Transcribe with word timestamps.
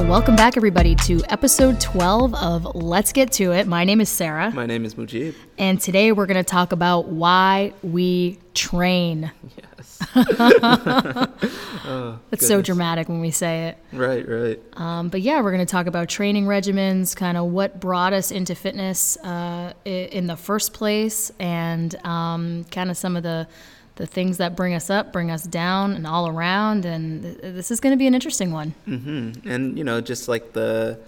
Well, 0.00 0.08
welcome 0.08 0.34
back, 0.34 0.56
everybody, 0.56 0.94
to 0.94 1.22
episode 1.28 1.78
12 1.78 2.34
of 2.34 2.74
Let's 2.74 3.12
Get 3.12 3.32
To 3.32 3.52
It. 3.52 3.66
My 3.66 3.84
name 3.84 4.00
is 4.00 4.08
Sarah. 4.08 4.50
My 4.50 4.64
name 4.64 4.86
is 4.86 4.94
Mujib. 4.94 5.34
And 5.58 5.78
today 5.78 6.10
we're 6.12 6.24
going 6.24 6.42
to 6.42 6.42
talk 6.42 6.72
about 6.72 7.08
why 7.08 7.74
we 7.82 8.38
train. 8.54 9.30
Yes. 9.82 9.98
It's 12.32 12.46
so 12.46 12.62
dramatic 12.62 13.08
when 13.08 13.20
we 13.20 13.30
say 13.30 13.68
it. 13.68 13.78
Right, 13.92 14.26
right. 14.26 14.60
Um, 14.74 15.08
but 15.08 15.20
yeah, 15.20 15.42
we're 15.42 15.52
going 15.52 15.66
to 15.66 15.70
talk 15.70 15.86
about 15.86 16.08
training 16.08 16.46
regimens, 16.46 17.14
kind 17.14 17.36
of 17.36 17.46
what 17.46 17.80
brought 17.80 18.12
us 18.12 18.30
into 18.30 18.54
fitness 18.54 19.18
uh, 19.18 19.74
in 19.84 20.26
the 20.28 20.36
first 20.36 20.72
place, 20.72 21.30
and 21.38 21.94
um, 22.06 22.64
kind 22.70 22.90
of 22.90 22.96
some 22.96 23.16
of 23.16 23.22
the 23.22 23.48
the 24.00 24.06
things 24.06 24.38
that 24.38 24.56
bring 24.56 24.72
us 24.72 24.88
up, 24.88 25.12
bring 25.12 25.30
us 25.30 25.44
down, 25.44 25.92
and 25.92 26.06
all 26.06 26.26
around. 26.26 26.86
And 26.86 27.22
th- 27.22 27.36
this 27.42 27.70
is 27.70 27.80
going 27.80 27.92
to 27.92 27.98
be 27.98 28.06
an 28.06 28.14
interesting 28.14 28.50
one. 28.50 28.74
and 29.44 29.76
you 29.76 29.84
know 29.84 30.00
just 30.00 30.26
like 30.26 30.54
the 30.54 30.98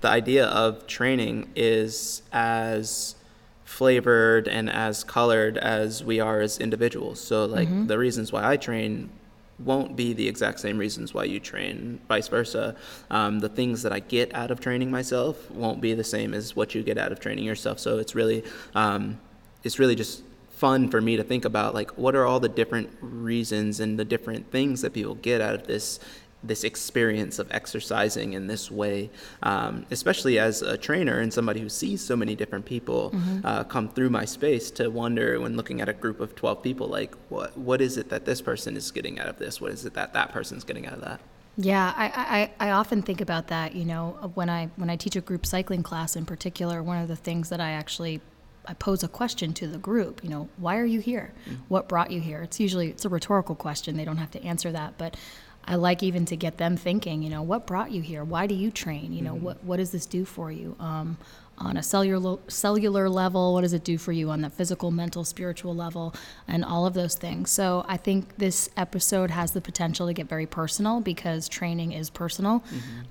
the 0.00 0.08
idea 0.08 0.46
of 0.46 0.86
training 0.86 1.50
is 1.56 2.22
as 2.32 3.16
flavored 3.64 4.46
and 4.46 4.70
as 4.70 5.02
colored 5.02 5.58
as 5.58 6.04
we 6.04 6.20
are 6.20 6.40
as 6.40 6.58
individuals 6.58 7.20
so 7.20 7.44
like 7.46 7.68
the 7.88 7.98
reasons 7.98 8.30
why 8.30 8.42
i 8.52 8.56
train 8.56 9.10
won't 9.58 9.96
be 9.96 10.12
the 10.12 10.28
exact 10.28 10.60
same 10.60 10.78
reasons 10.78 11.12
why 11.12 11.24
you 11.24 11.40
train 11.40 11.98
vice 12.08 12.28
versa 12.28 12.76
um, 13.10 13.40
the 13.40 13.48
things 13.48 13.82
that 13.82 13.92
i 13.92 13.98
get 13.98 14.32
out 14.34 14.50
of 14.52 14.60
training 14.60 14.90
myself 14.90 15.50
won't 15.50 15.80
be 15.80 15.94
the 15.94 16.04
same 16.04 16.32
as 16.32 16.54
what 16.54 16.74
you 16.74 16.82
get 16.82 16.96
out 16.96 17.10
of 17.10 17.18
training 17.18 17.44
yourself 17.44 17.78
so 17.80 17.98
it's 17.98 18.14
really 18.14 18.44
um, 18.74 19.18
it's 19.64 19.78
really 19.80 19.96
just 19.96 20.22
fun 20.56 20.88
for 20.88 21.00
me 21.00 21.16
to 21.16 21.22
think 21.22 21.44
about 21.44 21.74
like 21.74 21.90
what 21.98 22.16
are 22.16 22.24
all 22.24 22.40
the 22.40 22.48
different 22.48 22.90
reasons 23.00 23.78
and 23.78 23.98
the 23.98 24.04
different 24.04 24.50
things 24.50 24.80
that 24.80 24.94
people 24.94 25.14
get 25.16 25.40
out 25.40 25.54
of 25.54 25.66
this 25.66 26.00
this 26.42 26.64
experience 26.64 27.38
of 27.38 27.50
exercising 27.50 28.34
in 28.34 28.46
this 28.46 28.70
way, 28.70 29.10
um, 29.42 29.84
especially 29.90 30.38
as 30.38 30.62
a 30.62 30.76
trainer 30.76 31.18
and 31.18 31.32
somebody 31.32 31.60
who 31.60 31.68
sees 31.68 32.00
so 32.00 32.14
many 32.14 32.36
different 32.36 32.64
people 32.64 33.12
uh, 33.42 33.64
come 33.64 33.88
through 33.88 34.10
my 34.10 34.24
space 34.24 34.70
to 34.70 34.88
wonder 34.88 35.40
when 35.40 35.56
looking 35.56 35.80
at 35.80 35.88
a 35.88 35.92
group 35.92 36.20
of 36.20 36.34
12 36.36 36.62
people, 36.62 36.86
like 36.86 37.14
what 37.28 37.56
what 37.56 37.80
is 37.80 37.96
it 37.96 38.08
that 38.10 38.24
this 38.24 38.40
person 38.40 38.76
is 38.76 38.90
getting 38.90 39.18
out 39.18 39.26
of 39.26 39.38
this? 39.38 39.60
What 39.60 39.72
is 39.72 39.84
it 39.84 39.94
that 39.94 40.12
that 40.12 40.32
person's 40.32 40.64
getting 40.64 40.86
out 40.86 40.94
of 40.94 41.00
that? 41.02 41.20
Yeah, 41.58 41.94
I, 41.96 42.50
I, 42.60 42.68
I 42.68 42.70
often 42.72 43.00
think 43.02 43.22
about 43.22 43.48
that. 43.48 43.74
You 43.74 43.86
know, 43.86 44.30
when 44.34 44.48
I 44.48 44.68
when 44.76 44.90
I 44.90 44.96
teach 44.96 45.16
a 45.16 45.20
group 45.20 45.46
cycling 45.46 45.82
class 45.82 46.14
in 46.14 46.26
particular, 46.26 46.82
one 46.82 47.00
of 47.00 47.08
the 47.08 47.16
things 47.16 47.48
that 47.48 47.60
I 47.60 47.70
actually 47.70 48.20
I 48.66 48.74
pose 48.74 49.02
a 49.02 49.08
question 49.08 49.52
to 49.54 49.66
the 49.66 49.78
group. 49.78 50.22
You 50.22 50.30
know, 50.30 50.48
why 50.56 50.78
are 50.78 50.84
you 50.84 51.00
here? 51.00 51.32
What 51.68 51.88
brought 51.88 52.10
you 52.10 52.20
here? 52.20 52.42
It's 52.42 52.60
usually 52.60 52.88
it's 52.88 53.04
a 53.04 53.08
rhetorical 53.08 53.54
question. 53.54 53.96
They 53.96 54.04
don't 54.04 54.18
have 54.18 54.30
to 54.32 54.42
answer 54.42 54.72
that, 54.72 54.98
but 54.98 55.16
I 55.64 55.74
like 55.74 56.02
even 56.02 56.24
to 56.26 56.36
get 56.36 56.58
them 56.58 56.76
thinking. 56.76 57.22
You 57.22 57.30
know, 57.30 57.42
what 57.42 57.66
brought 57.66 57.90
you 57.90 58.02
here? 58.02 58.24
Why 58.24 58.46
do 58.46 58.54
you 58.54 58.70
train? 58.70 59.12
You 59.12 59.22
know, 59.22 59.34
what 59.34 59.62
what 59.64 59.78
does 59.78 59.90
this 59.90 60.06
do 60.06 60.24
for 60.24 60.50
you? 60.50 60.76
Um, 60.78 61.18
on 61.58 61.76
a 61.76 61.82
cellular 61.82 62.38
cellular 62.48 63.08
level, 63.08 63.54
what 63.54 63.62
does 63.62 63.72
it 63.72 63.82
do 63.82 63.98
for 63.98 64.12
you 64.12 64.30
on 64.30 64.42
the 64.42 64.50
physical, 64.50 64.90
mental, 64.90 65.24
spiritual 65.24 65.74
level, 65.74 66.14
and 66.46 66.64
all 66.64 66.86
of 66.86 66.94
those 66.94 67.14
things. 67.14 67.50
So 67.50 67.84
I 67.88 67.96
think 67.96 68.36
this 68.36 68.68
episode 68.76 69.30
has 69.30 69.52
the 69.52 69.60
potential 69.60 70.06
to 70.06 70.12
get 70.12 70.28
very 70.28 70.46
personal 70.46 71.00
because 71.00 71.48
training 71.48 71.92
is 71.92 72.10
personal. 72.10 72.62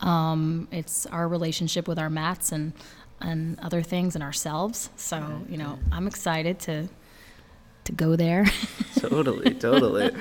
Um, 0.01 0.67
it's 0.71 1.05
our 1.07 1.27
relationship 1.27 1.87
with 1.87 1.97
our 1.97 2.09
mats 2.09 2.51
and 2.51 2.73
and 3.21 3.59
other 3.59 3.81
things 3.81 4.15
and 4.15 4.23
ourselves. 4.23 4.89
So 4.95 5.43
you 5.49 5.57
know, 5.57 5.79
I'm 5.91 6.07
excited 6.07 6.59
to 6.61 6.89
to 7.85 7.91
go 7.91 8.15
there. 8.15 8.45
totally, 8.97 9.53
totally. 9.53 10.11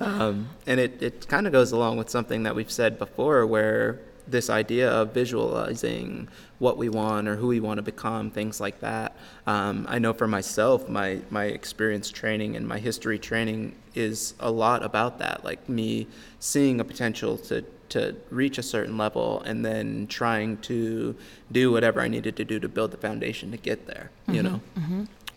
Um, 0.00 0.48
and 0.66 0.80
it, 0.80 1.02
it 1.02 1.28
kind 1.28 1.46
of 1.46 1.52
goes 1.52 1.72
along 1.72 1.98
with 1.98 2.08
something 2.08 2.44
that 2.44 2.54
we've 2.54 2.70
said 2.70 2.98
before, 2.98 3.44
where 3.44 4.00
this 4.30 4.50
idea 4.50 4.90
of 4.90 5.12
visualizing 5.12 6.28
what 6.58 6.76
we 6.76 6.88
want 6.88 7.28
or 7.28 7.36
who 7.36 7.48
we 7.48 7.60
want 7.60 7.78
to 7.78 7.82
become, 7.82 8.30
things 8.30 8.60
like 8.60 8.80
that. 8.80 9.16
Um, 9.46 9.86
I 9.88 9.98
know 9.98 10.12
for 10.12 10.26
myself, 10.26 10.88
my, 10.88 11.20
my 11.30 11.44
experience 11.44 12.10
training 12.10 12.56
and 12.56 12.66
my 12.66 12.78
history 12.78 13.18
training 13.18 13.74
is 13.94 14.34
a 14.38 14.50
lot 14.50 14.84
about 14.84 15.18
that, 15.18 15.44
like 15.44 15.68
me 15.68 16.06
seeing 16.40 16.80
a 16.80 16.84
potential 16.84 17.38
to 17.38 17.64
to 17.90 18.16
reach 18.30 18.58
a 18.58 18.62
certain 18.62 18.98
level 18.98 19.40
and 19.42 19.64
then 19.64 20.06
trying 20.06 20.58
to 20.58 21.16
do 21.50 21.72
whatever 21.72 22.00
I 22.00 22.08
needed 22.08 22.36
to 22.36 22.44
do 22.44 22.60
to 22.60 22.68
build 22.68 22.90
the 22.90 22.96
foundation 22.96 23.50
to 23.52 23.56
get 23.56 23.86
there, 23.86 24.10
you 24.26 24.42
know? 24.42 24.60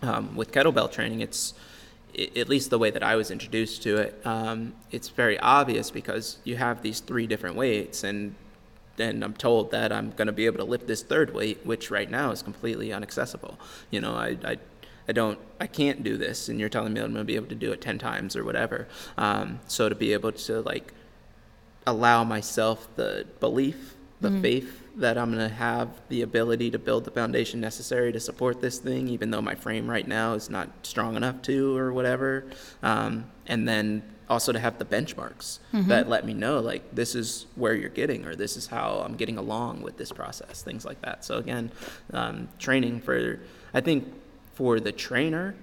Um, 0.01 0.35
with 0.35 0.51
kettlebell 0.51 0.91
training, 0.91 1.21
it's 1.21 1.53
at 2.35 2.49
least 2.49 2.69
the 2.69 2.77
way 2.77 2.91
that 2.91 3.03
I 3.03 3.15
was 3.15 3.31
introduced 3.31 3.83
to 3.83 3.97
it. 3.97 4.21
Um, 4.25 4.73
it's 4.91 5.09
very 5.09 5.39
obvious 5.39 5.91
because 5.91 6.39
you 6.43 6.57
have 6.57 6.81
these 6.81 6.99
three 6.99 7.27
different 7.27 7.55
weights, 7.55 8.03
and 8.03 8.35
then 8.97 9.23
I'm 9.23 9.33
told 9.33 9.71
that 9.71 9.93
I'm 9.93 10.11
going 10.11 10.27
to 10.27 10.33
be 10.33 10.45
able 10.45 10.57
to 10.57 10.65
lift 10.65 10.87
this 10.87 11.03
third 11.03 11.33
weight, 11.33 11.65
which 11.65 11.89
right 11.89 12.09
now 12.11 12.31
is 12.31 12.41
completely 12.41 12.91
inaccessible. 12.91 13.57
You 13.91 14.01
know, 14.01 14.15
I, 14.15 14.37
I, 14.43 14.57
I 15.07 15.13
don't, 15.13 15.39
I 15.59 15.67
can't 15.67 16.03
do 16.03 16.17
this, 16.17 16.49
and 16.49 16.59
you're 16.59 16.67
telling 16.69 16.93
me 16.93 16.99
I'm 16.99 17.13
going 17.13 17.25
to 17.25 17.33
be 17.33 17.35
able 17.35 17.47
to 17.47 17.55
do 17.55 17.71
it 17.71 17.79
ten 17.79 17.97
times 17.97 18.35
or 18.35 18.43
whatever. 18.43 18.87
Um, 19.17 19.61
so 19.67 19.87
to 19.87 19.95
be 19.95 20.11
able 20.11 20.33
to 20.33 20.61
like 20.61 20.93
allow 21.87 22.23
myself 22.23 22.87
the 22.95 23.25
belief, 23.39 23.95
the 24.19 24.29
faith 24.41 24.77
that 24.97 25.17
I'm 25.17 25.33
going 25.33 25.49
to 25.49 25.55
have 25.55 25.89
the 26.09 26.21
ability 26.21 26.69
to 26.71 26.79
build 26.79 27.05
the 27.05 27.11
foundation 27.11 27.59
necessary 27.59 28.11
to 28.11 28.19
support 28.19 28.61
this 28.61 28.77
thing, 28.77 29.07
even 29.07 29.31
though 29.31 29.41
my 29.41 29.55
frame 29.55 29.89
right 29.89 30.07
now 30.07 30.33
is 30.33 30.49
not 30.49 30.69
strong 30.83 31.15
enough 31.15 31.41
to, 31.43 31.75
or 31.75 31.91
whatever. 31.91 32.45
Um, 32.83 33.25
and 33.47 33.67
then 33.67 34.03
also 34.29 34.51
to 34.51 34.59
have 34.59 34.77
the 34.77 34.85
benchmarks 34.85 35.59
that 35.87 36.07
let 36.07 36.25
me 36.25 36.33
know, 36.33 36.59
like, 36.59 36.93
this 36.93 37.15
is 37.15 37.47
where 37.55 37.73
you're 37.73 37.89
getting, 37.89 38.25
or 38.25 38.35
this 38.35 38.55
is 38.57 38.67
how 38.67 39.01
I'm 39.03 39.15
getting 39.15 39.37
along 39.37 39.81
with 39.81 39.97
this 39.97 40.11
process, 40.11 40.61
things 40.61 40.85
like 40.85 41.01
that. 41.01 41.25
So, 41.25 41.37
again, 41.37 41.71
um, 42.13 42.47
training 42.59 43.01
for, 43.01 43.39
I 43.73 43.81
think, 43.81 44.07
for 44.53 44.79
the 44.79 44.91
trainer, 44.91 45.55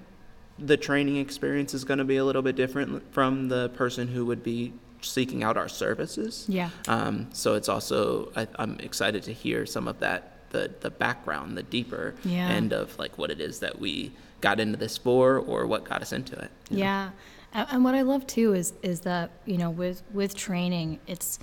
the 0.58 0.76
training 0.76 1.16
experience 1.16 1.74
is 1.74 1.84
going 1.84 1.98
to 1.98 2.04
be 2.04 2.16
a 2.16 2.24
little 2.24 2.42
bit 2.42 2.56
different 2.56 3.12
from 3.12 3.48
the 3.48 3.68
person 3.70 4.08
who 4.08 4.26
would 4.26 4.42
be 4.42 4.72
seeking 5.00 5.42
out 5.42 5.56
our 5.56 5.68
services. 5.68 6.44
Yeah. 6.48 6.70
Um, 6.86 7.28
so 7.32 7.54
it's 7.54 7.68
also 7.68 8.32
I, 8.36 8.46
I'm 8.56 8.78
excited 8.80 9.22
to 9.24 9.32
hear 9.32 9.66
some 9.66 9.88
of 9.88 9.98
that 10.00 10.32
the 10.50 10.70
the 10.80 10.90
background, 10.90 11.56
the 11.56 11.62
deeper 11.62 12.14
Yeah. 12.24 12.48
end 12.48 12.72
of 12.72 12.98
like 12.98 13.18
what 13.18 13.30
it 13.30 13.40
is 13.40 13.60
that 13.60 13.78
we 13.78 14.12
got 14.40 14.60
into 14.60 14.76
this 14.78 14.96
for 14.96 15.38
or 15.38 15.66
what 15.66 15.84
got 15.84 16.00
us 16.02 16.12
into 16.12 16.36
it. 16.38 16.50
you 16.70 16.76
know? 16.78 16.82
Yeah, 16.84 17.10
and, 17.52 17.68
and 17.72 17.84
what 17.84 17.94
I 17.94 18.02
love 18.02 18.26
too 18.26 18.54
is 18.54 18.72
is 18.82 19.00
that 19.00 19.30
you 19.46 19.58
know 19.58 19.70
with 19.70 20.02
with 20.12 20.34
training, 20.34 21.00
it's 21.06 21.38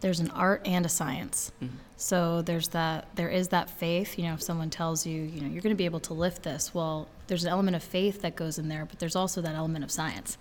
there's 0.00 0.20
an 0.20 0.30
art 0.32 0.60
and 0.66 0.84
a 0.84 0.88
science. 0.88 1.50
So 1.96 2.42
there's 2.42 2.68
that 2.68 3.08
there 3.16 3.28
is 3.30 3.48
that 3.48 3.70
faith. 3.70 4.18
You 4.18 4.26
know, 4.26 4.34
if 4.34 4.42
someone 4.42 4.68
tells 4.70 5.06
you 5.06 5.22
you 5.22 5.40
know 5.40 5.48
you're 5.48 5.62
going 5.62 5.74
to 5.74 5.78
be 5.78 5.86
able 5.86 6.00
to 6.00 6.14
lift 6.14 6.42
this, 6.42 6.74
well, 6.74 7.08
there's 7.28 7.44
an 7.44 7.50
element 7.50 7.76
of 7.76 7.82
faith 7.82 8.20
that 8.22 8.36
goes 8.36 8.58
in 8.58 8.68
there, 8.68 8.84
but 8.84 8.98
there's 8.98 9.16
also 9.16 9.40
that 9.42 9.54
element 9.54 9.84
of 9.84 9.90
science. 9.90 10.36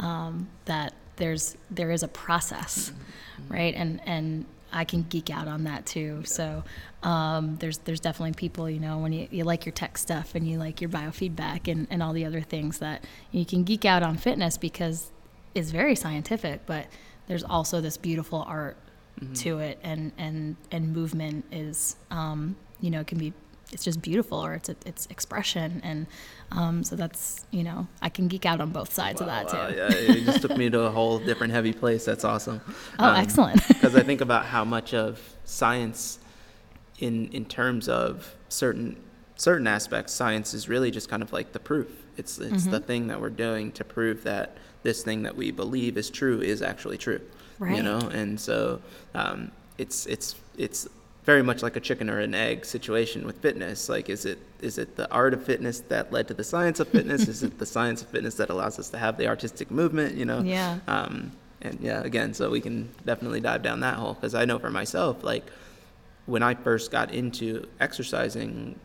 Um, 0.00 0.48
that 0.64 0.92
there's 1.16 1.56
there 1.70 1.90
is 1.90 2.02
a 2.02 2.08
process, 2.08 2.92
right? 3.48 3.74
And 3.74 4.00
and 4.06 4.46
I 4.72 4.84
can 4.84 5.02
geek 5.04 5.30
out 5.30 5.46
on 5.46 5.64
that 5.64 5.86
too. 5.86 6.22
So 6.24 6.64
um, 7.02 7.56
there's 7.60 7.78
there's 7.78 8.00
definitely 8.00 8.34
people, 8.34 8.68
you 8.68 8.80
know, 8.80 8.98
when 8.98 9.12
you, 9.12 9.28
you 9.30 9.44
like 9.44 9.64
your 9.64 9.72
tech 9.72 9.96
stuff 9.98 10.34
and 10.34 10.48
you 10.48 10.58
like 10.58 10.80
your 10.80 10.90
biofeedback 10.90 11.70
and, 11.70 11.86
and 11.90 12.02
all 12.02 12.12
the 12.12 12.24
other 12.24 12.40
things 12.40 12.78
that 12.78 13.04
you 13.30 13.44
can 13.44 13.62
geek 13.64 13.84
out 13.84 14.02
on 14.02 14.16
fitness 14.16 14.58
because 14.58 15.12
it's 15.54 15.70
very 15.70 15.94
scientific, 15.94 16.66
but 16.66 16.86
there's 17.28 17.44
also 17.44 17.80
this 17.80 17.96
beautiful 17.96 18.44
art 18.46 18.76
to 19.34 19.60
it 19.60 19.78
and, 19.82 20.12
and, 20.18 20.56
and 20.70 20.92
movement 20.92 21.44
is, 21.52 21.96
um, 22.10 22.56
you 22.80 22.90
know, 22.90 23.00
it 23.00 23.06
can 23.06 23.16
be, 23.16 23.32
it's 23.74 23.84
just 23.84 24.00
beautiful 24.00 24.38
or 24.38 24.54
it's, 24.54 24.68
it's 24.68 25.06
expression. 25.06 25.80
And 25.84 26.06
um, 26.52 26.84
so 26.84 26.96
that's, 26.96 27.44
you 27.50 27.64
know, 27.64 27.86
I 28.00 28.08
can 28.08 28.28
geek 28.28 28.46
out 28.46 28.60
on 28.60 28.70
both 28.70 28.92
sides 28.92 29.20
of 29.20 29.26
that 29.26 29.48
too. 29.48 29.56
Wow, 29.56 29.68
yeah, 29.68 29.92
it 29.92 30.24
just 30.24 30.42
took 30.42 30.56
me 30.56 30.70
to 30.70 30.82
a 30.82 30.90
whole 30.90 31.18
different 31.18 31.52
heavy 31.52 31.72
place. 31.72 32.04
That's 32.04 32.24
awesome. 32.24 32.60
Oh, 32.98 33.12
excellent. 33.12 33.60
Because 33.68 33.96
I 33.96 34.02
think 34.02 34.20
about 34.20 34.46
how 34.46 34.64
much 34.64 34.94
of 34.94 35.20
science, 35.44 36.18
in 37.00 37.28
in 37.32 37.44
terms 37.44 37.88
of 37.88 38.34
certain 38.48 38.96
certain 39.36 39.66
aspects, 39.66 40.12
science 40.12 40.54
is 40.54 40.68
really 40.68 40.90
just 40.90 41.08
kind 41.08 41.22
of 41.22 41.32
like 41.32 41.52
the 41.52 41.58
proof. 41.58 41.88
It's 42.16 42.38
it's 42.38 42.66
the 42.66 42.80
thing 42.80 43.08
that 43.08 43.20
we're 43.20 43.30
doing 43.30 43.72
to 43.72 43.84
prove 43.84 44.22
that 44.24 44.56
this 44.84 45.02
thing 45.02 45.22
that 45.24 45.36
we 45.36 45.50
believe 45.50 45.98
is 45.98 46.08
true 46.08 46.40
is 46.40 46.62
actually 46.62 46.98
true. 46.98 47.20
Right. 47.58 47.76
You 47.76 47.82
know, 47.82 47.98
and 47.98 48.38
so 48.38 48.80
um, 49.14 49.50
it's 49.76 50.06
it's 50.06 50.36
it's 50.56 50.88
very 51.24 51.42
much 51.42 51.62
like 51.62 51.76
a 51.76 51.80
chicken 51.80 52.10
or 52.10 52.20
an 52.20 52.34
egg 52.34 52.64
situation 52.66 53.26
with 53.26 53.38
fitness. 53.38 53.88
Like, 53.88 54.10
is 54.10 54.24
it 54.26 54.38
is 54.60 54.78
it 54.78 54.96
the 54.96 55.10
art 55.10 55.34
of 55.34 55.42
fitness 55.42 55.80
that 55.80 56.12
led 56.12 56.28
to 56.28 56.34
the 56.34 56.44
science 56.44 56.80
of 56.80 56.88
fitness? 56.88 57.28
is 57.28 57.42
it 57.42 57.58
the 57.58 57.66
science 57.66 58.02
of 58.02 58.08
fitness 58.08 58.34
that 58.36 58.50
allows 58.50 58.78
us 58.78 58.90
to 58.90 58.98
have 58.98 59.16
the 59.16 59.26
artistic 59.26 59.70
movement? 59.70 60.16
You 60.16 60.26
know. 60.26 60.40
Yeah. 60.40 60.78
Um, 60.86 61.32
and 61.62 61.80
yeah, 61.80 62.02
again, 62.02 62.34
so 62.34 62.50
we 62.50 62.60
can 62.60 62.90
definitely 63.06 63.40
dive 63.40 63.62
down 63.62 63.80
that 63.80 63.94
hole 63.94 64.12
because 64.12 64.34
I 64.34 64.44
know 64.44 64.58
for 64.58 64.70
myself, 64.70 65.24
like 65.24 65.44
when 66.26 66.42
I 66.42 66.54
first 66.54 66.90
got 66.90 67.12
into 67.12 67.66
exercising, 67.80 68.78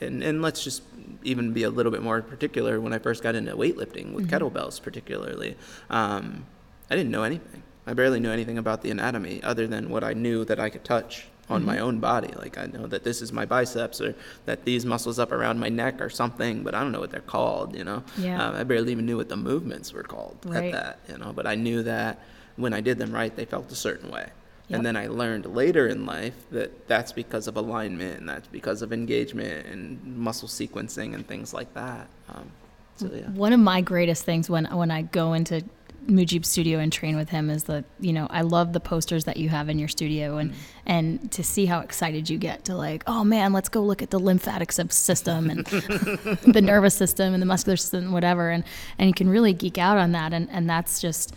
and, 0.00 0.22
and 0.22 0.40
let's 0.40 0.62
just 0.62 0.84
even 1.24 1.52
be 1.52 1.64
a 1.64 1.70
little 1.70 1.90
bit 1.90 2.02
more 2.02 2.22
particular, 2.22 2.80
when 2.80 2.92
I 2.92 2.98
first 2.98 3.24
got 3.24 3.34
into 3.34 3.56
weightlifting 3.56 4.12
with 4.12 4.30
kettlebells, 4.30 4.80
particularly, 4.80 5.56
um, 5.90 6.46
I 6.88 6.94
didn't 6.94 7.10
know 7.10 7.24
anything. 7.24 7.64
I 7.84 7.94
barely 7.94 8.20
knew 8.20 8.30
anything 8.30 8.58
about 8.58 8.82
the 8.82 8.92
anatomy 8.92 9.42
other 9.42 9.66
than 9.66 9.90
what 9.90 10.04
I 10.04 10.12
knew 10.12 10.44
that 10.44 10.60
I 10.60 10.70
could 10.70 10.84
touch 10.84 11.26
on 11.50 11.64
my 11.64 11.78
own 11.80 11.98
body. 11.98 12.32
Like 12.36 12.56
I 12.56 12.66
know 12.66 12.86
that 12.86 13.02
this 13.04 13.20
is 13.20 13.32
my 13.32 13.44
biceps 13.44 14.00
or 14.00 14.14
that 14.46 14.64
these 14.64 14.86
muscles 14.86 15.18
up 15.18 15.32
around 15.32 15.58
my 15.58 15.68
neck 15.68 16.00
or 16.00 16.08
something, 16.08 16.62
but 16.62 16.74
I 16.74 16.80
don't 16.80 16.92
know 16.92 17.00
what 17.00 17.10
they're 17.10 17.20
called, 17.20 17.76
you 17.76 17.84
know? 17.84 18.02
Yeah. 18.16 18.42
Um, 18.48 18.54
I 18.56 18.62
barely 18.64 18.92
even 18.92 19.04
knew 19.04 19.16
what 19.16 19.28
the 19.28 19.36
movements 19.36 19.92
were 19.92 20.04
called 20.04 20.38
Right. 20.44 20.66
at 20.66 20.72
that, 20.72 21.12
you 21.12 21.18
know? 21.18 21.32
But 21.32 21.46
I 21.46 21.56
knew 21.56 21.82
that 21.82 22.20
when 22.56 22.72
I 22.72 22.80
did 22.80 22.98
them 22.98 23.12
right, 23.12 23.34
they 23.34 23.44
felt 23.44 23.70
a 23.72 23.74
certain 23.74 24.10
way. 24.10 24.28
Yep. 24.68 24.76
And 24.76 24.86
then 24.86 24.96
I 24.96 25.08
learned 25.08 25.46
later 25.46 25.88
in 25.88 26.06
life 26.06 26.34
that 26.52 26.86
that's 26.86 27.10
because 27.10 27.48
of 27.48 27.56
alignment 27.56 28.20
and 28.20 28.28
that's 28.28 28.46
because 28.46 28.82
of 28.82 28.92
engagement 28.92 29.66
and 29.66 30.16
muscle 30.16 30.46
sequencing 30.48 31.14
and 31.14 31.26
things 31.26 31.52
like 31.52 31.74
that. 31.74 32.06
Um, 32.28 32.50
so 32.94 33.10
yeah. 33.12 33.28
One 33.30 33.52
of 33.52 33.58
my 33.60 33.80
greatest 33.80 34.24
things 34.24 34.48
when 34.48 34.66
when 34.66 34.90
I 34.92 35.02
go 35.02 35.32
into 35.32 35.64
Mujib's 36.06 36.48
studio 36.48 36.78
and 36.78 36.92
train 36.92 37.16
with 37.16 37.28
him 37.28 37.50
is 37.50 37.64
the 37.64 37.84
you 38.00 38.12
know 38.12 38.26
I 38.30 38.42
love 38.42 38.72
the 38.72 38.80
posters 38.80 39.24
that 39.24 39.36
you 39.36 39.48
have 39.48 39.68
in 39.68 39.78
your 39.78 39.88
studio 39.88 40.38
and 40.38 40.54
and 40.86 41.30
to 41.32 41.44
see 41.44 41.66
how 41.66 41.80
excited 41.80 42.28
you 42.30 42.38
get 42.38 42.64
to 42.66 42.74
like 42.74 43.02
oh 43.06 43.24
man 43.24 43.52
let's 43.52 43.68
go 43.68 43.82
look 43.82 44.02
at 44.02 44.10
the 44.10 44.18
lymphatic 44.18 44.72
system 44.72 45.50
and 45.50 45.66
the 45.66 46.62
nervous 46.62 46.94
system 46.94 47.34
and 47.34 47.42
the 47.42 47.46
muscular 47.46 47.76
system 47.76 48.04
and 48.04 48.12
whatever 48.12 48.50
and 48.50 48.64
and 48.98 49.08
you 49.08 49.14
can 49.14 49.28
really 49.28 49.52
geek 49.52 49.78
out 49.78 49.98
on 49.98 50.12
that 50.12 50.32
and 50.32 50.48
and 50.50 50.68
that's 50.68 51.00
just 51.00 51.34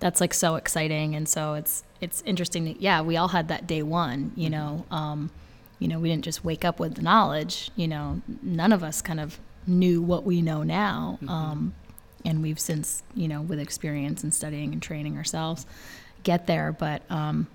that's 0.00 0.20
like 0.20 0.34
so 0.34 0.56
exciting 0.56 1.14
and 1.14 1.28
so 1.28 1.54
it's 1.54 1.84
it's 2.00 2.22
interesting 2.24 2.64
that 2.64 2.80
yeah 2.80 3.00
we 3.00 3.16
all 3.16 3.28
had 3.28 3.48
that 3.48 3.66
day 3.66 3.82
one 3.82 4.32
you 4.36 4.48
know 4.48 4.84
um 4.90 5.30
you 5.78 5.88
know 5.88 5.98
we 5.98 6.08
didn't 6.08 6.24
just 6.24 6.44
wake 6.44 6.64
up 6.64 6.80
with 6.80 6.94
the 6.94 7.02
knowledge 7.02 7.70
you 7.76 7.88
know 7.88 8.20
none 8.42 8.72
of 8.72 8.82
us 8.82 9.02
kind 9.02 9.20
of 9.20 9.38
knew 9.66 10.00
what 10.00 10.24
we 10.24 10.40
know 10.40 10.62
now 10.62 11.18
um 11.28 11.74
and 12.24 12.42
we've 12.42 12.58
since 12.58 13.02
you 13.14 13.28
know 13.28 13.40
with 13.40 13.58
experience 13.58 14.22
and 14.22 14.34
studying 14.34 14.72
and 14.72 14.82
training 14.82 15.16
ourselves 15.16 15.66
get 16.22 16.46
there. 16.46 16.72
But 16.72 17.02
um 17.10 17.46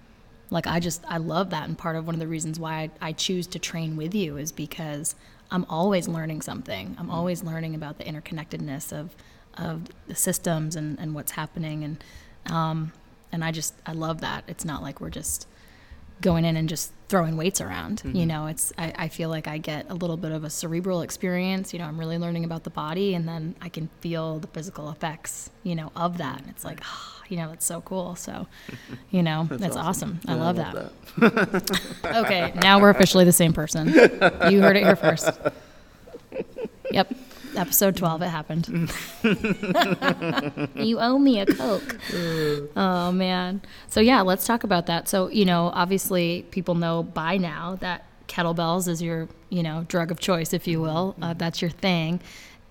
like 0.50 0.68
i 0.68 0.80
just 0.80 1.04
i 1.07 1.18
love 1.18 1.50
that. 1.50 1.68
And 1.68 1.77
part 1.77 1.95
of 1.95 2.06
one 2.06 2.15
of 2.15 2.19
the 2.19 2.27
reasons 2.27 2.60
why 2.60 2.92
i, 3.01 3.10
I 3.10 3.12
choose 3.12 3.48
to 3.48 3.60
train 3.60 3.98
with 3.98 4.13
you 4.13 4.38
is 4.38 4.51
because 4.51 5.15
i'm 5.51 5.65
always 5.69 6.07
learning 6.07 6.42
something. 6.42 6.95
I'm 7.00 7.10
always 7.10 7.44
learning 7.44 7.75
about 7.75 7.98
the 7.98 8.04
interconnectedness 8.04 8.92
of 8.94 9.15
of 9.56 9.83
the 10.07 10.15
systems 10.15 10.75
and, 10.75 11.00
and 11.00 11.13
what's 11.13 11.31
happening. 11.33 11.83
And 11.83 12.04
um 12.48 12.92
and 13.31 13.44
i 13.44 13.51
just 13.51 13.74
i 13.86 13.94
love 13.94 14.21
that. 14.21 14.44
It's 14.48 14.65
not 14.65 14.81
like 14.81 15.01
we're 15.01 15.10
just 15.10 15.48
going 16.21 16.45
in 16.45 16.56
and 16.56 16.69
just 16.69 16.92
throwing 17.13 17.38
weights 17.38 17.62
around. 17.62 18.01
You 18.12 18.25
know, 18.25 18.48
it's 18.48 18.74
I, 18.75 18.92
I 18.98 19.07
feel 19.07 19.30
like 19.30 19.48
I 19.48 19.60
get 19.60 19.86
a 19.92 19.94
little 19.94 20.18
bit 20.18 20.31
of 20.31 20.44
a 20.44 20.50
cerebral 20.50 21.04
experience. 21.04 21.71
You 21.71 21.77
know, 21.77 21.86
I'm 21.86 22.00
really 22.00 22.18
learning 22.18 22.44
about 22.44 22.63
the 22.63 22.71
body, 22.71 23.13
and 23.13 23.27
then 23.27 23.54
I 23.62 23.69
can 23.69 23.88
feel 24.01 24.39
the 24.39 24.48
physical 24.48 24.89
effects. 24.89 25.51
You 25.62 25.75
know, 25.75 25.92
of 25.95 26.18
that. 26.18 26.39
And 26.42 26.50
it's 26.50 26.65
like, 26.65 26.80
ah, 26.83 27.21
you 27.30 27.38
know, 27.38 27.51
it's 27.51 27.68
so 27.68 27.81
cool. 27.81 28.15
So, 28.15 28.48
you 29.12 29.21
know, 29.21 29.48
that's, 29.48 29.75
awesome. 29.75 30.21
I 30.27 30.33
Yeah, 30.33 30.42
love, 30.42 30.56
that. 30.56 31.94
okay, 32.04 32.51
now 32.56 32.81
we're 32.81 32.89
officially 32.89 33.25
the 33.25 33.31
same 33.31 33.54
person. 33.54 33.89
You 33.89 34.62
heard 34.63 34.75
it 34.75 34.83
here 34.83 34.95
first. 34.95 35.30
Yep. 36.92 37.12
Episode 37.56 37.96
12, 37.96 38.22
it 38.22 38.28
happened. 38.28 38.68
you 40.76 41.00
owe 41.00 41.18
me 41.18 41.40
a 41.40 41.46
Coke. 41.46 41.98
Oh, 42.76 43.12
man. 43.12 43.62
So, 43.88 44.00
yeah, 44.00 44.22
let's 44.22 44.46
talk 44.46 44.64
about 44.64 44.88
that. 44.88 45.08
So, 45.08 45.30
you 45.30 45.46
know, 45.46 45.72
obviously, 45.74 46.46
people 46.52 46.76
know 46.76 47.04
by 47.04 47.38
now 47.38 47.78
that 47.82 48.06
kettlebells 48.28 48.88
is 48.88 49.02
your, 49.02 49.28
you 49.50 49.64
know, 49.64 49.86
drug 49.88 50.12
of 50.12 50.20
choice, 50.20 50.54
if 50.54 50.68
you 50.68 50.82
will. 50.82 51.16
Uh, 51.22 51.34
that's 51.34 51.62
your 51.62 51.72
thing. 51.72 52.20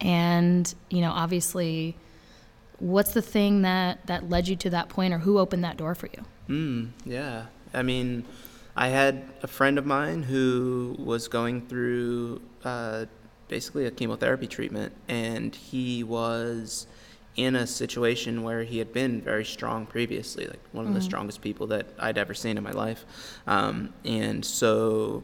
And, 0.01 0.73
you 0.91 1.01
know, 1.01 1.13
obviously, 1.13 1.97
what's 2.79 3.13
the 3.13 3.23
thing 3.23 3.63
that, 3.63 4.07
that 4.07 4.29
led 4.29 4.49
you 4.49 4.57
to 4.57 4.71
that 4.71 4.89
point 4.89 5.15
or 5.15 5.19
who 5.19 5.39
opened 5.39 5.65
that 5.65 5.77
door 5.77 5.95
for 5.95 6.09
you? 6.09 6.25
Mm, 6.49 6.91
yeah. 7.05 7.47
I 7.73 7.83
mean, 7.83 8.25
I 8.77 8.89
had 8.89 9.23
a 9.43 9.47
friend 9.47 9.79
of 9.79 9.87
mine 9.87 10.23
who 10.23 10.97
was 10.99 11.29
going 11.29 11.67
through 11.67 12.41
uh, 12.65 13.07
basically 13.49 13.87
a 13.87 13.91
chemotherapy 13.91 14.47
treatment, 14.47 14.93
and 15.09 15.55
he 15.55 16.03
was 16.03 16.87
in 17.37 17.57
a 17.57 17.67
situation 17.67 18.43
where 18.43 18.63
he 18.63 18.79
had 18.79 18.93
been 18.93 19.21
very 19.21 19.45
strong 19.45 19.87
previously, 19.87 20.47
like 20.47 20.61
one 20.73 20.87
of 20.87 20.93
the 20.93 21.01
strongest 21.01 21.41
people 21.41 21.67
that 21.69 21.87
I'd 21.99 22.19
ever 22.19 22.35
seen 22.35 22.59
in 22.59 22.63
my 22.63 22.73
life. 22.73 23.05
Um, 23.47 23.95
and 24.05 24.45
so 24.45 25.23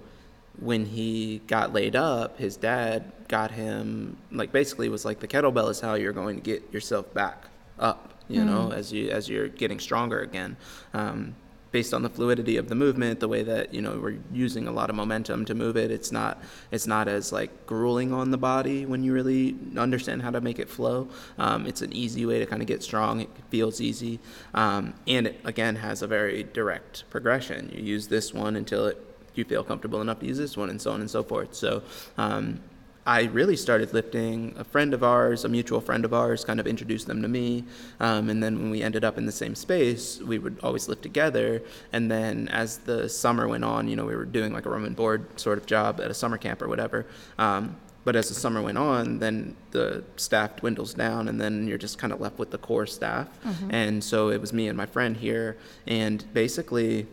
when 0.58 0.86
he 0.86 1.42
got 1.46 1.72
laid 1.72 1.94
up, 1.94 2.38
his 2.38 2.56
dad 2.56 3.12
got 3.28 3.50
him 3.50 4.16
like 4.32 4.52
basically 4.52 4.88
was 4.88 5.04
like 5.04 5.20
the 5.20 5.28
kettlebell 5.28 5.70
is 5.70 5.80
how 5.80 5.94
you're 5.94 6.14
going 6.14 6.36
to 6.36 6.42
get 6.42 6.72
yourself 6.72 7.12
back 7.12 7.44
up, 7.78 8.14
you 8.28 8.42
know, 8.44 8.72
as 8.72 8.92
you 8.92 9.10
as 9.10 9.28
you're 9.28 9.48
getting 9.48 9.78
stronger 9.78 10.20
again. 10.20 10.56
Um, 10.94 11.34
based 11.70 11.92
on 11.92 12.02
the 12.02 12.08
fluidity 12.08 12.56
of 12.56 12.68
the 12.68 12.74
movement, 12.74 13.20
the 13.20 13.28
way 13.28 13.42
that 13.42 13.74
you 13.74 13.82
know 13.82 13.98
we're 13.98 14.18
using 14.32 14.66
a 14.66 14.72
lot 14.72 14.90
of 14.90 14.96
momentum 14.96 15.44
to 15.44 15.54
move 15.54 15.76
it, 15.76 15.90
it's 15.90 16.10
not 16.12 16.42
it's 16.70 16.86
not 16.86 17.08
as 17.08 17.32
like 17.32 17.66
grueling 17.66 18.12
on 18.12 18.30
the 18.30 18.38
body 18.38 18.86
when 18.86 19.02
you 19.02 19.12
really 19.12 19.56
understand 19.76 20.22
how 20.22 20.30
to 20.30 20.40
make 20.40 20.58
it 20.58 20.68
flow. 20.68 21.08
Um, 21.38 21.66
it's 21.66 21.82
an 21.82 21.92
easy 21.92 22.26
way 22.26 22.38
to 22.38 22.46
kind 22.46 22.62
of 22.62 22.68
get 22.68 22.82
strong. 22.82 23.20
It 23.20 23.30
feels 23.50 23.80
easy, 23.80 24.20
um, 24.54 24.94
and 25.06 25.26
it 25.26 25.40
again 25.44 25.76
has 25.76 26.02
a 26.02 26.06
very 26.06 26.44
direct 26.44 27.04
progression. 27.10 27.70
You 27.74 27.82
use 27.82 28.08
this 28.08 28.32
one 28.32 28.56
until 28.56 28.86
it 28.86 29.04
you 29.34 29.44
feel 29.44 29.62
comfortable 29.62 30.00
enough 30.00 30.20
to 30.20 30.26
use 30.26 30.38
this 30.38 30.56
one, 30.56 30.70
and 30.70 30.80
so 30.80 30.92
on 30.92 31.00
and 31.00 31.10
so 31.10 31.22
forth. 31.22 31.54
So. 31.54 31.82
Um, 32.16 32.60
I 33.06 33.22
really 33.24 33.56
started 33.56 33.94
lifting. 33.94 34.54
A 34.58 34.64
friend 34.64 34.92
of 34.92 35.02
ours, 35.02 35.44
a 35.44 35.48
mutual 35.48 35.80
friend 35.80 36.04
of 36.04 36.12
ours, 36.12 36.44
kind 36.44 36.60
of 36.60 36.66
introduced 36.66 37.06
them 37.06 37.22
to 37.22 37.28
me. 37.28 37.64
Um, 38.00 38.28
and 38.28 38.42
then 38.42 38.58
when 38.58 38.70
we 38.70 38.82
ended 38.82 39.02
up 39.02 39.16
in 39.16 39.24
the 39.24 39.32
same 39.32 39.54
space, 39.54 40.20
we 40.20 40.38
would 40.38 40.58
always 40.62 40.88
lift 40.88 41.02
together. 41.02 41.62
And 41.92 42.10
then 42.10 42.48
as 42.48 42.78
the 42.78 43.08
summer 43.08 43.48
went 43.48 43.64
on, 43.64 43.88
you 43.88 43.96
know, 43.96 44.04
we 44.04 44.14
were 44.14 44.26
doing 44.26 44.52
like 44.52 44.66
a 44.66 44.70
room 44.70 44.84
and 44.84 44.94
board 44.94 45.40
sort 45.40 45.56
of 45.56 45.64
job 45.64 46.00
at 46.00 46.10
a 46.10 46.14
summer 46.14 46.36
camp 46.36 46.60
or 46.60 46.68
whatever. 46.68 47.06
Um, 47.38 47.76
but 48.04 48.14
as 48.16 48.28
the 48.28 48.34
summer 48.34 48.62
went 48.62 48.78
on, 48.78 49.18
then 49.18 49.54
the 49.70 50.02
staff 50.16 50.56
dwindles 50.56 50.94
down, 50.94 51.28
and 51.28 51.38
then 51.38 51.66
you're 51.66 51.76
just 51.76 51.98
kind 51.98 52.10
of 52.12 52.20
left 52.20 52.38
with 52.38 52.50
the 52.50 52.58
core 52.58 52.86
staff. 52.86 53.28
And 53.70 54.02
so 54.02 54.30
it 54.30 54.40
was 54.40 54.52
me 54.52 54.68
and 54.68 54.76
my 54.76 54.86
friend 54.86 55.16
here. 55.16 55.56
And 55.86 56.24
basically, 56.32 57.06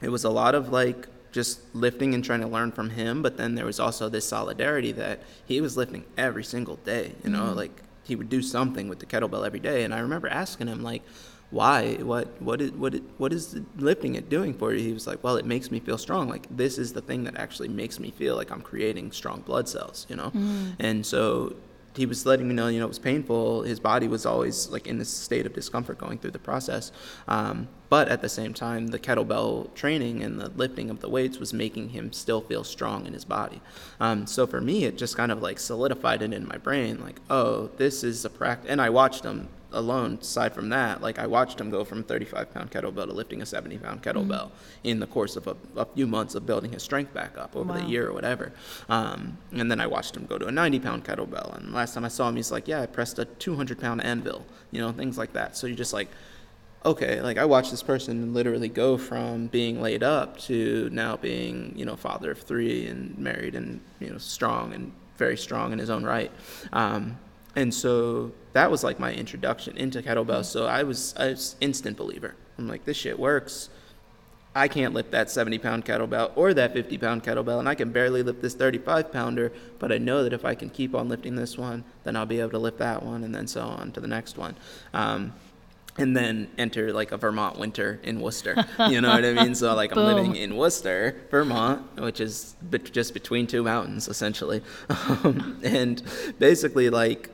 it 0.00 0.08
was 0.08 0.24
a 0.24 0.30
lot 0.30 0.54
of 0.54 0.70
like 0.70 1.06
just 1.36 1.60
lifting 1.74 2.14
and 2.14 2.24
trying 2.24 2.40
to 2.40 2.46
learn 2.46 2.72
from 2.72 2.88
him 2.90 3.22
but 3.22 3.36
then 3.36 3.54
there 3.54 3.66
was 3.66 3.78
also 3.78 4.08
this 4.08 4.26
solidarity 4.26 4.90
that 4.90 5.22
he 5.44 5.60
was 5.60 5.76
lifting 5.76 6.02
every 6.16 6.42
single 6.42 6.76
day 6.76 7.12
you 7.22 7.30
know 7.30 7.44
mm-hmm. 7.44 7.62
like 7.62 7.82
he 8.04 8.16
would 8.16 8.30
do 8.30 8.40
something 8.40 8.88
with 8.88 8.98
the 8.98 9.06
kettlebell 9.06 9.46
every 9.46 9.60
day 9.60 9.84
and 9.84 9.92
i 9.92 9.98
remember 9.98 10.28
asking 10.28 10.66
him 10.66 10.82
like 10.82 11.02
why? 11.50 11.94
What 11.94 12.42
what 12.42 12.60
is 12.60 12.72
what 12.72 12.94
it, 12.96 13.04
what 13.18 13.32
is 13.32 13.52
the 13.52 13.64
lifting 13.78 14.16
it 14.16 14.28
doing 14.28 14.52
for 14.52 14.74
you? 14.74 14.80
He 14.80 14.92
was 14.92 15.06
like 15.06 15.22
well 15.22 15.36
it 15.36 15.46
makes 15.46 15.70
me 15.70 15.78
feel 15.78 15.96
strong. 15.96 16.28
Like 16.28 16.44
this 16.50 16.76
is 16.76 16.92
the 16.92 17.00
thing 17.00 17.22
that 17.22 17.36
actually 17.36 17.68
makes 17.68 18.00
me 18.00 18.10
feel 18.10 18.34
like 18.34 18.50
i'm 18.50 18.60
creating 18.60 19.12
strong 19.12 19.42
blood 19.42 19.68
cells 19.68 20.06
you 20.10 20.16
know? 20.16 20.30
Mm-hmm. 20.30 20.70
And 20.80 21.06
so 21.06 21.54
he 21.96 22.06
was 22.06 22.26
letting 22.26 22.46
me 22.46 22.54
know, 22.54 22.68
you 22.68 22.78
know, 22.78 22.84
it 22.84 22.88
was 22.88 22.98
painful. 22.98 23.62
His 23.62 23.80
body 23.80 24.06
was 24.06 24.26
always 24.26 24.68
like 24.68 24.86
in 24.86 24.98
this 24.98 25.08
state 25.08 25.46
of 25.46 25.54
discomfort 25.54 25.98
going 25.98 26.18
through 26.18 26.32
the 26.32 26.38
process. 26.38 26.92
Um, 27.26 27.68
but 27.88 28.08
at 28.08 28.20
the 28.20 28.28
same 28.28 28.52
time, 28.52 28.88
the 28.88 28.98
kettlebell 28.98 29.72
training 29.74 30.22
and 30.22 30.40
the 30.40 30.50
lifting 30.50 30.90
of 30.90 31.00
the 31.00 31.08
weights 31.08 31.38
was 31.38 31.52
making 31.52 31.90
him 31.90 32.12
still 32.12 32.40
feel 32.40 32.64
strong 32.64 33.06
in 33.06 33.12
his 33.12 33.24
body. 33.24 33.60
Um, 34.00 34.26
so 34.26 34.46
for 34.46 34.60
me, 34.60 34.84
it 34.84 34.98
just 34.98 35.16
kind 35.16 35.32
of 35.32 35.40
like 35.40 35.58
solidified 35.58 36.22
it 36.22 36.32
in 36.32 36.46
my 36.46 36.58
brain, 36.58 37.00
like, 37.00 37.20
oh, 37.30 37.68
this 37.76 38.04
is 38.04 38.24
a 38.24 38.30
practice. 38.30 38.70
And 38.70 38.80
I 38.80 38.90
watched 38.90 39.24
him 39.24 39.48
alone. 39.76 40.18
Aside 40.20 40.54
from 40.54 40.68
that, 40.70 41.00
like 41.00 41.18
I 41.18 41.26
watched 41.26 41.60
him 41.60 41.70
go 41.70 41.84
from 41.84 42.02
35 42.02 42.52
pound 42.52 42.70
kettlebell 42.70 43.06
to 43.06 43.12
lifting 43.12 43.42
a 43.42 43.46
70 43.46 43.78
pound 43.78 44.02
kettlebell 44.02 44.50
in 44.82 45.00
the 45.00 45.06
course 45.06 45.36
of 45.36 45.46
a, 45.46 45.56
a 45.76 45.84
few 45.84 46.06
months 46.06 46.34
of 46.34 46.46
building 46.46 46.72
his 46.72 46.82
strength 46.82 47.12
back 47.14 47.38
up 47.38 47.54
over 47.54 47.72
the 47.72 47.84
year 47.84 48.08
or 48.08 48.12
whatever. 48.12 48.52
Um, 48.88 49.38
and 49.52 49.70
then 49.70 49.80
I 49.80 49.86
watched 49.86 50.16
him 50.16 50.26
go 50.26 50.38
to 50.38 50.46
a 50.46 50.52
90 50.52 50.80
pound 50.80 51.04
kettlebell. 51.04 51.56
And 51.56 51.72
last 51.72 51.94
time 51.94 52.04
I 52.04 52.08
saw 52.08 52.28
him, 52.28 52.36
he's 52.36 52.50
like, 52.50 52.66
yeah, 52.66 52.82
I 52.82 52.86
pressed 52.86 53.18
a 53.18 53.24
200 53.24 53.78
pound 53.78 54.02
anvil, 54.02 54.46
you 54.70 54.80
know, 54.80 54.92
things 54.92 55.18
like 55.18 55.32
that. 55.34 55.56
So 55.56 55.66
you're 55.66 55.76
just 55.76 55.92
like, 55.92 56.08
okay, 56.84 57.20
like 57.20 57.36
I 57.36 57.44
watched 57.44 57.70
this 57.70 57.82
person 57.82 58.32
literally 58.32 58.68
go 58.68 58.96
from 58.96 59.48
being 59.48 59.82
laid 59.82 60.02
up 60.02 60.38
to 60.40 60.88
now 60.92 61.16
being, 61.16 61.72
you 61.76 61.84
know, 61.84 61.96
father 61.96 62.30
of 62.30 62.38
three 62.38 62.86
and 62.86 63.16
married 63.18 63.54
and, 63.54 63.80
you 64.00 64.10
know, 64.10 64.18
strong 64.18 64.72
and 64.72 64.92
very 65.16 65.36
strong 65.36 65.72
in 65.72 65.78
his 65.78 65.90
own 65.90 66.04
right. 66.04 66.30
Um, 66.72 67.18
and 67.56 67.72
so 67.74 68.32
that 68.52 68.70
was 68.70 68.84
like 68.84 69.00
my 69.00 69.12
introduction 69.12 69.76
into 69.76 70.02
kettlebells. 70.02 70.44
So 70.44 70.66
I 70.66 70.82
was, 70.82 71.14
I 71.16 71.30
was 71.30 71.56
instant 71.60 71.96
believer. 71.96 72.34
I'm 72.58 72.68
like, 72.68 72.84
this 72.84 72.98
shit 72.98 73.18
works. 73.18 73.70
I 74.54 74.68
can't 74.68 74.94
lift 74.94 75.10
that 75.10 75.30
70 75.30 75.58
pound 75.58 75.84
kettlebell 75.84 76.32
or 76.34 76.54
that 76.54 76.72
50 76.72 76.96
pound 76.98 77.24
kettlebell, 77.24 77.58
and 77.58 77.68
I 77.68 77.74
can 77.74 77.92
barely 77.92 78.22
lift 78.22 78.40
this 78.40 78.54
35 78.54 79.12
pounder, 79.12 79.52
but 79.78 79.92
I 79.92 79.98
know 79.98 80.22
that 80.22 80.32
if 80.32 80.44
I 80.44 80.54
can 80.54 80.70
keep 80.70 80.94
on 80.94 81.08
lifting 81.08 81.34
this 81.34 81.58
one, 81.58 81.84
then 82.04 82.16
I'll 82.16 82.24
be 82.24 82.40
able 82.40 82.50
to 82.50 82.58
lift 82.58 82.78
that 82.78 83.02
one, 83.02 83.24
and 83.24 83.34
then 83.34 83.46
so 83.46 83.62
on 83.62 83.92
to 83.92 84.00
the 84.00 84.06
next 84.06 84.38
one. 84.38 84.56
Um, 84.94 85.34
and 85.98 86.16
then 86.16 86.48
enter 86.58 86.92
like 86.92 87.12
a 87.12 87.16
Vermont 87.16 87.58
winter 87.58 88.00
in 88.02 88.20
Worcester. 88.20 88.66
You 88.88 89.00
know 89.00 89.10
what 89.10 89.24
I 89.24 89.32
mean? 89.32 89.54
So 89.54 89.74
like 89.74 89.96
I'm 89.96 90.04
living 90.04 90.36
in 90.36 90.56
Worcester, 90.56 91.16
Vermont, 91.30 92.00
which 92.00 92.20
is 92.20 92.54
bet- 92.62 92.92
just 92.92 93.14
between 93.14 93.46
two 93.46 93.62
mountains 93.62 94.08
essentially. 94.08 94.62
Um, 94.88 95.60
and 95.62 96.02
basically 96.38 96.90
like 96.90 97.30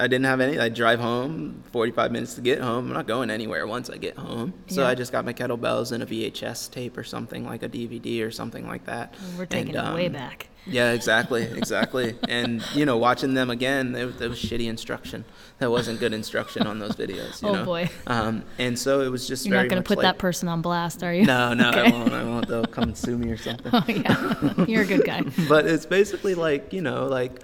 I 0.00 0.06
didn't 0.06 0.24
have 0.24 0.40
any. 0.40 0.58
I 0.58 0.68
drive 0.68 0.98
home, 1.00 1.62
45 1.72 2.10
minutes 2.12 2.34
to 2.34 2.40
get 2.40 2.60
home. 2.60 2.88
I'm 2.88 2.92
not 2.94 3.06
going 3.06 3.30
anywhere 3.30 3.66
once 3.66 3.90
I 3.90 3.96
get 3.98 4.16
home. 4.16 4.54
So 4.68 4.82
Yeah. 4.82 4.88
I 4.88 4.94
just 4.94 5.12
got 5.12 5.24
my 5.24 5.32
kettlebells 5.32 5.92
and 5.92 6.02
a 6.02 6.06
VHS 6.06 6.70
tape 6.70 6.96
or 6.96 7.04
something 7.04 7.44
like 7.46 7.62
a 7.62 7.68
DVD 7.68 8.24
or 8.24 8.30
something 8.30 8.66
like 8.66 8.86
that. 8.86 9.14
We're 9.38 9.46
taking 9.46 9.76
And, 9.76 9.88
it 9.88 9.94
way 9.94 10.06
um, 10.06 10.12
back. 10.12 10.48
Yeah, 10.66 10.92
exactly, 10.92 11.42
exactly. 11.56 12.16
and 12.28 12.62
you 12.74 12.84
know, 12.84 12.96
watching 12.98 13.34
them 13.34 13.50
again, 13.50 13.92
there 13.92 14.06
was 14.28 14.38
shitty 14.38 14.66
instruction. 14.68 15.24
That 15.58 15.70
wasn't 15.70 16.00
good 16.00 16.12
instruction 16.12 16.66
on 16.66 16.78
those 16.78 16.92
videos. 16.92 17.42
You 17.42 17.48
Oh, 17.48 17.52
know? 17.54 17.64
boy. 17.64 17.90
Um, 18.06 18.44
and 18.58 18.78
so 18.78 19.00
it 19.00 19.08
was 19.08 19.26
just 19.26 19.46
You're 19.46 19.56
not 19.56 19.68
going 19.68 19.82
to 19.82 19.86
put 19.86 19.98
like, 19.98 20.04
that 20.04 20.18
person 20.18 20.48
on 20.48 20.60
blast, 20.62 21.02
are 21.02 21.12
you? 21.14 21.24
No, 21.24 21.54
no, 21.54 21.70
I 21.70 21.90
won't. 21.90 22.12
I 22.12 22.24
won't. 22.24 22.46
They'll 22.48 22.64
come 22.64 22.84
and 22.84 22.96
sue 22.96 23.16
me 23.18 23.30
or 23.30 23.36
something. 23.36 23.70
Oh, 23.72 23.84
yeah. 23.88 24.64
You're 24.66 24.82
a 24.82 24.86
good 24.86 25.04
guy. 25.04 25.22
but 25.48 25.66
it's 25.66 25.86
basically 25.86 26.34
like 26.34 26.72
you 26.72 26.80
know 26.82 27.06
like 27.06 27.40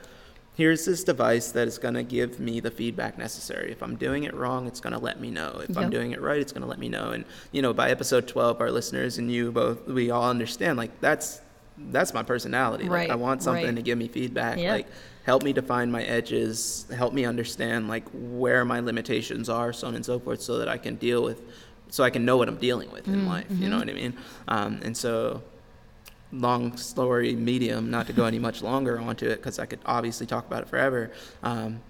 here's 0.57 0.85
this 0.87 1.05
device 1.05 1.53
that 1.53 1.69
is 1.69 1.77
going 1.79 1.95
to 1.95 2.03
give 2.03 2.41
me 2.41 2.61
the 2.61 2.71
feedback 2.71 3.19
necessary 3.19 3.71
if 3.71 3.83
i'm 3.83 3.95
doing 3.97 4.25
it 4.25 4.35
wrong 4.35 4.67
it's 4.67 4.81
going 4.81 4.93
to 4.93 4.99
let 4.99 5.21
me 5.21 5.31
know 5.31 5.61
if 5.69 5.77
i'm 5.77 5.91
doing 5.91 6.13
it 6.13 6.21
right 6.21 6.41
it's 6.41 6.53
going 6.53 6.63
to 6.63 6.69
let 6.69 6.79
me 6.79 6.89
know 6.89 7.11
and 7.11 7.25
you 7.53 7.61
know 7.63 7.73
by 7.73 7.91
episode 7.91 8.27
12 8.27 8.61
our 8.61 8.71
listeners 8.71 9.19
and 9.19 9.31
you 9.31 9.53
both 9.53 9.87
we 9.87 10.11
all 10.11 10.29
understand 10.31 10.77
like 10.79 10.99
that's 11.01 11.41
that's 11.91 12.15
my 12.15 12.23
personality 12.23 12.85
like 12.85 12.93
Right, 12.93 13.11
i 13.11 13.15
want 13.15 13.43
something 13.43 13.67
right. 13.67 13.77
to 13.77 13.83
give 13.83 13.99
me 13.99 14.09
feedback 14.09 14.59
Yeah. 14.59 14.73
like 14.73 14.87
help 15.25 15.43
me 15.43 15.53
define 15.53 15.91
my 15.91 16.03
edges 16.05 16.87
help 16.97 17.13
me 17.13 17.27
understand 17.27 17.89
like 17.89 18.05
where 18.13 18.65
my 18.65 18.81
limitations 18.81 19.49
are 19.51 19.73
so 19.75 19.89
on 19.89 19.95
and 19.95 20.05
so 20.05 20.19
forth 20.19 20.41
so 20.41 20.57
that 20.59 20.69
i 20.69 20.79
can 20.79 20.95
deal 20.97 21.23
with 21.23 21.43
so 21.91 22.03
i 22.03 22.09
can 22.09 22.25
know 22.25 22.39
what 22.39 22.49
i'm 22.49 22.57
dealing 22.57 22.91
with 22.91 23.05
Mm, 23.07 23.13
in 23.13 23.29
life 23.29 23.47
you 23.51 23.57
mm-hmm. 23.57 23.71
know 23.71 23.79
what 23.79 23.91
i 23.91 23.93
mean 23.93 24.15
um, 24.49 24.81
and 24.83 24.97
so 24.97 25.43
long 26.40 26.76
story 26.76 27.35
medium, 27.35 27.90
not 27.90 28.07
to 28.07 28.12
go 28.12 28.25
any 28.25 28.38
much 28.38 28.62
longer 28.62 28.99
onto 28.99 29.26
it 29.26 29.37
because 29.37 29.59
I 29.59 29.66
could 29.66 29.81
obviously 29.87 30.26
talk 30.26 30.47
about 30.47 30.62
it 30.62 30.69
forever. 30.69 31.11
Um, 31.43 31.81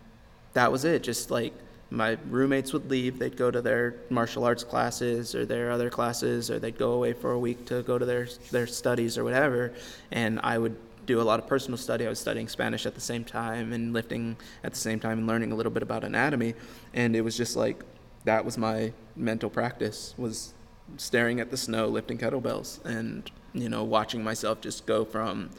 that 0.52 0.70
was 0.72 0.84
it. 0.84 1.02
Just 1.02 1.30
like 1.30 1.52
my 1.90 2.18
roommates 2.28 2.72
would 2.72 2.90
leave, 2.90 3.18
they'd 3.18 3.36
go 3.36 3.50
to 3.50 3.62
their 3.62 3.96
martial 4.10 4.44
arts 4.44 4.64
classes 4.64 5.34
or 5.34 5.46
their 5.46 5.70
other 5.70 5.90
classes, 5.90 6.50
or 6.50 6.58
they'd 6.58 6.78
go 6.78 6.92
away 6.92 7.12
for 7.12 7.32
a 7.32 7.38
week 7.38 7.64
to 7.66 7.82
go 7.82 7.98
to 7.98 8.04
their 8.04 8.28
their 8.50 8.66
studies 8.66 9.16
or 9.16 9.24
whatever, 9.24 9.72
and 10.10 10.40
I 10.42 10.58
would 10.58 10.76
do 11.06 11.20
a 11.20 11.22
lot 11.22 11.38
of 11.38 11.46
personal 11.46 11.78
study. 11.78 12.04
I 12.04 12.08
was 12.08 12.18
studying 12.18 12.48
Spanish 12.48 12.84
at 12.86 12.94
the 12.94 13.00
same 13.00 13.24
time 13.24 13.72
and 13.72 13.92
lifting 13.92 14.36
at 14.64 14.72
the 14.72 14.80
same 14.80 14.98
time 14.98 15.18
and 15.18 15.26
learning 15.26 15.52
a 15.52 15.54
little 15.54 15.70
bit 15.72 15.82
about 15.82 16.02
anatomy, 16.02 16.54
and 16.94 17.14
it 17.14 17.20
was 17.20 17.36
just 17.36 17.54
like 17.56 17.84
that 18.24 18.44
was 18.44 18.58
my 18.58 18.92
mental 19.14 19.48
practice 19.48 20.14
was 20.18 20.52
staring 20.96 21.40
at 21.40 21.50
the 21.50 21.56
snow 21.56 21.86
lifting 21.88 22.18
kettlebells 22.18 22.84
and 22.84 23.30
you 23.62 23.68
know 23.68 23.82
watching 23.82 24.22
myself 24.22 24.60
just 24.60 24.86
go 24.86 25.04
from 25.04 25.50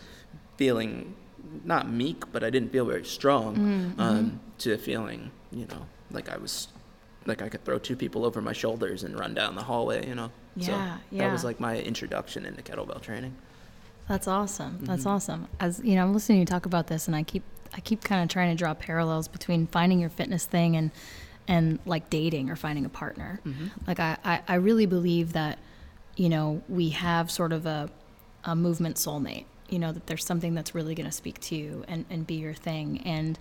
feeling 0.57 1.13
not 1.63 1.89
meek 1.89 2.31
but 2.31 2.43
i 2.43 2.49
didn't 2.49 2.71
feel 2.71 2.85
very 2.85 3.05
strong 3.05 3.93
um, 3.97 4.39
to 4.57 4.77
feeling 4.77 5.31
you 5.51 5.65
know 5.67 5.85
like 6.11 6.29
i 6.29 6.37
was 6.37 6.67
like 7.25 7.41
i 7.41 7.49
could 7.49 7.63
throw 7.65 7.77
two 7.79 7.95
people 7.95 8.25
over 8.25 8.41
my 8.41 8.53
shoulders 8.53 9.03
and 9.03 9.17
run 9.19 9.33
down 9.33 9.55
the 9.55 9.63
hallway 9.63 10.07
you 10.07 10.15
know 10.15 10.29
so 10.59 10.71
Yeah, 10.71 10.97
that 11.11 11.31
was 11.31 11.43
like 11.43 11.59
my 11.59 11.79
introduction 11.79 12.45
into 12.45 12.61
kettlebell 12.61 13.01
training 13.01 13.33
That's 14.07 14.27
awesome. 14.27 14.79
That's 14.83 15.01
Mm-hmm. 15.01 15.09
awesome. 15.09 15.47
As 15.59 15.81
you 15.83 15.95
know, 15.95 16.03
I'm 16.05 16.13
listening 16.13 16.37
to 16.37 16.39
you 16.39 16.45
talk 16.45 16.65
about 16.65 16.87
this, 16.87 17.07
and 17.07 17.15
I 17.15 17.23
keep 17.23 17.43
I 17.75 17.81
keep 17.81 18.01
kind 18.03 18.23
of 18.23 18.29
trying 18.29 18.49
to 18.55 18.57
draw 18.57 18.73
parallels 18.73 19.27
between 19.27 19.67
finding 19.67 19.99
your 19.99 20.09
fitness 20.09 20.45
thing 20.45 20.77
and 20.77 20.91
and 21.47 21.79
like 21.85 22.09
dating 22.09 22.49
or 22.49 22.55
finding 22.55 22.85
a 22.85 22.89
partner. 22.89 23.41
Mm-hmm. 23.45 23.67
Like 23.85 23.99
I, 23.99 24.17
I 24.23 24.35
I 24.47 24.55
really 24.67 24.85
believe 24.87 25.33
that 25.33 25.59
you 26.17 26.29
know 26.29 26.61
we 26.67 26.89
have 26.89 27.31
sort 27.31 27.53
of 27.53 27.65
a 27.65 27.89
a 28.43 28.55
movement 28.55 28.97
soulmate. 28.97 29.45
You 29.69 29.79
know 29.79 29.91
that 29.91 30.07
there's 30.07 30.25
something 30.25 30.53
that's 30.55 30.75
really 30.75 30.95
going 30.95 31.05
to 31.05 31.15
speak 31.15 31.39
to 31.41 31.55
you 31.55 31.85
and 31.87 32.05
and 32.09 32.27
be 32.27 32.35
your 32.35 32.53
thing. 32.53 33.01
And 33.05 33.39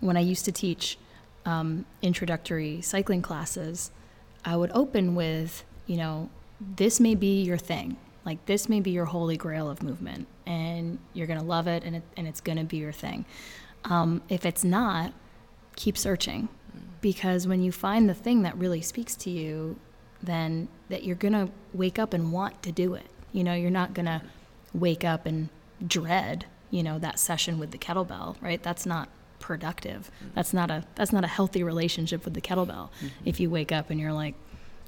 when 0.00 0.16
I 0.16 0.20
used 0.20 0.44
to 0.44 0.52
teach 0.52 0.98
um, 1.44 1.84
introductory 2.02 2.80
cycling 2.82 3.22
classes, 3.22 3.90
I 4.44 4.56
would 4.56 4.70
open 4.72 5.14
with, 5.14 5.64
you 5.86 5.96
know, 5.96 6.30
this 6.60 7.00
may 7.00 7.14
be 7.14 7.42
your 7.42 7.58
thing. 7.58 7.96
Like 8.24 8.44
this 8.46 8.68
may 8.68 8.80
be 8.80 8.90
your 8.90 9.06
holy 9.06 9.36
grail 9.36 9.70
of 9.70 9.82
movement, 9.82 10.26
and 10.46 10.98
you're 11.14 11.26
gonna 11.26 11.42
love 11.42 11.66
it, 11.66 11.84
and 11.84 11.96
it, 11.96 12.02
and 12.16 12.28
it's 12.28 12.40
gonna 12.40 12.64
be 12.64 12.76
your 12.76 12.92
thing. 12.92 13.24
Um, 13.84 14.22
if 14.28 14.44
it's 14.44 14.62
not, 14.62 15.14
keep 15.76 15.96
searching, 15.96 16.50
because 17.00 17.46
when 17.46 17.62
you 17.62 17.72
find 17.72 18.08
the 18.08 18.14
thing 18.14 18.42
that 18.42 18.56
really 18.58 18.82
speaks 18.82 19.16
to 19.16 19.30
you, 19.30 19.78
then 20.22 20.68
that 20.88 21.04
you're 21.04 21.16
gonna 21.16 21.48
wake 21.72 21.98
up 21.98 22.12
and 22.12 22.32
want 22.32 22.62
to 22.62 22.72
do 22.72 22.94
it. 22.94 23.06
You 23.32 23.44
know, 23.44 23.54
you're 23.54 23.70
not 23.70 23.94
gonna 23.94 24.22
wake 24.74 25.04
up 25.04 25.26
and 25.26 25.48
dread, 25.86 26.46
you 26.70 26.82
know, 26.82 26.98
that 26.98 27.18
session 27.18 27.58
with 27.58 27.70
the 27.70 27.78
kettlebell, 27.78 28.36
right? 28.40 28.62
That's 28.62 28.86
not 28.86 29.08
productive. 29.38 30.10
That's 30.34 30.52
not 30.52 30.70
a 30.70 30.84
that's 30.94 31.12
not 31.12 31.24
a 31.24 31.28
healthy 31.28 31.62
relationship 31.62 32.24
with 32.24 32.34
the 32.34 32.40
kettlebell. 32.40 32.90
If 33.24 33.40
you 33.40 33.50
wake 33.50 33.72
up 33.72 33.90
and 33.90 33.98
you're 33.98 34.12
like, 34.12 34.34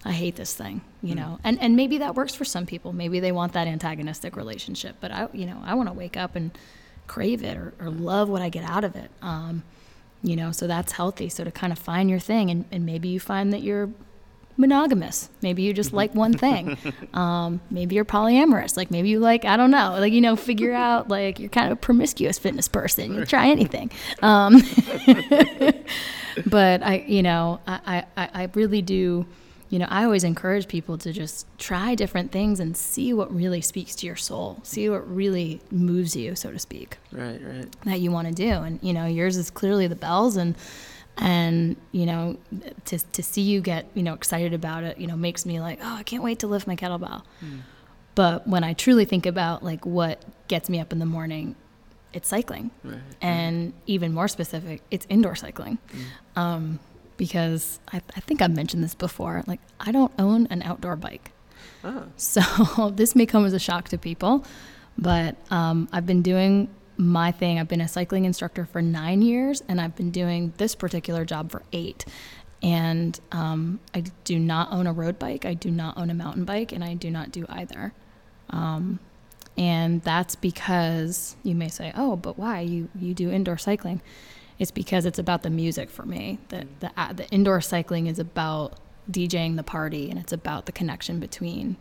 I 0.05 0.13
hate 0.13 0.37
this 0.37 0.55
thing, 0.55 0.83
you 1.03 1.15
know. 1.15 1.39
And 1.43 1.61
and 1.61 1.77
maybe 1.77 1.99
that 1.99 2.15
works 2.15 2.35
for 2.35 2.45
some 2.45 2.67
people. 2.67 2.93
Maybe 2.93 3.21
they 3.21 3.33
want 3.33 3.53
that 3.55 3.67
antagonistic 3.67 4.37
relationship. 4.37 4.97
But 5.01 5.13
I 5.13 5.29
you 5.33 5.47
know, 5.47 5.61
I 5.65 5.75
want 5.75 5.89
to 5.89 5.93
wake 5.93 6.17
up 6.17 6.37
and 6.37 6.57
crave 7.07 7.43
it 7.43 7.57
or, 7.57 7.75
or 7.81 7.91
love 7.91 8.29
what 8.29 8.43
I 8.43 8.49
get 8.49 8.65
out 8.65 8.85
of 8.85 8.97
it. 8.97 9.11
Um, 9.21 9.65
you 10.23 10.37
know, 10.37 10.53
so 10.53 10.67
that's 10.67 10.93
healthy. 10.93 11.29
So 11.29 11.45
to 11.45 11.51
kind 11.51 11.73
of 11.73 11.79
find 11.79 12.09
your 12.09 12.21
thing 12.21 12.51
and, 12.51 12.65
and 12.71 12.87
maybe 12.87 13.09
you 13.09 13.19
find 13.19 13.53
that 13.53 13.63
you're 13.63 13.91
monogamous. 14.57 15.29
Maybe 15.41 15.63
you 15.63 15.73
just 15.73 15.93
like 15.93 16.15
one 16.15 16.33
thing. 16.33 16.77
Um, 17.13 17.61
maybe 17.71 17.95
you're 17.95 18.07
polyamorous. 18.07 18.77
Like 18.77 18.91
maybe 18.91 19.11
you 19.11 19.21
like, 19.21 19.45
I 19.45 19.59
don't 19.59 19.71
know, 19.71 19.97
like, 19.99 20.15
you 20.15 20.23
know, 20.23 20.35
figure 20.35 20.73
out 20.73 21.09
like 21.09 21.39
you're 21.39 21.51
kind 21.51 21.67
of 21.67 21.73
a 21.73 21.77
promiscuous 21.77 22.39
fitness 22.39 22.69
person. 22.69 23.15
You 23.15 23.27
try 23.27 23.49
anything. 23.49 23.91
Um, 24.23 24.63
but 26.47 26.83
I, 26.83 27.05
you 27.07 27.23
know, 27.23 27.61
I, 27.67 28.05
I, 28.17 28.29
I 28.33 28.51
really 28.55 28.81
do, 28.81 29.27
you 29.69 29.79
know, 29.79 29.87
I 29.91 30.05
always 30.05 30.25
encourage 30.25 30.69
people 30.69 30.97
to 30.99 31.13
just 31.13 31.47
try 31.59 31.95
different 31.95 32.33
things 32.33 32.61
and 32.61 32.75
see 32.75 33.13
what 33.13 33.35
really 33.35 33.61
speaks 33.61 33.95
to 33.97 34.07
your 34.07 34.17
soul, 34.17 34.61
see 34.63 34.89
what 34.89 35.09
really 35.15 35.61
moves 35.71 36.17
you, 36.17 36.35
so 36.35 36.51
to 36.51 36.59
speak 36.59 36.97
right 37.13 37.41
right 37.45 37.85
that 37.85 38.01
you 38.01 38.11
want 38.11 38.27
to 38.27 38.35
do 38.35 38.49
and 38.49 38.79
you 38.83 38.93
know 38.93 39.07
yours 39.07 39.37
is 39.37 39.51
clearly 39.51 39.87
the 39.87 39.95
bells 39.95 40.37
and 40.37 40.57
and 41.19 41.77
you 41.93 42.07
know 42.07 42.37
to 42.87 42.99
to 42.99 43.23
see 43.23 43.43
you 43.43 43.61
get 43.61 43.87
you 43.95 44.03
know 44.03 44.15
excited 44.15 44.55
about 44.55 44.83
it 44.83 44.97
you 44.99 45.07
know 45.07 45.17
makes 45.17 45.45
me 45.45 45.61
like 45.61 45.79
oh 45.83 45.97
I 45.97 46.03
can't 46.03 46.23
wait 46.23 46.39
to 46.41 46.47
lift 46.47 46.67
my 46.67 46.77
kettlebell. 46.77 47.23
But 48.15 48.47
when 48.47 48.63
I 48.63 48.75
truly 48.75 49.05
think 49.07 49.25
about 49.25 49.63
like 49.63 49.87
what 49.87 50.23
gets 50.49 50.69
me 50.69 50.81
up 50.81 50.93
in 50.93 50.99
the 50.99 51.07
morning 51.07 51.57
it's 52.13 52.29
cycling. 52.29 52.71
Right. 52.85 53.01
And 53.23 53.73
even 53.87 54.13
more 54.13 54.29
specific 54.29 54.83
it's 54.91 55.07
indoor 55.09 55.35
cycling. 55.35 55.79
Um, 56.37 56.79
because 57.17 57.79
I, 57.93 58.03
I 58.17 58.21
think 58.21 58.43
I've 58.43 58.55
mentioned 58.55 58.83
this 58.83 58.95
before 58.95 59.45
like 59.47 59.61
I 59.81 59.93
don't 59.93 60.13
own 60.19 60.47
an 60.49 60.63
outdoor 60.63 60.97
bike. 60.97 61.33
Oh, 61.85 62.05
so 62.17 62.91
this 62.95 63.15
may 63.15 63.27
come 63.27 63.45
as 63.45 63.53
a 63.53 63.59
shock 63.59 63.89
to 63.91 63.99
people, 63.99 64.45
but 64.99 65.37
um, 65.51 65.89
I've 65.93 66.07
been 66.07 66.23
doing 66.23 66.69
my 67.03 67.33
thing. 67.33 67.59
I've 67.59 67.69
been 67.69 67.81
a 67.81 67.89
cycling 67.89 68.25
instructor 68.25 68.65
for 68.65 68.81
nine 68.81 69.23
years, 69.23 69.63
and 69.69 69.81
I've 69.81 69.97
been 69.97 70.11
doing 70.11 70.53
this 70.57 70.75
particular 70.75 71.25
job 71.25 71.51
for 71.51 71.63
eight. 71.73 72.05
And 72.63 73.19
um, 73.33 73.81
I 73.95 74.05
do 74.25 74.39
not 74.39 74.73
own 74.73 74.87
a 74.87 74.93
road 74.93 75.19
bike. 75.19 75.45
I 75.45 75.55
do 75.55 75.71
not 75.71 75.99
own 75.99 76.11
a 76.11 76.15
mountain 76.15 76.45
bike, 76.45 76.73
and 76.73 76.85
I 76.85 76.95
do 76.95 77.11
not 77.11 77.33
do 77.33 77.45
either. 77.49 77.93
Um, 78.51 79.01
and 79.57 80.01
that's 80.03 80.37
because 80.37 81.37
you 81.43 81.55
may 81.55 81.69
say, 81.69 81.93
"Oh, 81.95 82.17
but 82.17 82.39
why 82.39 82.61
you 82.61 82.89
you 82.99 83.15
do 83.15 83.31
indoor 83.31 83.59
cycling?" 83.59 84.01
It's 84.59 84.71
because 84.71 85.05
it's 85.07 85.19
about 85.19 85.43
the 85.43 85.51
music 85.51 85.91
for 85.91 86.05
me. 86.05 86.39
That 86.49 86.67
the 86.81 86.91
uh, 86.97 87.13
the 87.13 87.29
indoor 87.29 87.61
cycling 87.61 88.07
is 88.07 88.19
about 88.19 88.75
DJing 89.11 89.57
the 89.57 89.63
party, 89.63 90.09
and 90.09 90.19
it's 90.19 90.33
about 90.33 90.67
the 90.67 90.73
connection 90.73 91.19
between 91.19 91.77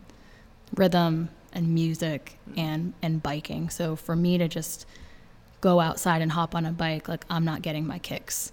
rhythm 0.74 1.30
and 1.52 1.68
music 1.68 2.38
and 2.56 2.92
and 3.02 3.22
biking. 3.22 3.70
So 3.70 3.96
for 3.96 4.16
me 4.16 4.36
to 4.38 4.48
just 4.48 4.86
go 5.62 5.80
outside 5.80 6.20
and 6.20 6.32
hop 6.32 6.54
on 6.54 6.66
a 6.66 6.72
bike, 6.72 7.08
like 7.08 7.24
I'm 7.30 7.46
not 7.46 7.62
getting 7.62 7.86
my 7.86 7.98
kicks 7.98 8.52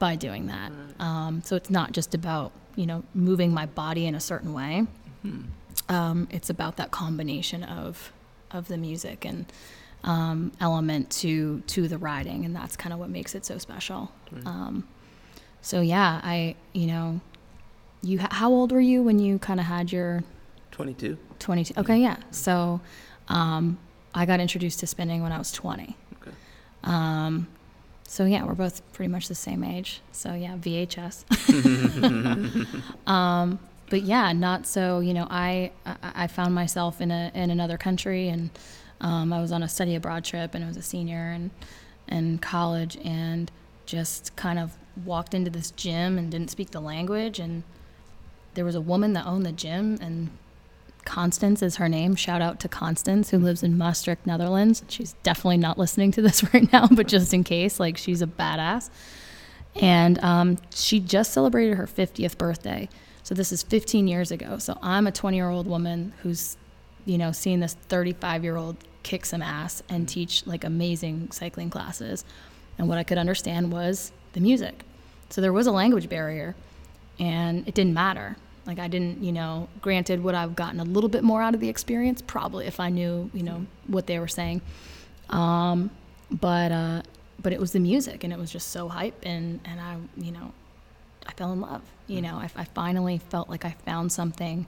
by 0.00 0.16
doing 0.16 0.48
that. 0.48 0.72
Um, 0.98 1.42
so 1.44 1.54
it's 1.54 1.70
not 1.70 1.92
just 1.92 2.14
about 2.14 2.50
you 2.74 2.86
know 2.86 3.04
moving 3.14 3.54
my 3.54 3.66
body 3.66 4.06
in 4.06 4.16
a 4.16 4.20
certain 4.20 4.52
way. 4.52 4.86
Um, 5.88 6.28
it's 6.30 6.50
about 6.50 6.76
that 6.78 6.90
combination 6.90 7.62
of 7.62 8.12
of 8.50 8.68
the 8.68 8.76
music 8.76 9.24
and 9.24 9.46
um, 10.02 10.52
element 10.60 11.10
to 11.22 11.60
to 11.68 11.88
the 11.88 11.98
riding, 11.98 12.44
and 12.44 12.56
that's 12.56 12.76
kind 12.76 12.92
of 12.92 12.98
what 12.98 13.10
makes 13.10 13.34
it 13.34 13.44
so 13.44 13.58
special. 13.58 14.10
Um, 14.46 14.88
so 15.60 15.80
yeah, 15.80 16.20
I 16.22 16.56
you 16.72 16.86
know, 16.86 17.20
you 18.02 18.18
how 18.18 18.50
old 18.50 18.72
were 18.72 18.80
you 18.80 19.02
when 19.02 19.18
you 19.18 19.38
kind 19.38 19.60
of 19.60 19.66
had 19.66 19.92
your 19.92 20.24
22 20.72 21.18
22? 21.38 21.80
Okay, 21.80 21.98
yeah. 21.98 22.16
So 22.30 22.80
um, 23.28 23.78
I 24.14 24.26
got 24.26 24.40
introduced 24.40 24.80
to 24.80 24.86
spinning 24.86 25.22
when 25.22 25.32
I 25.32 25.38
was 25.38 25.52
20. 25.52 25.96
Um, 26.84 27.48
so 28.06 28.24
yeah, 28.24 28.44
we're 28.44 28.54
both 28.54 28.80
pretty 28.92 29.10
much 29.10 29.28
the 29.28 29.34
same 29.34 29.64
age. 29.64 30.00
So 30.12 30.34
yeah, 30.34 30.56
VHS. 30.56 31.24
um, 33.08 33.58
but 33.90 34.02
yeah, 34.02 34.32
not 34.32 34.66
so. 34.66 35.00
You 35.00 35.14
know, 35.14 35.26
I 35.28 35.72
I 35.84 35.96
I 36.02 36.26
found 36.26 36.54
myself 36.54 37.00
in 37.00 37.10
a 37.10 37.30
in 37.34 37.50
another 37.50 37.76
country, 37.76 38.28
and 38.28 38.50
um, 39.00 39.32
I 39.32 39.40
was 39.40 39.52
on 39.52 39.62
a 39.62 39.68
study 39.68 39.94
abroad 39.94 40.24
trip, 40.24 40.54
and 40.54 40.64
I 40.64 40.68
was 40.68 40.76
a 40.76 40.82
senior 40.82 41.32
and 41.32 41.50
in 42.08 42.38
college, 42.38 42.96
and 43.04 43.50
just 43.86 44.36
kind 44.36 44.58
of 44.58 44.76
walked 45.04 45.34
into 45.34 45.50
this 45.50 45.70
gym 45.72 46.18
and 46.18 46.30
didn't 46.30 46.50
speak 46.50 46.70
the 46.70 46.80
language 46.80 47.38
and 47.38 47.64
there 48.54 48.64
was 48.64 48.74
a 48.74 48.80
woman 48.80 49.12
that 49.12 49.26
owned 49.26 49.44
the 49.44 49.52
gym 49.52 49.98
and 50.00 50.30
Constance 51.04 51.62
is 51.62 51.76
her 51.76 51.88
name. 51.88 52.14
Shout 52.14 52.42
out 52.42 52.60
to 52.60 52.68
Constance 52.68 53.30
who 53.30 53.38
lives 53.38 53.62
in 53.62 53.76
Maastricht, 53.76 54.26
Netherlands. 54.26 54.82
She's 54.88 55.14
definitely 55.22 55.58
not 55.58 55.78
listening 55.78 56.12
to 56.12 56.22
this 56.22 56.42
right 56.54 56.70
now, 56.72 56.88
but 56.90 57.06
just 57.06 57.32
in 57.34 57.44
case, 57.44 57.78
like 57.78 57.96
she's 57.96 58.22
a 58.22 58.26
badass. 58.26 58.90
And 59.76 60.22
um, 60.22 60.58
she 60.72 61.00
just 61.00 61.32
celebrated 61.32 61.76
her 61.76 61.86
50th 61.86 62.38
birthday. 62.38 62.88
So 63.22 63.34
this 63.34 63.52
is 63.52 63.62
15 63.62 64.06
years 64.06 64.30
ago. 64.30 64.58
So 64.58 64.78
I'm 64.82 65.06
a 65.06 65.12
20 65.12 65.36
year 65.36 65.48
old 65.48 65.66
woman 65.66 66.12
who's, 66.22 66.56
you 67.06 67.18
know, 67.18 67.32
seeing 67.32 67.60
this 67.60 67.74
35 67.74 68.44
year 68.44 68.56
old 68.56 68.76
kick 69.02 69.26
some 69.26 69.42
ass 69.42 69.82
and 69.88 70.08
teach 70.08 70.46
like 70.46 70.64
amazing 70.64 71.30
cycling 71.30 71.70
classes. 71.70 72.24
And 72.78 72.88
what 72.88 72.98
I 72.98 73.04
could 73.04 73.18
understand 73.18 73.72
was 73.72 74.12
the 74.32 74.40
music. 74.40 74.82
So 75.30 75.40
there 75.40 75.52
was 75.52 75.66
a 75.66 75.72
language 75.72 76.08
barrier 76.08 76.54
and 77.18 77.66
it 77.66 77.74
didn't 77.74 77.94
matter. 77.94 78.36
Like 78.66 78.78
I 78.78 78.88
didn't, 78.88 79.22
you 79.22 79.32
know, 79.32 79.68
granted 79.82 80.22
would 80.22 80.34
I've 80.34 80.56
gotten 80.56 80.80
a 80.80 80.84
little 80.84 81.10
bit 81.10 81.22
more 81.22 81.42
out 81.42 81.54
of 81.54 81.60
the 81.60 81.68
experience? 81.68 82.22
Probably 82.22 82.66
if 82.66 82.80
I 82.80 82.88
knew, 82.88 83.30
you 83.34 83.42
know, 83.42 83.66
what 83.86 84.06
they 84.06 84.18
were 84.18 84.28
saying. 84.28 84.62
Um, 85.28 85.90
but 86.30 86.72
uh, 86.72 87.02
but 87.42 87.52
it 87.52 87.60
was 87.60 87.72
the 87.72 87.80
music 87.80 88.24
and 88.24 88.32
it 88.32 88.38
was 88.38 88.50
just 88.50 88.68
so 88.68 88.88
hype 88.88 89.20
and, 89.22 89.60
and 89.64 89.80
I, 89.80 89.96
you 90.16 90.32
know, 90.32 90.52
I 91.26 91.32
fell 91.32 91.52
in 91.52 91.60
love. 91.60 91.82
You 92.06 92.22
know, 92.22 92.36
I, 92.36 92.50
I 92.56 92.64
finally 92.64 93.18
felt 93.18 93.48
like 93.48 93.64
I 93.64 93.72
found 93.84 94.12
something 94.12 94.66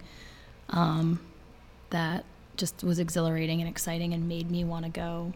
um, 0.70 1.20
that 1.90 2.24
just 2.56 2.82
was 2.82 2.98
exhilarating 2.98 3.60
and 3.60 3.68
exciting 3.68 4.12
and 4.12 4.28
made 4.28 4.50
me 4.50 4.64
want 4.64 4.84
to 4.84 4.90
go 4.90 5.32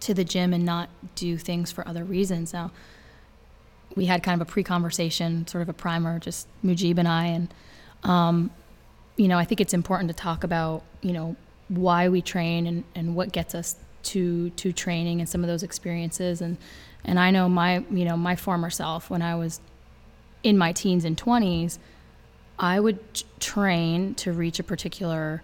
to 0.00 0.14
the 0.14 0.24
gym 0.24 0.52
and 0.52 0.64
not 0.64 0.88
do 1.14 1.36
things 1.36 1.72
for 1.72 1.86
other 1.86 2.04
reasons. 2.04 2.52
Now, 2.52 2.70
we 3.96 4.06
had 4.06 4.22
kind 4.22 4.40
of 4.40 4.46
a 4.46 4.50
pre-conversation, 4.50 5.46
sort 5.46 5.62
of 5.62 5.68
a 5.68 5.72
primer, 5.72 6.18
just 6.18 6.46
Mujib 6.64 6.98
and 6.98 7.08
I, 7.08 7.26
and 7.26 7.54
um, 8.04 8.50
you 9.16 9.28
know, 9.28 9.38
I 9.38 9.44
think 9.44 9.60
it's 9.60 9.74
important 9.74 10.08
to 10.08 10.14
talk 10.14 10.44
about, 10.44 10.84
you 11.00 11.12
know, 11.12 11.36
why 11.68 12.08
we 12.08 12.22
train 12.22 12.66
and, 12.66 12.84
and 12.94 13.14
what 13.16 13.32
gets 13.32 13.54
us 13.54 13.76
to 14.04 14.50
to 14.50 14.72
training 14.72 15.20
and 15.20 15.28
some 15.28 15.42
of 15.42 15.48
those 15.48 15.62
experiences. 15.62 16.40
And 16.40 16.56
and 17.04 17.18
I 17.18 17.30
know 17.30 17.48
my 17.48 17.84
you 17.90 18.04
know 18.04 18.16
my 18.16 18.36
former 18.36 18.70
self 18.70 19.10
when 19.10 19.22
I 19.22 19.34
was 19.34 19.60
in 20.42 20.56
my 20.56 20.72
teens 20.72 21.04
and 21.04 21.16
20s 21.16 21.78
I 22.60 22.80
would 22.80 22.98
train 23.40 24.14
to 24.16 24.32
reach 24.32 24.58
a 24.58 24.62
particular 24.62 25.42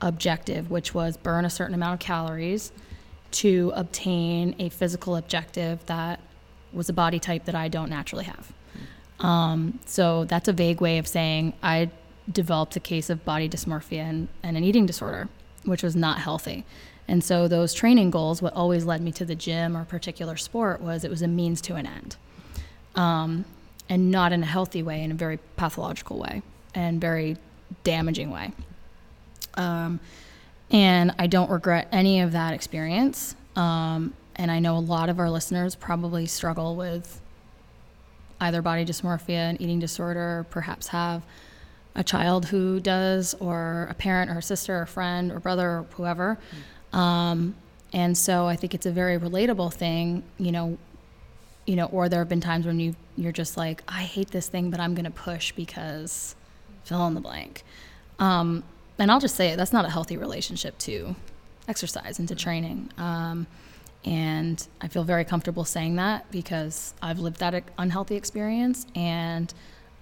objective 0.00 0.70
which 0.70 0.94
was 0.94 1.16
burn 1.16 1.44
a 1.44 1.50
certain 1.50 1.74
amount 1.74 1.94
of 1.94 2.00
calories 2.00 2.72
to 3.32 3.72
obtain 3.74 4.54
a 4.58 4.68
physical 4.68 5.16
objective 5.16 5.84
that 5.86 6.20
was 6.72 6.88
a 6.88 6.92
body 6.92 7.18
type 7.18 7.44
that 7.44 7.54
I 7.54 7.68
don't 7.68 7.90
naturally 7.90 8.24
have. 8.24 8.52
Um, 9.20 9.78
so 9.86 10.24
that's 10.24 10.48
a 10.48 10.52
vague 10.52 10.80
way 10.80 10.98
of 10.98 11.06
saying 11.06 11.52
I 11.62 11.90
developed 12.30 12.76
a 12.76 12.80
case 12.80 13.10
of 13.10 13.24
body 13.24 13.48
dysmorphia 13.48 14.08
and, 14.08 14.28
and 14.42 14.56
an 14.56 14.64
eating 14.64 14.86
disorder, 14.86 15.28
which 15.64 15.82
was 15.82 15.94
not 15.94 16.18
healthy. 16.18 16.64
And 17.08 17.22
so 17.22 17.48
those 17.48 17.74
training 17.74 18.10
goals, 18.10 18.40
what 18.40 18.54
always 18.54 18.84
led 18.84 19.00
me 19.00 19.12
to 19.12 19.24
the 19.24 19.34
gym 19.34 19.76
or 19.76 19.84
particular 19.84 20.36
sport, 20.36 20.80
was 20.80 21.04
it 21.04 21.10
was 21.10 21.22
a 21.22 21.28
means 21.28 21.60
to 21.62 21.74
an 21.74 21.86
end, 21.86 22.16
um, 22.94 23.44
and 23.88 24.10
not 24.10 24.32
in 24.32 24.42
a 24.42 24.46
healthy 24.46 24.82
way, 24.82 25.02
in 25.02 25.10
a 25.10 25.14
very 25.14 25.38
pathological 25.56 26.18
way 26.18 26.42
and 26.74 27.00
very 27.00 27.36
damaging 27.84 28.30
way. 28.30 28.52
Um, 29.54 30.00
and 30.70 31.14
I 31.18 31.26
don't 31.26 31.50
regret 31.50 31.88
any 31.92 32.20
of 32.20 32.32
that 32.32 32.54
experience. 32.54 33.36
Um, 33.56 34.14
and 34.36 34.50
I 34.50 34.58
know 34.58 34.76
a 34.76 34.80
lot 34.80 35.08
of 35.08 35.18
our 35.18 35.30
listeners 35.30 35.74
probably 35.74 36.26
struggle 36.26 36.76
with 36.76 37.20
either 38.40 38.62
body 38.62 38.84
dysmorphia 38.84 39.50
and 39.50 39.60
eating 39.60 39.78
disorder, 39.78 40.40
or 40.40 40.46
perhaps 40.50 40.88
have 40.88 41.22
a 41.94 42.02
child 42.02 42.46
who 42.46 42.80
does, 42.80 43.34
or 43.34 43.86
a 43.90 43.94
parent 43.94 44.30
or 44.30 44.38
a 44.38 44.42
sister 44.42 44.78
or 44.78 44.82
a 44.82 44.86
friend 44.86 45.30
or 45.30 45.38
brother 45.38 45.68
or 45.68 45.86
whoever. 45.92 46.38
Mm. 46.92 46.98
Um, 46.98 47.54
and 47.92 48.16
so 48.16 48.46
I 48.46 48.56
think 48.56 48.74
it's 48.74 48.86
a 48.86 48.90
very 48.90 49.18
relatable 49.18 49.72
thing, 49.72 50.22
you 50.38 50.50
know, 50.50 50.78
you 51.66 51.76
know, 51.76 51.86
or 51.86 52.08
there 52.08 52.20
have 52.20 52.28
been 52.28 52.40
times 52.40 52.66
when 52.66 52.80
you 52.80 52.96
you're 53.16 53.32
just 53.32 53.56
like, 53.56 53.82
I 53.86 54.02
hate 54.02 54.30
this 54.30 54.48
thing, 54.48 54.70
but 54.70 54.80
I'm 54.80 54.94
going 54.94 55.04
to 55.04 55.10
push 55.10 55.52
because 55.52 56.34
fill 56.84 57.06
in 57.06 57.14
the 57.14 57.20
blank. 57.20 57.62
Um, 58.18 58.64
and 58.98 59.10
I'll 59.10 59.20
just 59.20 59.36
say 59.36 59.48
it, 59.48 59.56
that's 59.56 59.72
not 59.72 59.84
a 59.84 59.90
healthy 59.90 60.16
relationship 60.16 60.78
to 60.78 61.14
exercise 61.68 62.18
and 62.18 62.26
to 62.28 62.34
training. 62.34 62.90
Um, 62.96 63.46
and 64.04 64.66
I 64.80 64.88
feel 64.88 65.04
very 65.04 65.24
comfortable 65.24 65.64
saying 65.64 65.96
that 65.96 66.30
because 66.30 66.94
I've 67.00 67.20
lived 67.20 67.38
that 67.38 67.62
unhealthy 67.78 68.16
experience. 68.16 68.86
And, 68.94 69.52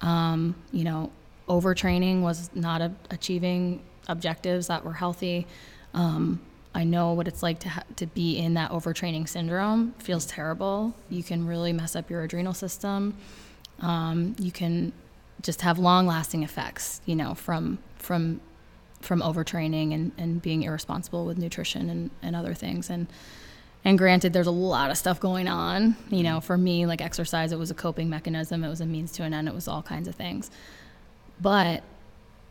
um, 0.00 0.54
you 0.72 0.84
know, 0.84 1.10
overtraining 1.48 2.22
was 2.22 2.50
not 2.54 2.80
a- 2.80 2.92
achieving 3.10 3.82
objectives 4.08 4.68
that 4.68 4.84
were 4.84 4.94
healthy. 4.94 5.46
Um, 5.92 6.40
I 6.74 6.84
know 6.84 7.12
what 7.12 7.26
it's 7.28 7.42
like 7.42 7.58
to 7.60 7.68
ha- 7.68 7.82
to 7.96 8.06
be 8.06 8.38
in 8.38 8.54
that 8.54 8.70
overtraining 8.70 9.28
syndrome. 9.28 9.94
It 9.98 10.02
feels 10.02 10.24
terrible. 10.24 10.94
You 11.08 11.22
can 11.22 11.46
really 11.46 11.72
mess 11.72 11.96
up 11.96 12.08
your 12.08 12.22
adrenal 12.22 12.54
system. 12.54 13.16
Um, 13.80 14.36
you 14.38 14.52
can 14.52 14.92
just 15.42 15.62
have 15.62 15.78
long 15.78 16.06
lasting 16.06 16.42
effects, 16.42 17.00
you 17.06 17.16
know, 17.16 17.34
from 17.34 17.78
from 17.96 18.40
from 19.00 19.20
overtraining 19.20 19.94
and, 19.94 20.12
and 20.16 20.42
being 20.42 20.62
irresponsible 20.62 21.24
with 21.24 21.38
nutrition 21.38 21.88
and, 21.88 22.10
and 22.22 22.36
other 22.36 22.54
things. 22.54 22.90
And 22.90 23.06
and 23.85 23.97
granted, 23.97 24.33
there's 24.33 24.47
a 24.47 24.53
lot 24.53 24.90
of 24.90 24.99
stuff 24.99 25.21
going 25.21 25.49
on. 25.49 25.97
You 26.11 26.23
know, 26.23 26.40
for 26.40 26.59
me, 26.59 26.87
like 26.87 27.01
exercise, 27.01 27.53
it 27.53 27.59
was 27.59 27.71
a 27.71 27.75
coping 27.75 28.11
mechanism, 28.11 28.62
it 28.64 28.69
was 28.69 28.81
a 28.81 28.87
means 28.87 29.12
to 29.12 29.23
an 29.23 29.33
end, 29.33 29.49
it 29.49 29.55
was 29.55 29.69
all 29.69 29.83
kinds 29.83 30.07
of 30.09 30.14
things. 30.14 30.51
But 31.40 31.83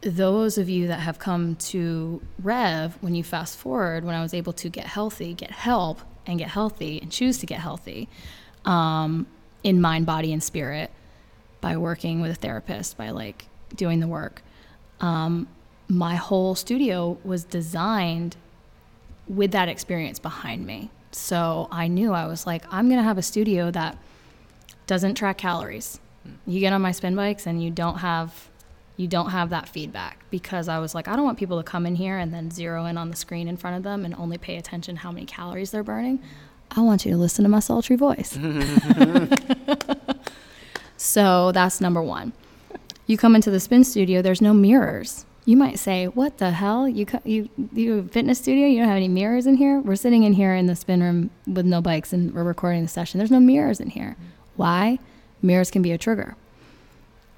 those 0.02 0.58
of 0.58 0.70
you 0.70 0.88
that 0.88 1.02
have 1.02 1.20
come 1.20 1.56
to 1.56 2.22
Rev, 2.42 2.98
when 3.02 3.16
you 3.16 3.24
fast 3.24 3.58
forward, 3.58 4.04
when 4.06 4.16
I 4.16 4.22
was 4.22 4.34
able 4.34 4.54
to 4.54 4.70
get 4.70 4.86
healthy, 4.86 5.34
get 5.34 5.52
help, 5.52 6.02
and 6.26 6.40
get 6.40 6.50
healthy, 6.50 7.00
and 7.02 7.12
choose 7.12 7.38
to 7.40 7.46
get 7.46 7.60
healthy 7.60 8.08
um, 8.66 9.28
in 9.64 9.82
mind, 9.82 10.06
body, 10.06 10.32
and 10.34 10.42
spirit 10.42 10.90
by 11.62 11.78
working 11.78 12.22
with 12.22 12.32
a 12.32 12.36
therapist, 12.36 12.98
by 12.98 13.10
like 13.10 13.46
doing 13.76 14.00
the 14.00 14.08
work. 14.08 14.42
Um, 15.00 15.48
my 15.88 16.16
whole 16.16 16.56
studio 16.56 17.18
was 17.24 17.44
designed 17.44 18.36
with 19.28 19.52
that 19.52 19.68
experience 19.68 20.20
behind 20.20 20.66
me. 20.66 20.90
So 21.12 21.68
I 21.72 21.88
knew 21.88 22.14
I 22.14 22.28
was 22.28 22.46
like, 22.46 22.64
I'm 22.72 22.88
going 22.88 23.00
to 23.00 23.04
have 23.04 23.18
a 23.18 23.24
studio 23.24 23.72
that 23.72 23.98
doesn't 24.88 25.16
track 25.16 25.38
calories. 25.38 26.00
You 26.46 26.60
get 26.60 26.74
on 26.74 26.82
my 26.82 26.92
spin 26.92 27.16
bikes 27.16 27.48
and 27.48 27.64
you 27.64 27.72
don't 27.72 28.00
have 28.00 28.50
you 28.98 29.08
don't 29.08 29.30
have 29.30 29.50
that 29.52 29.70
feedback 29.70 30.26
because 30.30 30.68
I 30.68 30.80
was 30.80 30.94
like, 30.94 31.08
I 31.08 31.16
don't 31.16 31.24
want 31.24 31.40
people 31.40 31.58
to 31.58 31.64
come 31.64 31.86
in 31.86 31.96
here 31.96 32.18
and 32.18 32.34
then 32.34 32.52
zero 32.52 32.84
in 32.84 32.98
on 32.98 33.10
the 33.10 33.16
screen 33.16 33.48
in 33.48 33.56
front 33.56 33.78
of 33.78 33.84
them 33.84 34.04
and 34.04 34.14
only 34.16 34.38
pay 34.38 34.58
attention 34.58 34.98
how 34.98 35.10
many 35.10 35.26
calories 35.26 35.72
they're 35.72 35.84
burning. 35.84 36.22
I 36.72 36.82
want 36.82 37.06
you 37.06 37.14
to 37.14 37.18
listen 37.18 37.44
to 37.44 37.50
my 37.50 37.62
sultry 37.62 37.96
voice. 37.96 38.32
so 40.98 41.54
that's 41.54 41.80
number 41.80 42.02
one. 42.02 42.34
You 43.08 43.18
come 43.18 43.36
into 43.36 43.50
the 43.50 43.62
spin 43.62 43.86
studio, 43.86 44.22
there's 44.22 44.42
no 44.42 44.54
mirrors 44.54 45.26
you 45.50 45.58
might 45.58 45.80
say, 45.80 46.06
"What 46.06 46.38
the 46.38 46.52
hell? 46.52 46.88
You 46.88 47.08
you 47.24 47.50
you 47.74 48.08
fitness 48.12 48.38
studio? 48.38 48.68
You 48.68 48.78
don't 48.78 48.88
have 48.88 48.98
any 48.98 49.08
mirrors 49.08 49.48
in 49.48 49.58
here? 49.58 49.80
We're 49.80 49.96
sitting 49.96 50.22
in 50.22 50.34
here 50.34 50.54
in 50.54 50.68
the 50.68 50.76
spin 50.76 51.02
room 51.02 51.32
with 51.48 51.66
no 51.66 51.82
bikes, 51.82 52.14
and 52.14 52.32
we're 52.36 52.44
recording 52.44 52.84
the 52.84 52.88
session. 52.88 53.18
There's 53.18 53.32
no 53.32 53.40
mirrors 53.40 53.80
in 53.80 53.90
here. 53.90 54.16
Why? 54.58 55.00
Mirrors 55.42 55.72
can 55.72 55.82
be 55.82 55.92
a 55.92 55.98
trigger. 55.98 56.36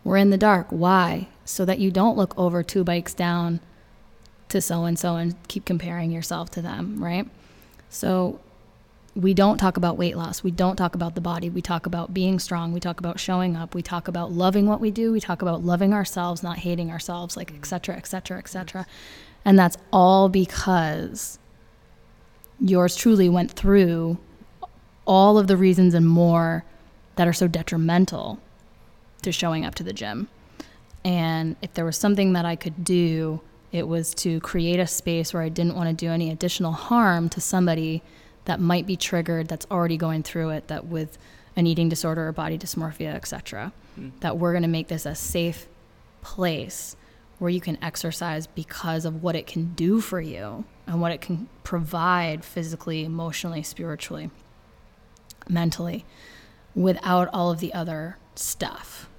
We're 0.04 0.17
in 0.17 0.30
the 0.30 0.38
dark. 0.38 0.67
Why? 0.71 1.30
So 1.45 1.63
that 1.63 1.80
you 1.80 1.89
don't 1.89 2.17
look 2.17 2.38
over 2.38 2.63
two 2.63 2.84
bikes 2.84 3.13
down 3.13 3.62
to 4.50 4.60
so 4.60 4.84
and 4.84 5.00
so 5.00 5.15
and 5.15 5.36
keep 5.47 5.63
comparing 5.63 6.12
yourself 6.12 6.52
to 6.52 6.62
them, 6.62 7.02
right? 7.02 7.30
So 7.89 8.41
we 9.15 9.34
don't 9.34 9.58
talk 9.58 9.76
about 9.76 9.97
weight 9.97 10.15
loss. 10.15 10.41
We 10.43 10.52
don't 10.52 10.78
talk 10.78 10.95
about 10.95 11.15
the 11.15 11.21
body. 11.21 11.50
We 11.50 11.62
talk 11.62 11.86
about 11.86 12.13
being 12.13 12.39
strong. 12.39 12.71
We 12.71 12.80
talk 12.80 13.00
about 13.00 13.19
showing 13.19 13.58
up. 13.58 13.76
We 13.76 13.82
talk 13.82 14.08
about 14.08 14.32
loving 14.32 14.67
what 14.67 14.80
we 14.80 14.89
do. 14.89 15.12
We 15.12 15.19
talk 15.19 15.41
about 15.41 15.63
loving 15.63 15.93
ourselves, 15.93 16.41
not 16.41 16.60
hating 16.60 16.89
ourselves, 16.91 17.36
like 17.36 17.54
et 17.54 17.65
cetera, 17.65 17.97
et 17.97 18.08
cetera, 18.08 18.38
et 18.38 18.47
cetera. 18.47 18.86
And 19.43 19.60
that's 19.60 19.78
all 19.91 20.30
because 20.30 21.39
yours 22.60 22.95
truly 22.95 23.28
went 23.28 23.52
through 23.52 24.17
all 25.06 25.38
of 25.38 25.47
the 25.47 25.58
reasons 25.58 25.93
and 25.93 26.08
more 26.08 26.63
that 27.15 27.28
are 27.28 27.34
so 27.34 27.47
detrimental 27.47 28.39
to 29.24 29.32
showing 29.32 29.65
up 29.65 29.76
to 29.76 29.84
the 29.84 29.93
gym. 29.93 30.30
And 31.04 31.58
if 31.62 31.74
there 31.74 31.84
was 31.84 31.97
something 31.97 32.32
that 32.34 32.45
I 32.45 32.56
could 32.56 32.86
do, 32.86 33.41
it 33.71 33.88
was 33.88 34.13
to 34.15 34.39
create 34.39 34.80
a 34.80 34.88
space 34.88 35.34
where 35.34 35.43
I 35.43 35.50
didn't 35.50 35.76
want 35.76 35.89
to 35.89 35.93
do 35.93 36.12
any 36.12 36.30
additional 36.30 36.71
harm 36.71 37.28
to 37.30 37.41
somebody 37.41 38.04
that 38.46 38.60
might 38.60 38.86
be 38.86 38.96
triggered 38.96 39.48
that's 39.48 39.66
already 39.72 39.98
going 39.98 40.24
through 40.24 40.50
it 40.50 40.68
that 40.68 40.86
with 40.86 41.18
an 41.56 41.68
eating 41.68 41.90
disorder 41.90 42.28
or 42.28 42.32
body 42.32 42.58
dysmorphia 42.58 43.14
etc 43.14 43.72
mm. 44.00 44.12
that 44.22 44.38
we're 44.38 44.52
going 44.52 44.64
to 44.64 44.70
make 44.70 44.88
this 44.88 45.06
a 45.06 45.16
safe 45.16 45.68
place 46.22 46.96
where 47.40 47.50
you 47.50 47.60
can 47.62 47.78
exercise 47.84 48.46
because 48.48 49.04
of 49.06 49.24
what 49.24 49.36
it 49.36 49.48
can 49.48 49.74
do 49.74 50.00
for 50.00 50.22
you 50.22 50.64
and 50.86 51.02
what 51.02 51.12
it 51.12 51.22
can 51.22 51.50
provide 51.64 52.46
physically 52.46 53.04
emotionally 53.04 53.64
spiritually 53.64 54.30
mentally 55.50 56.06
without 56.76 57.28
all 57.34 57.52
of 57.52 57.60
the 57.60 57.74
other 57.74 58.18
stuff. 58.36 59.10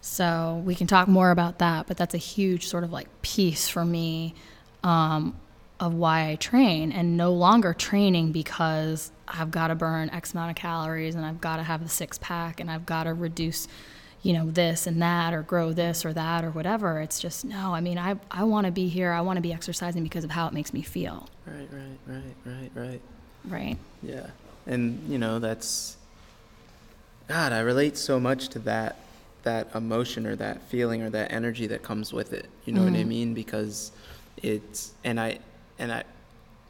So 0.00 0.62
we 0.64 0.74
can 0.74 0.86
talk 0.86 1.08
more 1.08 1.30
about 1.30 1.58
that, 1.58 1.86
but 1.86 1.96
that's 1.96 2.14
a 2.14 2.18
huge 2.18 2.66
sort 2.66 2.84
of 2.84 2.92
like 2.92 3.08
piece 3.22 3.68
for 3.68 3.84
me 3.84 4.34
um, 4.82 5.36
of 5.80 5.94
why 5.94 6.30
I 6.30 6.36
train 6.36 6.90
and 6.90 7.16
no 7.16 7.32
longer 7.32 7.72
training 7.72 8.32
because 8.32 9.12
I've 9.28 9.50
got 9.50 9.68
to 9.68 9.74
burn 9.74 10.10
X 10.10 10.32
amount 10.32 10.50
of 10.50 10.56
calories 10.56 11.14
and 11.14 11.24
I've 11.24 11.40
got 11.40 11.56
to 11.58 11.62
have 11.62 11.82
the 11.82 11.88
six 11.88 12.18
pack 12.18 12.60
and 12.60 12.70
I've 12.70 12.84
got 12.84 13.04
to 13.04 13.14
reduce, 13.14 13.68
you 14.22 14.32
know, 14.32 14.50
this 14.50 14.86
and 14.86 15.00
that 15.02 15.32
or 15.32 15.42
grow 15.42 15.72
this 15.72 16.04
or 16.04 16.12
that 16.12 16.44
or 16.44 16.50
whatever. 16.50 17.00
It's 17.00 17.20
just, 17.20 17.44
no, 17.44 17.74
I 17.74 17.80
mean, 17.80 17.98
I, 17.98 18.16
I 18.30 18.44
want 18.44 18.66
to 18.66 18.72
be 18.72 18.88
here. 18.88 19.12
I 19.12 19.20
want 19.20 19.36
to 19.36 19.40
be 19.40 19.52
exercising 19.52 20.02
because 20.02 20.24
of 20.24 20.30
how 20.30 20.48
it 20.48 20.52
makes 20.52 20.72
me 20.72 20.82
feel. 20.82 21.28
Right, 21.46 21.68
right, 21.72 21.98
right, 22.06 22.34
right, 22.44 22.70
right. 22.74 23.00
Right. 23.44 23.78
Yeah. 24.02 24.26
And, 24.66 25.08
you 25.08 25.18
know, 25.18 25.38
that's, 25.38 25.96
God, 27.28 27.52
I 27.52 27.60
relate 27.60 27.96
so 27.96 28.18
much 28.18 28.48
to 28.48 28.58
that, 28.60 28.96
that 29.44 29.68
emotion 29.74 30.26
or 30.26 30.34
that 30.36 30.62
feeling 30.62 31.02
or 31.02 31.10
that 31.10 31.30
energy 31.30 31.68
that 31.68 31.82
comes 31.82 32.12
with 32.12 32.32
it. 32.32 32.46
You 32.64 32.72
know 32.72 32.82
what 32.82 32.94
I 32.94 32.96
mm-hmm. 32.96 33.08
mean? 33.08 33.34
Because 33.34 33.92
it's, 34.42 34.92
and 35.04 35.20
I, 35.20 35.38
and 35.78 35.92
I, 35.92 36.04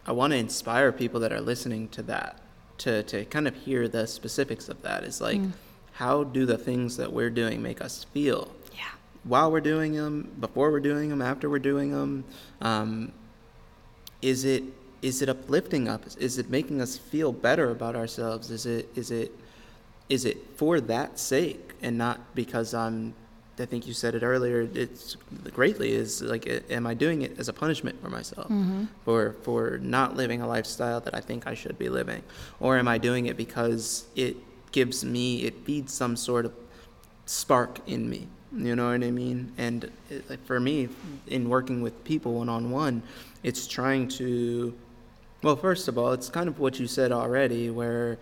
I 0.06 0.12
want 0.12 0.32
to 0.32 0.36
inspire 0.36 0.92
people 0.92 1.20
that 1.20 1.32
are 1.32 1.40
listening 1.40 1.88
to 1.90 2.02
that 2.04 2.40
to, 2.78 3.02
to 3.04 3.24
kind 3.26 3.48
of 3.48 3.54
hear 3.56 3.88
the 3.88 4.06
specifics 4.06 4.68
of 4.68 4.80
that 4.82 5.04
is 5.04 5.20
like, 5.20 5.40
how 5.94 6.24
do 6.24 6.46
the 6.46 6.56
things 6.56 6.96
that 6.96 7.12
we're 7.12 7.30
doing 7.30 7.60
make 7.60 7.80
us 7.80 8.04
feel? 8.12 8.52
Yeah. 8.72 8.84
while 9.24 9.50
we're 9.50 9.60
doing 9.60 9.94
them, 9.94 10.30
before 10.38 10.70
we're 10.70 10.80
doing 10.80 11.08
them, 11.08 11.20
after 11.20 11.50
we're 11.50 11.58
doing 11.58 11.90
them? 11.90 12.24
Um, 12.60 13.12
is 14.22 14.44
it 14.44 14.62
is 15.02 15.22
it 15.22 15.28
uplifting 15.28 15.88
us? 15.88 16.16
Is 16.16 16.38
it 16.38 16.50
making 16.50 16.80
us 16.80 16.96
feel 16.96 17.32
better 17.32 17.70
about 17.70 17.94
ourselves? 17.96 18.50
Is 18.50 18.66
it 18.66 18.88
is 18.94 19.10
it 19.10 19.32
is 20.08 20.24
it 20.24 20.38
for 20.56 20.80
that 20.80 21.18
sake 21.18 21.72
and 21.82 21.98
not 21.98 22.34
because 22.34 22.74
I'm? 22.74 23.14
I 23.60 23.66
think 23.66 23.86
you 23.86 23.94
said 23.94 24.14
it 24.14 24.22
earlier. 24.22 24.68
It's 24.74 25.16
greatly 25.52 25.92
is 25.92 26.22
like, 26.22 26.46
am 26.70 26.86
I 26.86 26.94
doing 26.94 27.22
it 27.22 27.38
as 27.38 27.48
a 27.48 27.52
punishment 27.52 28.00
for 28.02 28.08
myself 28.08 28.46
mm-hmm. 28.48 28.84
for 29.04 29.34
for 29.42 29.78
not 29.82 30.16
living 30.16 30.40
a 30.42 30.46
lifestyle 30.46 31.00
that 31.00 31.14
I 31.14 31.20
think 31.20 31.46
I 31.46 31.54
should 31.54 31.78
be 31.78 31.88
living, 31.88 32.22
or 32.60 32.78
am 32.78 32.88
I 32.88 32.98
doing 32.98 33.26
it 33.26 33.36
because 33.36 34.06
it 34.14 34.36
gives 34.72 35.04
me 35.04 35.44
it 35.44 35.64
feeds 35.64 35.92
some 35.92 36.16
sort 36.16 36.44
of 36.44 36.52
spark 37.26 37.80
in 37.86 38.08
me. 38.08 38.26
You 38.56 38.74
know 38.74 38.90
what 38.90 39.04
I 39.04 39.10
mean? 39.10 39.52
And 39.58 39.90
it, 40.08 40.28
like, 40.30 40.44
for 40.46 40.58
me, 40.58 40.88
in 41.26 41.48
working 41.48 41.82
with 41.82 42.02
people 42.04 42.34
one 42.34 42.48
on 42.48 42.70
one, 42.70 43.02
it's 43.42 43.66
trying 43.66 44.08
to, 44.08 44.74
well, 45.42 45.56
first 45.56 45.86
of 45.86 45.98
all, 45.98 46.12
it's 46.12 46.30
kind 46.30 46.48
of 46.48 46.58
what 46.58 46.80
you 46.80 46.86
said 46.86 47.12
already, 47.12 47.68
where 47.68 48.18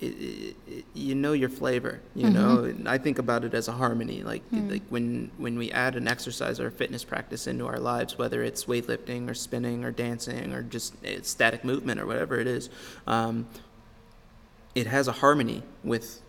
it, 0.00 0.06
it, 0.06 0.56
it- 0.66 0.84
you 0.94 1.14
know 1.14 1.32
your 1.32 1.48
flavor. 1.48 2.00
You 2.14 2.30
know, 2.30 2.64
and 2.64 2.88
I 2.88 2.98
think 2.98 3.18
about 3.18 3.44
it 3.44 3.54
as 3.54 3.68
a 3.68 3.72
harmony. 3.72 4.22
Like 4.22 4.42
like 4.52 4.82
when 4.90 5.30
when 5.38 5.56
we 5.58 5.70
add 5.72 5.96
an 5.96 6.06
exercise 6.08 6.60
or 6.60 6.66
a 6.68 6.70
fitness 6.72 7.04
practice 7.04 7.46
into 7.46 7.66
our 7.66 7.78
lives, 7.78 8.18
whether 8.18 8.42
it's 8.42 8.64
weightlifting 8.66 9.28
or 9.30 9.34
spinning 9.34 9.84
or 9.84 9.90
dancing 9.92 10.52
or 10.52 10.62
just 10.62 10.94
eh, 11.04 11.18
static 11.22 11.64
movement 11.64 12.00
or 12.00 12.06
whatever 12.06 12.38
it 12.40 12.46
is. 12.46 12.68
Um, 13.06 13.46
it 14.74 14.86
has 14.86 15.08
a 15.08 15.12
harmony 15.12 15.62
with 15.82 16.20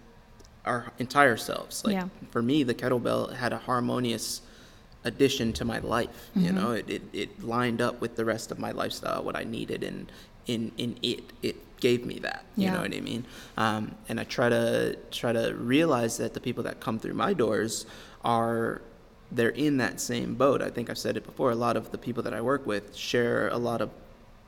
our 0.66 0.92
entire 1.00 1.38
selves. 1.38 1.84
Like 1.86 1.94
Yeah. 1.94 2.08
for 2.32 2.42
me, 2.42 2.64
the 2.64 2.74
kettlebell 2.74 3.36
had 3.36 3.54
a 3.54 3.58
harmonious 3.58 4.42
addition 5.04 5.54
to 5.54 5.66
my 5.66 5.80
life. 5.80 6.30
Mm-hmm. 6.36 6.46
You 6.46 6.52
know, 6.54 6.72
it, 6.72 6.90
it, 6.90 7.02
it 7.14 7.44
lined 7.44 7.82
up 7.82 8.02
with 8.02 8.16
the 8.16 8.26
rest 8.26 8.52
of 8.52 8.60
my 8.60 8.72
lifestyle, 8.72 9.24
what 9.24 9.36
I 9.36 9.44
needed, 9.44 9.84
and 9.84 10.12
in 10.48 10.72
in 10.78 10.98
it, 11.04 11.24
it 11.44 11.56
gave 11.80 12.06
me 12.06 12.20
that. 12.20 12.44
You 12.56 12.66
Yeah. 12.66 12.74
know 12.74 12.82
what 12.82 12.94
I 12.94 13.00
mean? 13.02 13.26
Um, 13.58 13.96
and 14.08 14.20
I 14.20 14.24
try 14.24 14.50
to 14.50 14.96
try 15.12 15.32
to 15.34 15.54
realize 15.56 16.18
that 16.18 16.34
the 16.34 16.40
people 16.40 16.64
that 16.64 16.80
come 16.80 17.00
through 17.00 17.14
my 17.16 17.34
doors 17.34 17.86
are 18.24 18.82
they're 19.32 19.50
in 19.50 19.78
that 19.78 20.00
same 20.02 20.34
boat. 20.36 20.62
I 20.62 20.70
think 20.70 20.90
I've 20.90 20.98
said 20.98 21.16
it 21.16 21.24
before. 21.26 21.52
A 21.52 21.56
lot 21.56 21.78
of 21.78 21.92
the 21.92 21.98
people 22.00 22.24
that 22.24 22.34
I 22.34 22.42
work 22.42 22.66
with 22.66 22.96
share 22.96 23.48
a 23.50 23.58
lot 23.58 23.80
of 23.82 23.92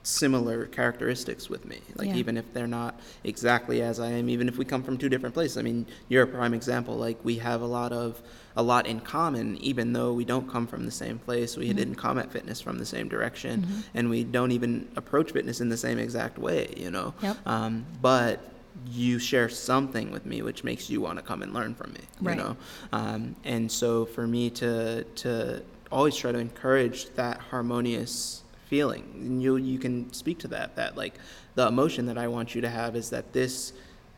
similar 0.03 0.65
characteristics 0.65 1.47
with 1.49 1.63
me. 1.65 1.79
Like 1.95 2.07
Yeah. 2.09 2.15
even 2.15 2.35
if 2.35 2.51
they're 2.53 2.65
not 2.67 2.99
exactly 3.23 3.83
as 3.83 3.99
I 3.99 4.07
am, 4.11 4.29
even 4.29 4.47
if 4.47 4.57
we 4.57 4.65
come 4.65 4.81
from 4.81 4.97
two 4.97 5.09
different 5.09 5.35
places. 5.35 5.57
I 5.57 5.61
mean, 5.61 5.85
you're 6.09 6.23
a 6.23 6.27
prime 6.27 6.55
example. 6.55 6.95
Like 6.95 7.23
we 7.23 7.35
have 7.37 7.61
a 7.61 7.67
lot 7.67 7.91
of 7.93 8.19
a 8.55 8.63
lot 8.63 8.85
in 8.87 8.99
common, 8.99 9.57
even 9.57 9.93
though 9.93 10.13
we 10.13 10.25
don't 10.25 10.49
come 10.49 10.67
from 10.67 10.85
the 10.85 10.91
same 10.91 11.17
place. 11.19 11.55
We 11.57 11.71
didn't 11.73 11.95
come 11.95 12.17
at 12.19 12.31
fitness 12.31 12.59
from 12.61 12.77
the 12.79 12.85
same 12.85 13.07
direction, 13.07 13.83
and 13.93 14.09
we 14.09 14.23
don't 14.23 14.51
even 14.51 14.89
approach 14.95 15.31
fitness 15.31 15.61
in 15.61 15.69
the 15.69 15.77
same 15.77 15.97
exact 15.99 16.37
way. 16.37 16.73
You 16.77 16.91
know. 16.91 17.13
Yep. 17.21 17.37
Um, 17.47 17.85
but 18.01 18.39
you 18.87 19.19
share 19.19 19.49
something 19.49 20.11
with 20.11 20.25
me 20.25 20.41
which 20.41 20.63
makes 20.63 20.89
you 20.89 21.01
want 21.01 21.17
to 21.19 21.21
come 21.23 21.43
and 21.43 21.53
learn 21.53 21.75
from 21.75 21.91
me 21.93 21.99
Right. 22.21 22.37
you 22.37 22.43
know 22.43 22.57
um, 22.93 23.35
and 23.43 23.69
so 23.71 24.05
for 24.05 24.25
me 24.25 24.49
to 24.51 25.03
to 25.03 25.61
always 25.91 26.15
try 26.15 26.31
to 26.31 26.39
encourage 26.39 27.09
that 27.15 27.37
harmonious 27.39 28.41
feeling 28.67 29.03
and 29.15 29.43
you 29.43 29.57
you 29.57 29.77
can 29.77 30.11
speak 30.13 30.39
to 30.39 30.47
that 30.47 30.75
that 30.77 30.95
like 30.97 31.15
the 31.55 31.67
emotion 31.67 32.05
that 32.07 32.17
I 32.17 32.27
want 32.27 32.55
you 32.55 32.61
to 32.61 32.69
have 32.69 32.95
is 32.95 33.09
that 33.09 33.33
this 33.33 33.73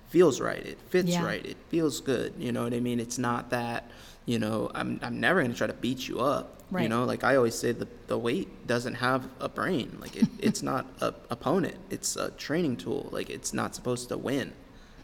feels 0.10 0.40
right 0.40 0.64
it 0.66 0.78
fits 0.90 1.10
Yeah. 1.10 1.26
right 1.26 1.44
it 1.46 1.58
feels 1.70 2.00
good 2.00 2.34
you 2.38 2.52
know 2.52 2.64
what 2.64 2.74
I 2.74 2.80
mean 2.80 3.00
it's 3.00 3.18
not 3.18 3.50
that 3.50 3.90
you 4.26 4.40
know 4.40 4.72
I'm 4.74 5.00
I'm 5.02 5.20
never 5.20 5.42
going 5.42 5.52
to 5.52 5.58
try 5.58 5.68
to 5.68 5.74
beat 5.74 6.08
you 6.08 6.20
up 6.20 6.50
Right. 6.72 6.84
you 6.84 6.90
know 6.90 7.04
like 7.04 7.24
I 7.24 7.36
always 7.36 7.54
say 7.56 7.72
the 7.72 7.88
the 8.08 8.18
weight 8.18 8.66
doesn't 8.68 8.96
have 8.96 9.28
a 9.40 9.48
brain 9.50 9.98
like 10.02 10.16
it, 10.16 10.28
it's 10.40 10.64
not 10.72 10.86
a 11.02 11.14
opponent 11.30 11.76
it's 11.90 12.16
a 12.16 12.32
training 12.32 12.78
tool 12.78 13.10
like 13.12 13.30
it's 13.30 13.54
not 13.54 13.76
supposed 13.76 14.10
to 14.10 14.18
win 14.18 14.54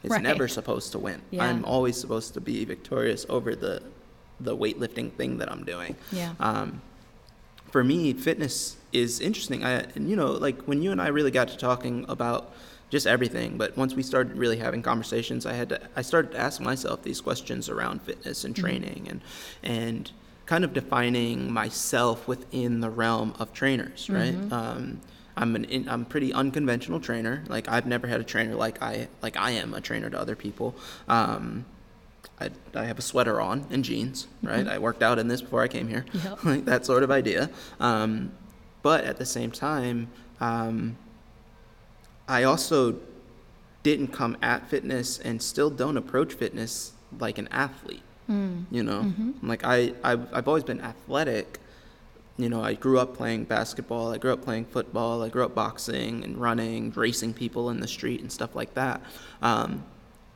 it's 0.03 0.12
Right. 0.12 0.21
never 0.23 0.47
supposed 0.47 0.91
to 0.93 0.99
win 0.99 1.21
Yeah. 1.32 1.45
I'm 1.45 1.63
always 1.65 1.95
supposed 1.99 2.34
to 2.36 2.41
be 2.41 2.65
victorious 2.65 3.25
over 3.29 3.55
the 3.55 3.82
the 4.39 4.55
weightlifting 4.55 5.12
thing 5.12 5.38
that 5.39 5.51
I'm 5.51 5.63
doing 5.65 5.95
Yeah. 6.12 6.34
um, 6.39 6.82
for 7.71 7.84
me, 7.84 8.13
fitness 8.13 8.77
is 8.91 9.19
interesting. 9.19 9.63
I, 9.63 9.82
and 9.95 10.10
you 10.10 10.15
know, 10.15 10.32
like 10.32 10.60
when 10.63 10.82
you 10.82 10.91
and 10.91 10.99
I 10.99 11.10
really 11.10 11.29
got 11.29 11.49
to 11.49 11.58
talking 11.58 12.03
about 12.10 12.51
just 12.89 13.06
everything, 13.08 13.58
but 13.58 13.78
once 13.78 13.93
we 13.93 14.04
started 14.04 14.36
really 14.38 14.58
having 14.58 14.82
conversations, 14.82 15.45
I 15.45 15.54
had 15.54 15.69
to, 15.69 15.80
I 15.95 16.02
started 16.02 16.32
to 16.32 16.39
ask 16.39 16.60
myself 16.60 17.04
these 17.04 17.21
questions 17.21 17.69
around 17.69 18.02
fitness 18.02 18.43
and 18.43 18.56
training 18.56 19.08
and, 19.10 19.21
and 19.63 20.12
kind 20.45 20.63
of 20.63 20.73
defining 20.73 21.52
myself 21.54 22.28
within 22.28 22.80
the 22.80 22.89
realm 22.89 23.36
of 23.39 23.54
trainers, 23.54 24.10
right? 24.10 24.36
Um, 24.52 25.02
I'm 25.38 25.56
an 25.56 25.65
in, 25.65 25.88
I'm 25.88 26.04
pretty 26.06 26.34
unconventional 26.34 26.99
trainer. 26.99 27.43
Like 27.47 27.69
I've 27.69 27.86
never 27.86 28.08
had 28.08 28.19
a 28.19 28.23
trainer 28.25 28.56
like 28.56 28.82
I 28.82 29.08
like 29.21 29.38
I 29.38 29.52
am 29.52 29.73
a 29.73 29.80
trainer 29.80 30.10
to 30.10 30.19
other 30.19 30.36
people. 30.36 30.75
Um, 31.08 31.65
I, 32.41 32.49
I 32.75 32.86
have 32.86 32.99
a 32.99 33.02
sweater 33.02 33.39
on 33.39 33.65
and 33.69 33.84
jeans, 33.86 34.28
right? 34.43 34.67
I 34.67 34.80
worked 34.80 35.02
out 35.04 35.17
in 35.19 35.28
this 35.30 35.41
before 35.41 35.62
I 35.62 35.67
came 35.69 35.88
here, 35.88 36.06
Yep. 36.13 36.43
like 36.43 36.65
that 36.65 36.86
sort 36.86 37.04
of 37.04 37.12
idea. 37.12 37.49
Um, 37.80 38.32
but 38.82 39.04
at 39.06 39.17
the 39.17 39.25
same 39.25 39.52
time, 39.52 40.10
um, 40.41 40.97
I 42.29 42.43
also 42.43 42.95
didn't 43.83 44.09
come 44.09 44.37
at 44.41 44.69
fitness 44.69 45.19
and 45.19 45.41
still 45.41 45.69
don't 45.69 45.97
approach 45.97 46.33
fitness 46.33 46.93
like 47.19 47.37
an 47.37 47.47
athlete. 47.51 48.03
You 48.71 48.83
know, 48.83 49.11
like 49.41 49.63
I, 49.63 49.93
I've, 50.03 50.31
I've 50.31 50.47
always 50.47 50.63
been 50.63 50.81
athletic. 50.81 51.59
You 52.37 52.47
know, 52.47 52.61
I 52.63 52.75
grew 52.75 52.99
up 52.99 53.17
playing 53.17 53.45
basketball. 53.45 54.13
I 54.13 54.19
grew 54.19 54.31
up 54.31 54.43
playing 54.43 54.65
football. 54.65 55.23
I 55.23 55.29
grew 55.29 55.43
up 55.43 55.55
boxing 55.55 56.23
and 56.23 56.37
running, 56.37 56.91
racing 56.91 57.33
people 57.33 57.71
in 57.71 57.79
the 57.79 57.87
street 57.87 58.21
and 58.21 58.31
stuff 58.31 58.55
like 58.55 58.75
that. 58.75 59.01
Um, 59.41 59.83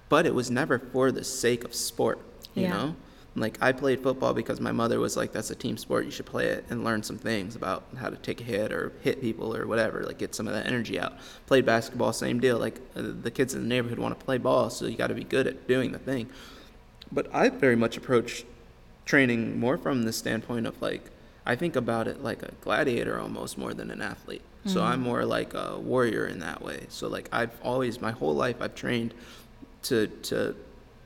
but 0.10 0.26
it 0.26 0.34
was 0.34 0.50
never 0.50 0.80
for 0.80 1.12
the 1.12 1.24
sake 1.24 1.64
of 1.64 1.76
sport. 1.76 2.18
You 2.56 2.64
Yeah. 2.64 2.70
know, 2.72 2.96
like 3.36 3.58
I 3.62 3.72
played 3.72 4.02
football 4.02 4.34
because 4.34 4.60
my 4.60 4.72
mother 4.72 5.00
was 5.00 5.18
like, 5.18 5.32
"That's 5.32 5.50
a 5.50 5.56
team 5.56 5.78
sport. 5.78 6.06
You 6.06 6.12
should 6.12 6.26
play 6.26 6.48
it 6.48 6.66
and 6.70 6.84
learn 6.84 7.02
some 7.02 7.18
things 7.18 7.56
about 7.56 7.84
how 7.98 8.10
to 8.10 8.16
take 8.18 8.42
a 8.42 8.44
hit 8.44 8.72
or 8.72 8.92
hit 9.02 9.22
people 9.22 9.56
or 9.56 9.66
whatever. 9.66 10.04
Like 10.04 10.20
get 10.20 10.36
some 10.36 10.48
of 10.48 10.54
that 10.54 10.68
energy 10.68 11.00
out." 11.00 11.14
Played 11.48 11.66
basketball, 11.66 12.14
same 12.14 12.40
deal. 12.40 12.60
Like 12.60 12.80
uh, 12.96 13.02
the 13.22 13.32
kids 13.32 13.56
in 13.56 13.62
the 13.62 13.68
neighborhood 13.68 13.98
want 13.98 14.18
to 14.18 14.24
play 14.24 14.38
ball, 14.38 14.70
so 14.70 14.86
you 14.86 14.96
got 14.96 15.08
to 15.08 15.16
be 15.16 15.24
good 15.24 15.48
at 15.48 15.68
doing 15.68 15.92
the 15.92 16.00
thing. 16.00 16.30
But 17.12 17.34
I 17.34 17.50
very 17.50 17.76
much 17.76 17.98
approach 17.98 18.46
training 19.06 19.60
more 19.60 19.78
from 19.78 20.04
the 20.04 20.14
standpoint 20.14 20.68
of 20.68 20.82
like 20.82 21.10
I 21.46 21.56
think 21.56 21.76
about 21.76 22.08
it 22.08 22.24
like 22.24 22.44
a 22.44 22.52
gladiator 22.62 23.20
almost 23.20 23.58
more 23.58 23.74
than 23.74 23.92
an 23.92 24.02
athlete. 24.02 24.44
So 24.66 24.82
I'm 24.82 25.02
more 25.02 25.26
like 25.26 25.54
a 25.54 25.78
warrior 25.78 26.26
in 26.26 26.40
that 26.40 26.62
way. 26.62 26.86
So 26.88 27.10
like 27.10 27.28
I've 27.34 27.52
always 27.62 28.00
my 28.00 28.12
whole 28.12 28.34
life 28.34 28.62
I've 28.62 28.76
trained 28.76 29.14
to 29.84 30.08
to 30.08 30.56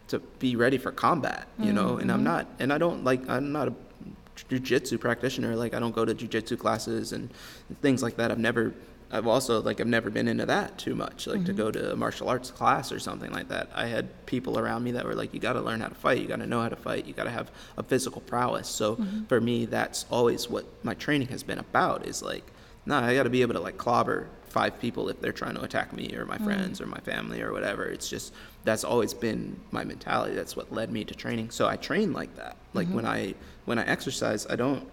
to 0.08 0.20
be 0.40 0.56
ready 0.56 0.78
for 0.78 0.92
combat, 0.92 1.48
you 1.60 1.74
know, 1.74 1.98
and 1.98 2.12
I'm 2.12 2.20
mm-hmm. 2.20 2.24
not 2.26 2.48
and 2.60 2.72
I 2.72 2.78
don't 2.78 3.04
like 3.04 3.28
I'm 3.30 3.52
not 3.52 3.68
a 3.68 3.74
jujitsu 4.36 5.00
practitioner 5.00 5.56
like 5.56 5.74
I 5.74 5.80
don't 5.80 5.96
go 5.96 6.06
to 6.06 6.14
jujitsu 6.14 6.58
classes 6.58 7.12
and 7.14 7.30
things 7.82 8.02
like 8.02 8.18
that. 8.18 8.32
I've 8.32 8.40
never 8.40 8.74
I've 9.10 9.28
also 9.28 9.62
like 9.62 9.80
I've 9.80 9.88
never 9.88 10.10
been 10.10 10.28
into 10.28 10.46
that 10.48 10.78
too 10.78 10.94
much, 10.94 11.28
like 11.28 11.46
to 11.46 11.52
mm-hmm. 11.52 11.58
go 11.58 11.72
to 11.72 11.94
a 11.94 11.96
martial 11.96 12.28
arts 12.28 12.52
class 12.52 12.92
or 12.92 13.00
something 13.00 13.32
like 13.32 13.48
that. 13.50 13.70
I 13.74 13.86
had 13.86 14.26
people 14.26 14.60
around 14.60 14.84
me 14.84 14.92
that 14.92 15.06
were 15.06 15.16
like, 15.16 15.34
"You 15.34 15.40
got 15.40 15.54
to 15.54 15.62
learn 15.62 15.80
how 15.80 15.88
to 15.88 15.96
fight. 15.96 16.20
You 16.20 16.28
got 16.28 16.40
to 16.40 16.46
know 16.46 16.62
how 16.62 16.70
to 16.70 16.76
fight. 16.76 17.06
You 17.06 17.14
got 17.14 17.24
to 17.24 17.32
have 17.32 17.50
a 17.78 17.84
physical 17.84 18.22
prowess." 18.22 18.68
So 18.68 18.98
mm-hmm. 18.98 19.26
for 19.26 19.40
me, 19.40 19.66
that's 19.66 20.06
always 20.10 20.50
what 20.50 20.66
my 20.84 20.94
training 20.94 21.30
has 21.30 21.42
been 21.42 21.60
about. 21.60 22.06
Is 22.06 22.22
like, 22.22 22.44
no, 22.86 22.98
I 22.98 23.16
got 23.16 23.24
to 23.24 23.30
be 23.30 23.42
able 23.42 23.54
to 23.54 23.62
like 23.62 23.78
clobber 23.78 24.28
five 24.60 24.80
people 24.80 25.10
if 25.10 25.20
they're 25.22 25.40
trying 25.44 25.56
to 25.56 25.62
attack 25.62 25.94
me 25.94 26.06
or 26.16 26.26
my 26.26 26.38
mm. 26.38 26.46
friends 26.46 26.82
or 26.82 26.88
my 26.88 27.00
family 27.12 27.42
or 27.42 27.52
whatever. 27.52 27.84
It's 27.86 28.10
just 28.10 28.34
that's 28.64 28.84
always 28.84 29.14
been 29.14 29.60
my 29.72 29.84
mentality. 29.84 30.34
That's 30.34 30.56
what 30.56 30.72
led 30.72 30.90
me 30.92 31.04
to 31.06 31.14
training. 31.24 31.52
So 31.52 31.68
I 31.68 31.76
train 31.76 32.12
like 32.14 32.36
that. 32.38 32.56
Like 32.74 32.88
when 32.88 33.06
mm-hmm. 33.06 33.32
I 33.32 33.66
when 33.66 33.78
I 33.78 33.86
exercise, 33.86 34.48
I 34.50 34.56
don't 34.56 34.84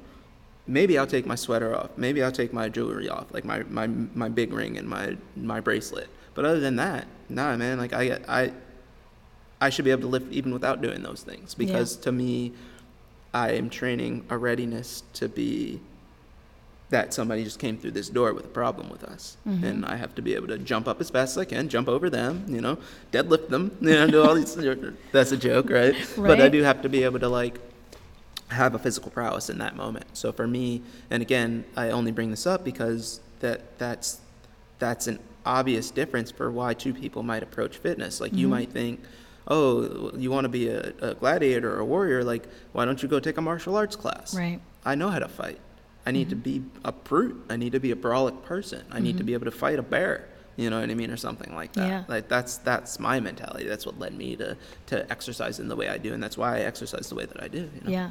maybe 0.67 0.99
I'll 0.99 1.07
take 1.07 1.27
my 1.27 1.35
sweater 1.35 1.77
off. 1.77 1.91
Maybe 1.97 2.23
I'll 2.23 2.33
take 2.33 2.53
my 2.53 2.69
jewelry 2.69 3.09
off, 3.09 3.33
like 3.33 3.45
my, 3.45 3.63
my, 3.65 3.87
my 3.87 4.29
big 4.29 4.53
ring 4.53 4.79
and 4.79 4.89
my, 4.89 5.17
my 5.37 5.61
bracelet. 5.61 6.09
But 6.35 6.45
other 6.45 6.61
than 6.61 6.77
that, 6.77 7.07
nah, 7.29 7.57
man, 7.57 7.79
like 7.79 7.93
I, 7.93 8.05
get 8.07 8.29
I, 8.29 8.53
I 9.61 9.71
should 9.71 9.85
be 9.85 9.91
able 9.91 10.03
to 10.03 10.09
lift 10.09 10.33
even 10.33 10.53
without 10.53 10.83
doing 10.83 11.03
those 11.03 11.23
things 11.23 11.55
because 11.55 11.97
to 11.97 12.13
me, 12.13 12.53
I 13.33 13.53
am 13.53 13.69
training 13.69 14.25
a 14.31 14.39
readiness 14.39 15.03
to 15.15 15.29
be 15.29 15.81
that 16.95 17.13
somebody 17.13 17.43
just 17.43 17.59
came 17.59 17.77
through 17.77 17.91
this 17.91 18.09
door 18.09 18.33
with 18.33 18.45
a 18.45 18.55
problem 18.63 18.89
with 18.89 19.03
us. 19.03 19.37
And 19.45 19.85
I 19.85 19.97
have 19.97 20.15
to 20.15 20.23
be 20.23 20.37
able 20.37 20.47
to 20.47 20.59
jump 20.59 20.87
up 20.87 21.01
as 21.01 21.11
fast 21.11 21.33
as 21.33 21.39
I 21.39 21.45
can, 21.45 21.69
jump 21.69 21.89
over 21.89 22.09
them, 22.09 22.45
you 22.47 22.61
know, 22.61 22.79
deadlift 23.11 23.49
them, 23.49 23.77
you 23.81 23.91
know, 23.91 24.07
do 24.07 24.23
all 24.23 24.35
these, 24.37 24.55
that's 25.13 25.33
a 25.33 25.37
joke, 25.37 25.71
right? 25.71 25.97
But 26.17 26.41
I 26.41 26.49
do 26.49 26.63
have 26.63 26.83
to 26.83 26.89
be 26.89 27.03
able 27.03 27.19
to 27.19 27.29
like, 27.29 27.59
have 28.49 28.77
a 28.77 28.79
physical 28.79 29.11
prowess 29.11 29.51
in 29.51 29.59
that 29.59 29.75
moment. 29.75 30.05
So 30.17 30.31
for 30.31 30.47
me, 30.47 30.83
and 31.11 31.21
again, 31.21 31.65
I 31.77 31.91
only 31.91 32.13
bring 32.13 32.31
this 32.31 32.47
up 32.47 32.63
because 32.65 33.21
that 33.41 33.77
that's 33.79 34.21
that's 34.79 35.09
an 35.09 35.19
obvious 35.45 35.91
difference 35.91 36.31
for 36.31 36.53
why 36.53 36.75
two 36.75 36.95
people 36.95 37.25
might 37.25 37.43
approach 37.43 37.79
fitness. 37.79 38.21
Like 38.21 38.31
Mm-hmm. 38.31 38.41
you 38.41 38.49
might 38.49 38.71
think, 38.71 39.01
oh, 39.49 40.13
you 40.15 40.31
want 40.31 40.45
to 40.45 40.49
be 40.49 40.69
a, 40.69 40.93
a 41.01 41.15
gladiator 41.15 41.75
or 41.75 41.81
a 41.81 41.85
warrior, 41.85 42.23
like 42.23 42.45
why 42.73 42.85
don't 42.85 43.03
you 43.03 43.09
go 43.09 43.19
take 43.19 43.37
a 43.39 43.43
martial 43.43 43.75
arts 43.75 43.97
class? 43.97 44.33
Right. 44.37 44.61
I 44.85 44.95
know 44.95 45.09
how 45.09 45.19
to 45.19 45.29
fight. 45.29 45.59
I 46.07 46.11
need 46.11 46.31
to 46.31 46.37
mm-hmm. 46.37 46.61
be 46.61 46.65
a 46.85 46.93
brute. 46.93 47.45
I 47.49 47.57
need 47.57 47.73
to 47.73 47.81
be 47.81 47.91
a 47.91 47.97
brawlic 47.97 48.43
person. 48.43 48.85
I 48.91 49.01
need 49.01 49.13
to 49.13 49.19
mm-hmm. 49.19 49.27
be 49.27 49.35
able 49.35 49.47
to 49.47 49.51
fight 49.51 49.79
a 49.79 49.83
bear. 49.83 50.29
You 50.57 50.71
know 50.71 50.81
what 50.81 50.89
I 50.89 50.95
mean, 50.95 51.11
or 51.11 51.17
something 51.17 51.55
like 51.55 51.73
that. 51.73 51.89
Yeah. 51.89 52.05
Like 52.07 52.29
that's 52.29 52.59
that's 52.59 53.01
my 53.01 53.19
mentality. 53.19 53.67
That's 53.67 53.85
what 53.87 53.99
led 53.99 54.15
me 54.15 54.37
to 54.37 54.57
to 54.87 55.11
exercise 55.11 55.59
in 55.59 55.69
the 55.69 55.77
way 55.77 55.89
I 55.89 55.99
do, 55.99 56.13
and 56.13 56.23
that's 56.23 56.39
why 56.39 56.59
I 56.59 56.61
exercise 56.61 57.09
the 57.09 57.17
way 57.17 57.27
that 57.27 57.43
I 57.43 57.49
do. 57.49 57.71
You 57.75 57.81
know? 57.83 57.91
Yeah. 57.91 58.11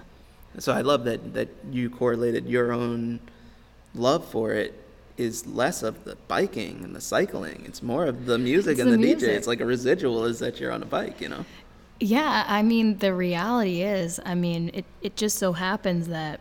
So 0.60 0.73
I 0.73 0.82
love 0.82 1.06
that 1.06 1.34
that 1.36 1.49
you 1.71 1.89
correlated 1.89 2.47
your 2.47 2.73
own 2.73 3.19
love 3.95 4.25
for 4.25 4.51
it 4.51 4.79
is 5.15 5.45
less 5.45 5.84
of 5.84 6.03
the 6.06 6.17
biking 6.27 6.84
and 6.84 6.95
the 6.95 7.01
cycling. 7.01 7.63
It's 7.65 7.84
more 7.84 8.06
of 8.06 8.25
the 8.25 8.38
music 8.38 8.73
It's 8.73 8.82
and 8.82 8.91
the, 8.91 8.97
the 8.97 9.15
DJ. 9.15 9.27
It's 9.29 9.47
like 9.47 9.62
a 9.62 9.65
residual 9.65 10.25
is 10.25 10.39
that 10.39 10.60
you're 10.60 10.71
on 10.71 10.82
a 10.82 10.88
bike, 10.88 11.21
you 11.21 11.29
know. 11.29 11.45
Yeah, 11.99 12.43
I 12.47 12.63
mean, 12.63 12.97
the 12.97 13.13
reality 13.13 13.82
is, 13.84 14.19
I 14.25 14.36
mean, 14.36 14.71
it, 14.73 14.86
it 15.01 15.15
just 15.15 15.38
so 15.38 15.53
happens 15.53 16.08
that 16.08 16.39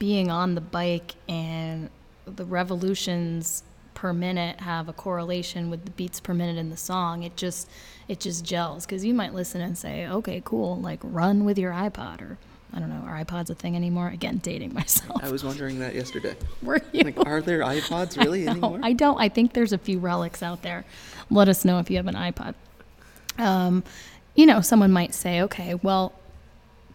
being 0.00 0.30
on 0.30 0.56
the 0.56 0.60
bike 0.60 1.14
and 1.28 1.90
the 2.26 2.44
revolutions 2.44 3.62
per 3.94 4.12
minute 4.14 4.60
have 4.60 4.88
a 4.88 4.94
correlation 4.94 5.68
with 5.68 5.84
the 5.84 5.90
beats 5.92 6.18
per 6.20 6.32
minute 6.32 6.56
in 6.56 6.70
the 6.70 6.76
song. 6.76 7.22
It 7.22 7.36
just 7.36 7.68
it 8.08 8.18
just 8.18 8.44
gels 8.44 8.86
because 8.86 9.04
you 9.04 9.14
might 9.14 9.34
listen 9.34 9.60
and 9.60 9.78
say, 9.78 10.08
okay, 10.08 10.42
cool, 10.44 10.80
like 10.80 10.98
run 11.04 11.44
with 11.44 11.58
your 11.58 11.70
iPod 11.72 12.22
or 12.22 12.38
I 12.72 12.78
don't 12.78 12.88
know, 12.88 13.06
are 13.06 13.22
iPods 13.22 13.50
a 13.50 13.54
thing 13.54 13.76
anymore? 13.76 14.08
Again, 14.08 14.38
dating 14.38 14.72
myself. 14.74 15.22
I 15.22 15.30
was 15.30 15.44
wondering 15.44 15.80
that 15.80 15.94
yesterday. 15.94 16.34
Were 16.62 16.80
you? 16.92 17.02
Like, 17.02 17.26
are 17.26 17.42
there 17.42 17.60
iPods 17.60 18.16
really 18.16 18.44
No, 18.44 18.52
anymore? 18.52 18.80
I 18.82 18.94
don't. 18.94 19.20
I 19.20 19.28
think 19.28 19.52
there's 19.52 19.72
a 19.72 19.78
few 19.78 19.98
relics 19.98 20.42
out 20.42 20.62
there. 20.62 20.84
Let 21.30 21.48
us 21.48 21.64
know 21.64 21.78
if 21.78 21.90
you 21.90 21.98
have 21.98 22.06
an 22.06 22.14
iPod. 22.14 22.54
Um, 23.38 23.84
you 24.34 24.46
know, 24.46 24.60
someone 24.60 24.92
might 24.92 25.14
say, 25.14 25.42
okay, 25.42 25.74
well, 25.74 26.12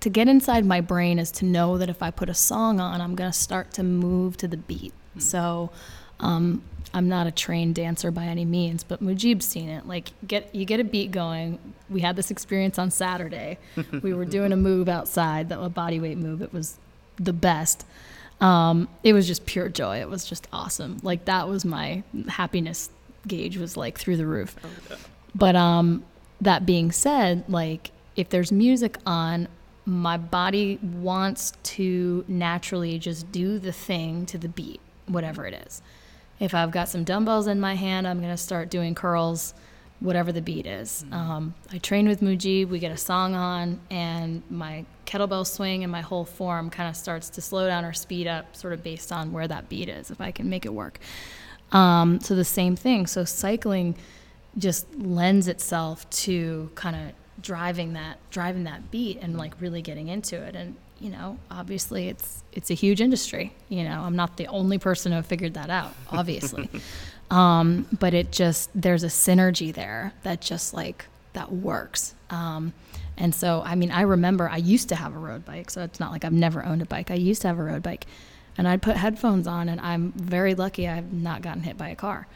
to 0.05 0.09
get 0.11 0.27
inside 0.27 0.63
my 0.67 0.81
brain 0.81 1.17
is 1.17 1.31
to 1.31 1.45
know 1.45 1.79
that 1.79 1.89
if 1.89 2.03
I 2.03 2.11
put 2.11 2.29
a 2.29 2.33
song 2.35 2.79
on, 2.79 3.01
I'm 3.01 3.15
going 3.15 3.31
to 3.31 3.35
start 3.35 3.73
to 3.73 3.81
move 3.81 4.37
to 4.37 4.47
the 4.47 4.55
beat. 4.55 4.93
So, 5.17 5.71
um, 6.19 6.61
I'm 6.93 7.09
not 7.09 7.25
a 7.25 7.31
trained 7.31 7.73
dancer 7.73 8.11
by 8.11 8.25
any 8.25 8.45
means, 8.45 8.83
but 8.83 9.01
Mujib's 9.01 9.47
seen 9.47 9.67
it. 9.67 9.87
Like, 9.87 10.11
get 10.27 10.53
you 10.53 10.63
get 10.63 10.79
a 10.79 10.83
beat 10.83 11.09
going. 11.09 11.57
We 11.89 12.01
had 12.01 12.15
this 12.15 12.29
experience 12.29 12.77
on 12.77 12.91
Saturday. 12.91 13.57
we 14.03 14.13
were 14.13 14.25
doing 14.25 14.51
a 14.51 14.55
move 14.55 14.87
outside, 14.87 15.49
that 15.49 15.59
a 15.59 15.69
body 15.69 15.99
weight 15.99 16.19
move. 16.19 16.43
It 16.43 16.53
was 16.53 16.77
the 17.17 17.33
best. 17.33 17.83
Um, 18.39 18.87
it 19.01 19.13
was 19.13 19.25
just 19.25 19.47
pure 19.47 19.69
joy. 19.69 20.01
It 20.01 20.09
was 20.09 20.23
just 20.23 20.47
awesome. 20.53 20.99
Like 21.01 21.25
that 21.25 21.49
was 21.49 21.65
my 21.65 22.03
happiness 22.27 22.91
gauge 23.27 23.57
was 23.57 23.75
like 23.75 23.97
through 23.97 24.17
the 24.17 24.27
roof. 24.27 24.55
But 25.33 25.55
um, 25.55 26.03
that 26.41 26.63
being 26.63 26.91
said, 26.91 27.43
like 27.47 27.89
if 28.15 28.29
there's 28.29 28.51
music 28.51 28.99
on, 29.07 29.47
my 29.85 30.17
body 30.17 30.79
wants 30.81 31.53
to 31.63 32.25
naturally 32.27 32.97
just 32.97 33.31
do 33.31 33.59
the 33.59 33.71
thing 33.71 34.25
to 34.27 34.37
the 34.37 34.49
beat, 34.49 34.81
whatever 35.07 35.45
it 35.45 35.53
is. 35.67 35.81
If 36.39 36.53
I've 36.53 36.71
got 36.71 36.89
some 36.89 37.03
dumbbells 37.03 37.47
in 37.47 37.59
my 37.59 37.75
hand, 37.75 38.07
I'm 38.07 38.19
gonna 38.19 38.37
start 38.37 38.69
doing 38.69 38.95
curls, 38.95 39.53
whatever 39.99 40.31
the 40.31 40.41
beat 40.41 40.65
is. 40.65 41.05
Um, 41.11 41.53
I 41.71 41.77
train 41.77 42.07
with 42.07 42.21
Muji, 42.21 42.67
We 42.67 42.79
get 42.79 42.91
a 42.91 42.97
song 42.97 43.35
on, 43.35 43.79
and 43.89 44.41
my 44.49 44.85
kettlebell 45.05 45.45
swing 45.45 45.83
and 45.83 45.91
my 45.91 46.01
whole 46.01 46.25
form 46.25 46.69
kind 46.69 46.89
of 46.89 46.95
starts 46.95 47.29
to 47.29 47.41
slow 47.41 47.67
down 47.67 47.85
or 47.85 47.93
speed 47.93 48.27
up, 48.27 48.55
sort 48.55 48.73
of 48.73 48.83
based 48.83 49.11
on 49.11 49.31
where 49.31 49.47
that 49.47 49.69
beat 49.69 49.87
is, 49.87 50.11
if 50.11 50.19
I 50.19 50.31
can 50.31 50.49
make 50.49 50.65
it 50.65 50.73
work. 50.73 50.99
Um, 51.71 52.19
so 52.19 52.35
the 52.35 52.45
same 52.45 52.75
thing. 52.75 53.07
So 53.07 53.23
cycling 53.23 53.95
just 54.57 54.93
lends 54.95 55.47
itself 55.47 56.09
to 56.09 56.71
kind 56.75 56.95
of 56.95 57.13
driving 57.41 57.93
that 57.93 58.17
driving 58.31 58.63
that 58.63 58.91
beat 58.91 59.19
and 59.21 59.37
like 59.37 59.53
really 59.59 59.81
getting 59.81 60.07
into 60.07 60.35
it. 60.41 60.55
And 60.55 60.75
you 60.99 61.09
know 61.09 61.37
obviously 61.51 62.07
it's 62.07 62.43
it's 62.53 62.71
a 62.71 62.73
huge 62.73 63.01
industry 63.01 63.53
you 63.69 63.83
know. 63.83 64.01
I'm 64.01 64.15
not 64.15 64.37
the 64.37 64.47
only 64.47 64.77
person 64.77 65.11
who 65.11 65.21
figured 65.21 65.53
that 65.55 65.69
out 65.69 65.93
obviously. 66.11 66.69
Um, 67.31 67.87
but 67.99 68.13
it 68.13 68.31
just 68.31 68.69
there's 68.75 69.03
a 69.03 69.07
synergy 69.07 69.73
there 69.73 70.13
that 70.21 70.41
just 70.41 70.75
like 70.75 71.05
that 71.33 71.51
works. 71.51 72.13
Um, 72.29 72.73
and 73.17 73.33
so 73.33 73.61
i 73.65 73.75
mean 73.75 73.91
i 73.91 74.01
remember 74.01 74.49
i 74.49 74.57
used 74.57 74.89
to 74.89 74.95
have 74.95 75.15
a 75.15 75.17
road 75.17 75.45
bike 75.45 75.69
so 75.69 75.81
it's 75.81 75.99
not 75.99 76.11
like 76.11 76.25
i've 76.25 76.33
never 76.33 76.65
owned 76.65 76.81
a 76.81 76.85
bike. 76.85 77.11
I 77.11 77.15
used 77.15 77.41
to 77.43 77.47
have 77.47 77.57
a 77.57 77.63
road 77.63 77.81
bike 77.81 78.05
and 78.57 78.67
i'd 78.67 78.81
put 78.81 78.97
headphones 78.97 79.47
on 79.47 79.69
and 79.69 79.79
i'm 79.81 80.11
very 80.13 80.53
lucky 80.55 80.87
i've 80.87 81.11
not 81.13 81.41
gotten 81.41 81.63
hit 81.63 81.77
by 81.77 81.89
a 81.89 81.95
car. 81.95 82.27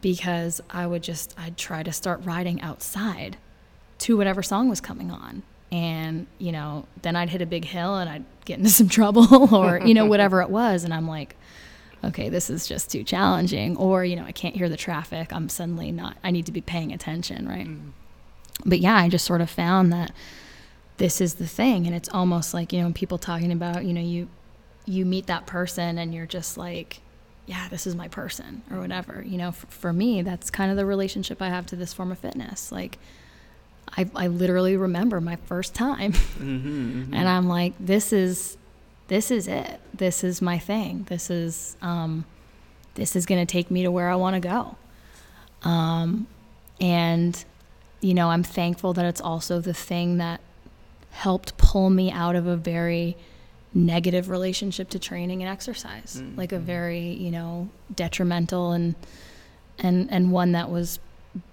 Because 0.00 0.60
i 0.70 0.86
would 0.86 1.02
just 1.02 1.34
i'd 1.38 1.56
try 1.56 1.82
to 1.82 1.92
start 1.92 2.24
riding 2.24 2.60
outside 2.62 3.36
to 4.02 4.16
whatever 4.16 4.42
song 4.42 4.68
was 4.68 4.80
coming 4.80 5.10
on. 5.10 5.42
And, 5.70 6.26
you 6.38 6.52
know, 6.52 6.86
then 7.00 7.16
I'd 7.16 7.30
hit 7.30 7.40
a 7.40 7.46
big 7.46 7.64
hill 7.64 7.96
and 7.96 8.10
I'd 8.10 8.24
get 8.44 8.58
into 8.58 8.70
some 8.80 8.88
trouble 8.88 9.54
or, 9.54 9.80
you 9.80 9.94
know, 9.94 10.06
whatever 10.06 10.42
it 10.42 10.50
was. 10.50 10.84
And 10.84 10.92
I'm 10.92 11.08
like, 11.08 11.36
okay, 12.04 12.28
this 12.28 12.50
is 12.50 12.66
just 12.66 12.90
too 12.90 13.04
challenging. 13.04 13.76
Or, 13.76 14.04
you 14.04 14.16
know, 14.16 14.24
I 14.24 14.32
can't 14.32 14.56
hear 14.56 14.68
the 14.68 14.76
traffic. 14.76 15.32
I'm 15.32 15.48
suddenly 15.48 15.92
not, 15.92 16.16
I 16.22 16.30
need 16.30 16.46
to 16.46 16.52
be 16.52 16.60
paying 16.60 16.92
attention, 16.92 17.48
right? 17.48 17.66
Mm-hmm. 17.66 17.90
But 18.66 18.80
yeah, 18.80 18.96
I 18.96 19.08
just 19.08 19.24
sort 19.24 19.40
of 19.40 19.48
found 19.48 19.92
that 19.92 20.12
this 20.98 21.20
is 21.20 21.34
the 21.34 21.46
thing. 21.46 21.86
And 21.86 21.94
it's 21.94 22.08
almost 22.08 22.52
like, 22.52 22.72
you 22.72 22.82
know, 22.82 22.92
people 22.92 23.18
talking 23.18 23.52
about, 23.52 23.84
you 23.84 23.92
know, 23.92 24.00
you, 24.00 24.28
you 24.84 25.04
meet 25.04 25.26
that 25.26 25.46
person 25.46 25.96
and 25.96 26.12
you're 26.12 26.26
just 26.26 26.58
like, 26.58 27.00
yeah, 27.46 27.68
this 27.68 27.86
is 27.86 27.94
my 27.94 28.08
person 28.08 28.62
or 28.70 28.78
whatever. 28.78 29.24
You 29.26 29.38
know, 29.38 29.48
f- 29.48 29.66
for 29.68 29.92
me, 29.92 30.22
that's 30.22 30.50
kind 30.50 30.70
of 30.70 30.76
the 30.76 30.86
relationship 30.86 31.40
I 31.40 31.48
have 31.48 31.66
to 31.66 31.76
this 31.76 31.92
form 31.92 32.12
of 32.12 32.18
fitness. 32.18 32.70
Like, 32.70 32.98
I, 33.96 34.08
I 34.14 34.26
literally 34.28 34.76
remember 34.76 35.20
my 35.20 35.36
first 35.46 35.74
time. 35.74 36.12
Mm-hmm, 36.42 37.14
and 37.14 37.28
i'm 37.28 37.46
like 37.46 37.74
this 37.78 38.12
is 38.12 38.56
this 39.08 39.30
is 39.30 39.46
it. 39.46 39.80
This 39.92 40.24
is 40.24 40.40
my 40.40 40.58
thing. 40.58 41.04
This 41.08 41.28
is 41.28 41.76
um, 41.82 42.24
this 42.94 43.14
is 43.14 43.26
going 43.26 43.44
to 43.46 43.50
take 43.50 43.70
me 43.70 43.82
to 43.82 43.90
where 43.90 44.08
i 44.10 44.14
want 44.16 44.34
to 44.34 44.40
go. 44.40 44.76
Um, 45.68 46.26
and 46.80 47.44
you 48.00 48.14
know 48.14 48.30
i'm 48.30 48.42
thankful 48.42 48.92
that 48.94 49.04
it's 49.04 49.20
also 49.20 49.60
the 49.60 49.74
thing 49.74 50.16
that 50.18 50.40
helped 51.10 51.56
pull 51.58 51.90
me 51.90 52.10
out 52.10 52.34
of 52.34 52.46
a 52.46 52.56
very 52.56 53.16
negative 53.74 54.28
relationship 54.28 54.88
to 54.90 54.98
training 54.98 55.42
and 55.42 55.50
exercise. 55.50 56.22
Like 56.36 56.52
a 56.52 56.58
very 56.58 57.10
you 57.10 57.30
know 57.30 57.68
detrimental 57.94 58.72
and 58.72 58.94
and 59.78 60.10
and 60.10 60.32
one 60.32 60.52
that 60.52 60.70
was 60.70 60.98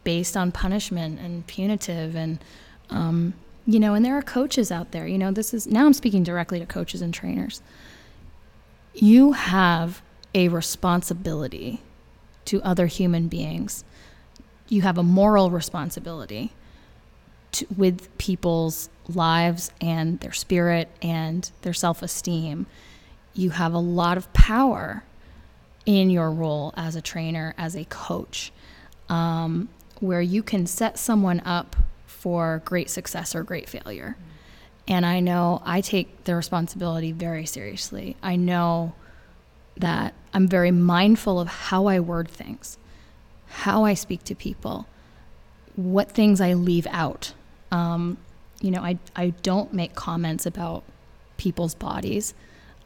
based 0.04 0.36
on 0.36 0.52
punishment 0.52 1.20
and 1.20 1.46
punitive 1.48 2.16
and 2.16 2.40
um, 2.90 3.34
you 3.66 3.80
know 3.80 3.94
and 3.94 4.04
there 4.04 4.18
are 4.18 4.22
coaches 4.22 4.72
out 4.72 4.92
there 4.92 5.08
you 5.08 5.18
know 5.18 5.32
this 5.32 5.54
is 5.54 5.68
now 5.68 5.86
i'm 5.86 5.94
speaking 5.94 6.24
directly 6.24 6.60
to 6.60 6.66
coaches 6.66 7.02
and 7.02 7.14
trainers. 7.14 7.62
You 8.94 9.34
have 9.34 10.02
a 10.34 10.48
responsibility 10.50 11.82
to 12.46 12.62
other 12.64 12.88
human 12.88 13.28
beings. 13.28 13.84
You 14.68 14.82
have 14.82 14.98
a 14.98 15.04
moral 15.04 15.52
responsibility 15.52 16.54
to, 17.54 17.68
with 17.76 18.16
people's 18.18 18.90
lives 19.08 19.72
and 19.80 20.20
their 20.20 20.32
spirit 20.32 20.90
and 21.02 21.50
their 21.62 21.74
self-esteem. 21.74 22.68
You 23.34 23.52
have 23.52 23.74
a 23.74 23.80
lot 23.80 24.18
of 24.18 24.32
power 24.34 25.04
in 25.86 26.10
your 26.10 26.32
role 26.32 26.74
as 26.76 26.96
a 26.96 27.02
trainer 27.02 27.56
as 27.58 27.76
a 27.76 27.86
coach 27.86 28.52
um, 29.10 29.70
where 30.00 30.22
you 30.22 30.42
can 30.42 30.66
set 30.66 30.98
someone 30.98 31.42
up 31.42 31.76
for 32.06 32.62
great 32.66 32.90
success 32.90 33.36
or 33.36 33.44
great 33.44 33.68
failure. 33.68 34.16
And 34.88 35.06
I 35.06 35.20
know 35.20 35.62
I 35.66 35.82
take 35.82 36.24
the 36.24 36.36
responsibility 36.36 37.12
very 37.12 37.46
seriously. 37.46 38.16
I 38.24 38.36
know 38.36 38.94
that 39.78 40.14
I'm 40.34 40.48
very 40.48 40.72
mindful 40.72 41.40
of 41.40 41.48
how 41.48 41.88
I 41.88 42.00
word 42.00 42.28
things, 42.28 42.78
how 43.48 43.86
I 43.86 43.94
speak 43.94 44.24
to 44.26 44.36
people, 44.36 44.88
what 45.76 46.12
things 46.12 46.42
I 46.42 46.54
leave 46.54 46.88
out. 46.88 47.34
Um, 47.72 48.18
you 48.62 48.72
know, 48.72 48.82
I, 48.82 48.98
I 49.16 49.30
don't 49.42 49.74
make 49.74 49.96
comments 49.96 50.46
about 50.46 50.84
people's 51.38 51.76
bodies. 51.76 52.34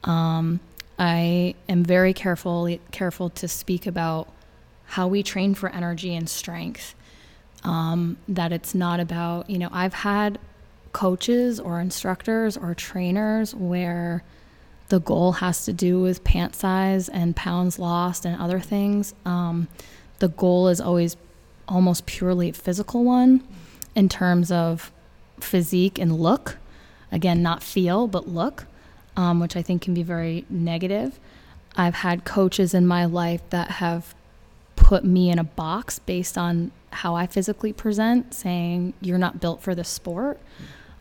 Um, 0.04 0.60
I 1.00 1.56
am 1.68 1.84
very 1.84 2.14
careful 2.14 2.78
careful 2.92 3.30
to 3.32 3.48
speak 3.48 3.88
about 3.88 4.28
how 4.93 5.08
we 5.08 5.23
train 5.23 5.53
for 5.53 5.69
energy 5.69 6.15
and 6.15 6.29
strength. 6.29 6.95
Um, 7.63 8.17
that 8.27 8.51
it's 8.51 8.75
not 8.75 8.99
about 8.99 9.49
you 9.49 9.58
know 9.58 9.69
I've 9.71 9.93
had 9.93 10.38
coaches 10.91 11.60
or 11.60 11.79
instructors 11.79 12.58
or 12.58 12.73
trainers 12.73 13.56
where 13.56 14.23
the 14.89 14.99
goal 14.99 15.34
has 15.34 15.65
to 15.65 15.73
do 15.73 16.01
with 16.01 16.23
pant 16.23 16.56
size 16.56 17.08
and 17.10 17.36
pounds 17.36 17.79
lost 17.79 18.25
and 18.25 18.39
other 18.39 18.60
things. 18.60 19.13
Um, 19.25 19.67
the 20.19 20.27
goal 20.27 20.67
is 20.67 20.82
always 20.82 21.15
almost 21.67 22.06
purely 22.06 22.49
a 22.49 22.53
physical 22.53 23.03
one 23.03 23.41
in 23.95 24.10
terms 24.10 24.51
of 24.51 24.91
physique 25.39 25.97
and 25.97 26.19
look. 26.19 26.58
Again, 27.12 27.41
not 27.41 27.63
feel, 27.63 28.08
but 28.08 28.27
look 28.27 28.65
um, 29.15 29.39
which 29.39 29.56
I 29.56 29.62
think 29.62 29.82
can 29.82 29.93
be 29.93 30.03
very 30.03 30.45
negative. 30.49 31.19
I've 31.75 31.95
had 31.95 32.25
coaches 32.25 32.73
in 32.73 32.86
my 32.86 33.06
life 33.06 33.41
that 33.49 33.71
have 33.71 34.13
put 34.84 35.06
me 35.06 35.30
in 35.30 35.39
a 35.39 35.43
box 35.46 35.98
based 35.98 36.38
on 36.38 36.72
how 36.91 37.15
I 37.15 37.26
physically 37.26 37.72
present, 37.72 38.34
saying, 38.34 38.93
You're 39.02 39.17
not 39.17 39.39
built 39.39 39.62
for 39.62 39.74
this 39.74 39.88
sport. 39.88 40.39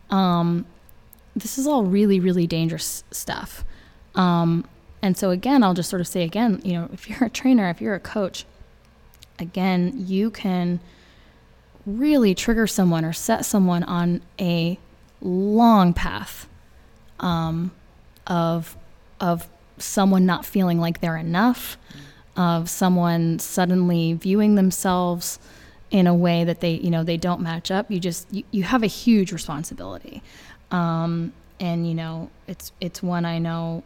Um, 0.09 0.65
this 1.35 1.57
is 1.57 1.67
all 1.67 1.83
really, 1.83 2.19
really 2.19 2.47
dangerous 2.47 3.03
stuff. 3.11 3.65
Um, 4.15 4.65
and 5.01 5.17
so, 5.17 5.31
again, 5.31 5.63
I'll 5.63 5.73
just 5.73 5.89
sort 5.89 5.99
of 5.99 6.07
say 6.07 6.23
again, 6.23 6.61
you 6.63 6.73
know, 6.73 6.89
if 6.93 7.09
you're 7.09 7.25
a 7.25 7.29
trainer, 7.29 7.69
if 7.69 7.81
you're 7.81 7.93
a 7.93 7.99
coach, 7.99 8.45
again, 9.37 9.93
you 9.97 10.31
can 10.31 10.79
really 11.85 12.33
trigger 12.33 12.65
someone 12.65 13.03
or 13.03 13.11
set 13.11 13.43
someone 13.43 13.83
on 13.83 14.21
a 14.39 14.79
long 15.21 15.93
path 15.93 16.47
um, 17.19 17.71
of 18.27 18.77
of 19.19 19.49
someone 19.77 20.25
not 20.25 20.45
feeling 20.45 20.79
like 20.79 21.01
they're 21.01 21.17
enough, 21.17 21.77
of 22.35 22.69
someone 22.69 23.39
suddenly 23.39 24.13
viewing 24.13 24.55
themselves 24.55 25.39
in 25.91 26.07
a 26.07 26.13
way 26.13 26.43
that 26.43 26.59
they 26.59 26.71
you 26.71 26.89
know 26.89 27.03
they 27.03 27.17
don't 27.17 27.41
match 27.41 27.69
up. 27.71 27.89
You 27.91 27.99
just 27.99 28.31
you, 28.33 28.43
you 28.51 28.63
have 28.63 28.83
a 28.83 28.87
huge 28.87 29.31
responsibility, 29.31 30.21
um, 30.71 31.33
and 31.59 31.87
you 31.87 31.93
know 31.93 32.29
it's 32.47 32.71
it's 32.81 33.01
one 33.03 33.25
I 33.25 33.39
know. 33.39 33.83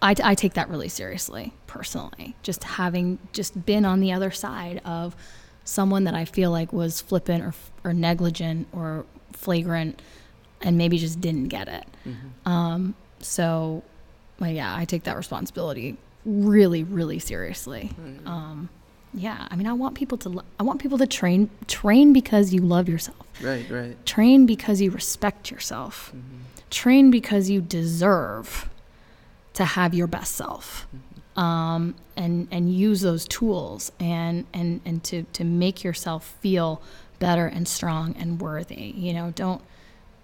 I, 0.00 0.14
I 0.22 0.34
take 0.34 0.54
that 0.54 0.68
really 0.68 0.88
seriously 0.88 1.54
personally. 1.66 2.36
Just 2.42 2.62
having 2.62 3.18
just 3.32 3.64
been 3.64 3.84
on 3.84 4.00
the 4.00 4.12
other 4.12 4.30
side 4.30 4.82
of 4.84 5.16
someone 5.64 6.04
that 6.04 6.14
I 6.14 6.26
feel 6.26 6.50
like 6.50 6.72
was 6.72 7.00
flippant 7.00 7.42
or, 7.42 7.54
or 7.82 7.94
negligent 7.94 8.68
or 8.72 9.06
flagrant 9.32 10.00
and 10.60 10.76
maybe 10.76 10.98
just 10.98 11.20
didn't 11.20 11.48
get 11.48 11.68
it. 11.68 11.84
Mm-hmm. 12.06 12.48
Um, 12.48 12.94
so, 13.20 13.82
well, 14.38 14.50
yeah, 14.50 14.74
I 14.76 14.84
take 14.84 15.04
that 15.04 15.16
responsibility 15.16 15.96
really, 16.24 16.82
really 16.84 17.18
seriously. 17.18 17.90
Mm-hmm. 18.00 18.26
Um, 18.26 18.68
yeah, 19.12 19.46
I 19.50 19.56
mean, 19.56 19.66
I 19.66 19.72
want 19.72 19.94
people 19.94 20.18
to. 20.18 20.42
I 20.58 20.64
want 20.64 20.80
people 20.80 20.98
to 20.98 21.06
train. 21.06 21.48
Train 21.68 22.12
because 22.12 22.52
you 22.52 22.60
love 22.60 22.88
yourself. 22.88 23.18
Right, 23.40 23.68
right. 23.70 24.04
Train 24.04 24.44
because 24.46 24.80
you 24.80 24.90
respect 24.90 25.50
yourself. 25.50 26.12
Mm-hmm. 26.14 26.38
Train 26.70 27.10
because 27.10 27.48
you 27.48 27.60
deserve 27.60 28.68
to 29.54 29.64
have 29.64 29.94
your 29.94 30.08
best 30.08 30.34
self. 30.34 30.86
Mm-hmm. 30.88 31.40
Um, 31.40 31.94
and 32.16 32.48
and 32.50 32.72
use 32.72 33.00
those 33.00 33.26
tools 33.26 33.92
and 34.00 34.46
and 34.52 34.80
and 34.84 35.02
to 35.04 35.24
to 35.32 35.44
make 35.44 35.82
yourself 35.84 36.36
feel 36.40 36.82
better 37.18 37.46
and 37.46 37.66
strong 37.68 38.14
and 38.18 38.40
worthy. 38.40 38.92
You 38.96 39.12
know, 39.14 39.32
don't 39.34 39.62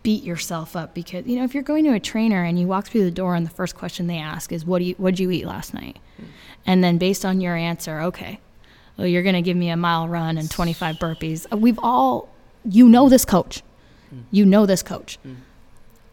beat 0.03 0.25
yourself 0.25 0.77
up 0.77 0.95
because 0.95 1.27
you 1.27 1.37
know 1.37 1.45
if 1.45 1.53
you're 1.55 1.63
going 1.63 1.85
to 1.85 1.93
a 1.93 2.01
trainer 2.01 2.43
and 2.43 2.59
you 2.59 2.67
walk 2.67 2.87
through 2.87 3.05
the 3.05 3.11
door 3.11 3.35
and 3.35 3.45
the 3.45 3.51
first 3.51 3.77
question 3.77 4.07
they 4.07 4.19
ask 4.19 4.51
is 4.53 4.65
what 4.65 4.79
do 4.79 4.85
you 4.85 4.95
what 4.97 5.11
did 5.11 5.21
you 5.21 5.31
eat 5.31 5.47
last 5.47 5.75
night? 5.75 5.99
And 6.67 6.83
then 6.83 6.99
based 6.99 7.25
on 7.25 7.41
your 7.41 7.57
answer 7.57 8.01
okay 8.01 8.41
well 8.97 9.07
you're 9.07 9.23
going 9.23 9.35
to 9.35 9.43
give 9.43 9.57
me 9.57 9.69
a 9.69 9.77
mile 9.77 10.09
run 10.09 10.39
and 10.39 10.51
25 10.51 10.97
burpees. 10.97 11.47
Uh, 11.53 11.57
we've 11.57 11.79
all 11.83 12.29
you 12.65 12.89
know 12.89 13.09
this 13.09 13.25
coach. 13.25 13.63
You 14.33 14.45
know 14.45 14.67
this 14.67 14.83
coach. 14.83 15.19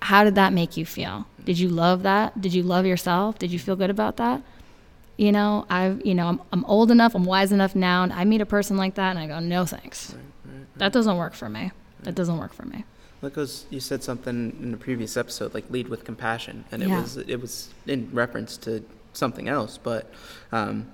How 0.04 0.24
did 0.24 0.36
that 0.36 0.54
make 0.54 0.78
you 0.78 0.86
feel? 0.86 1.26
Did 1.44 1.58
you 1.58 1.68
love 1.70 2.04
that? 2.04 2.40
Did 2.40 2.54
you 2.54 2.62
love 2.62 2.86
yourself? 2.86 3.40
Did 3.40 3.52
you 3.52 3.58
feel 3.58 3.76
good 3.76 3.90
about 3.90 4.18
that? 4.18 4.42
You 5.16 5.32
know 5.32 5.66
i've 5.70 6.06
you 6.06 6.14
know 6.14 6.28
i'm, 6.28 6.42
I'm 6.52 6.64
old 6.66 6.92
enough 6.92 7.16
i'm 7.16 7.24
wise 7.24 7.52
enough 7.52 7.76
now 7.76 8.04
and 8.04 8.14
i 8.14 8.24
meet 8.24 8.40
a 8.40 8.46
person 8.46 8.78
like 8.78 8.96
that 8.96 9.10
and 9.10 9.20
i 9.20 9.26
go 9.26 9.40
no 9.40 9.66
thanks. 9.66 10.12
Right, 10.12 10.22
right, 10.46 10.60
right. 10.60 10.80
that 10.80 10.94
doesn't 10.94 11.18
work 11.18 11.34
for 11.34 11.50
me. 11.50 11.72
That 12.04 12.14
doesn't 12.14 12.38
work 12.38 12.54
for 12.54 12.66
me 12.66 12.84
because 13.22 13.66
you 13.70 13.80
said 13.80 14.04
something 14.04 14.56
in 14.62 14.72
the 14.72 14.78
previous 14.78 15.18
episode, 15.18 15.54
like 15.54 15.70
lead 15.70 15.88
with 15.88 16.04
compassion, 16.04 16.66
and 16.72 16.84
it 16.84 16.90
yeah. 16.90 17.02
was 17.02 17.18
it 17.18 17.42
was 17.42 17.70
in 17.86 18.10
reference 18.14 18.58
to 18.58 18.84
something 19.14 19.48
else, 19.48 19.80
but 19.82 20.12
um, 20.52 20.88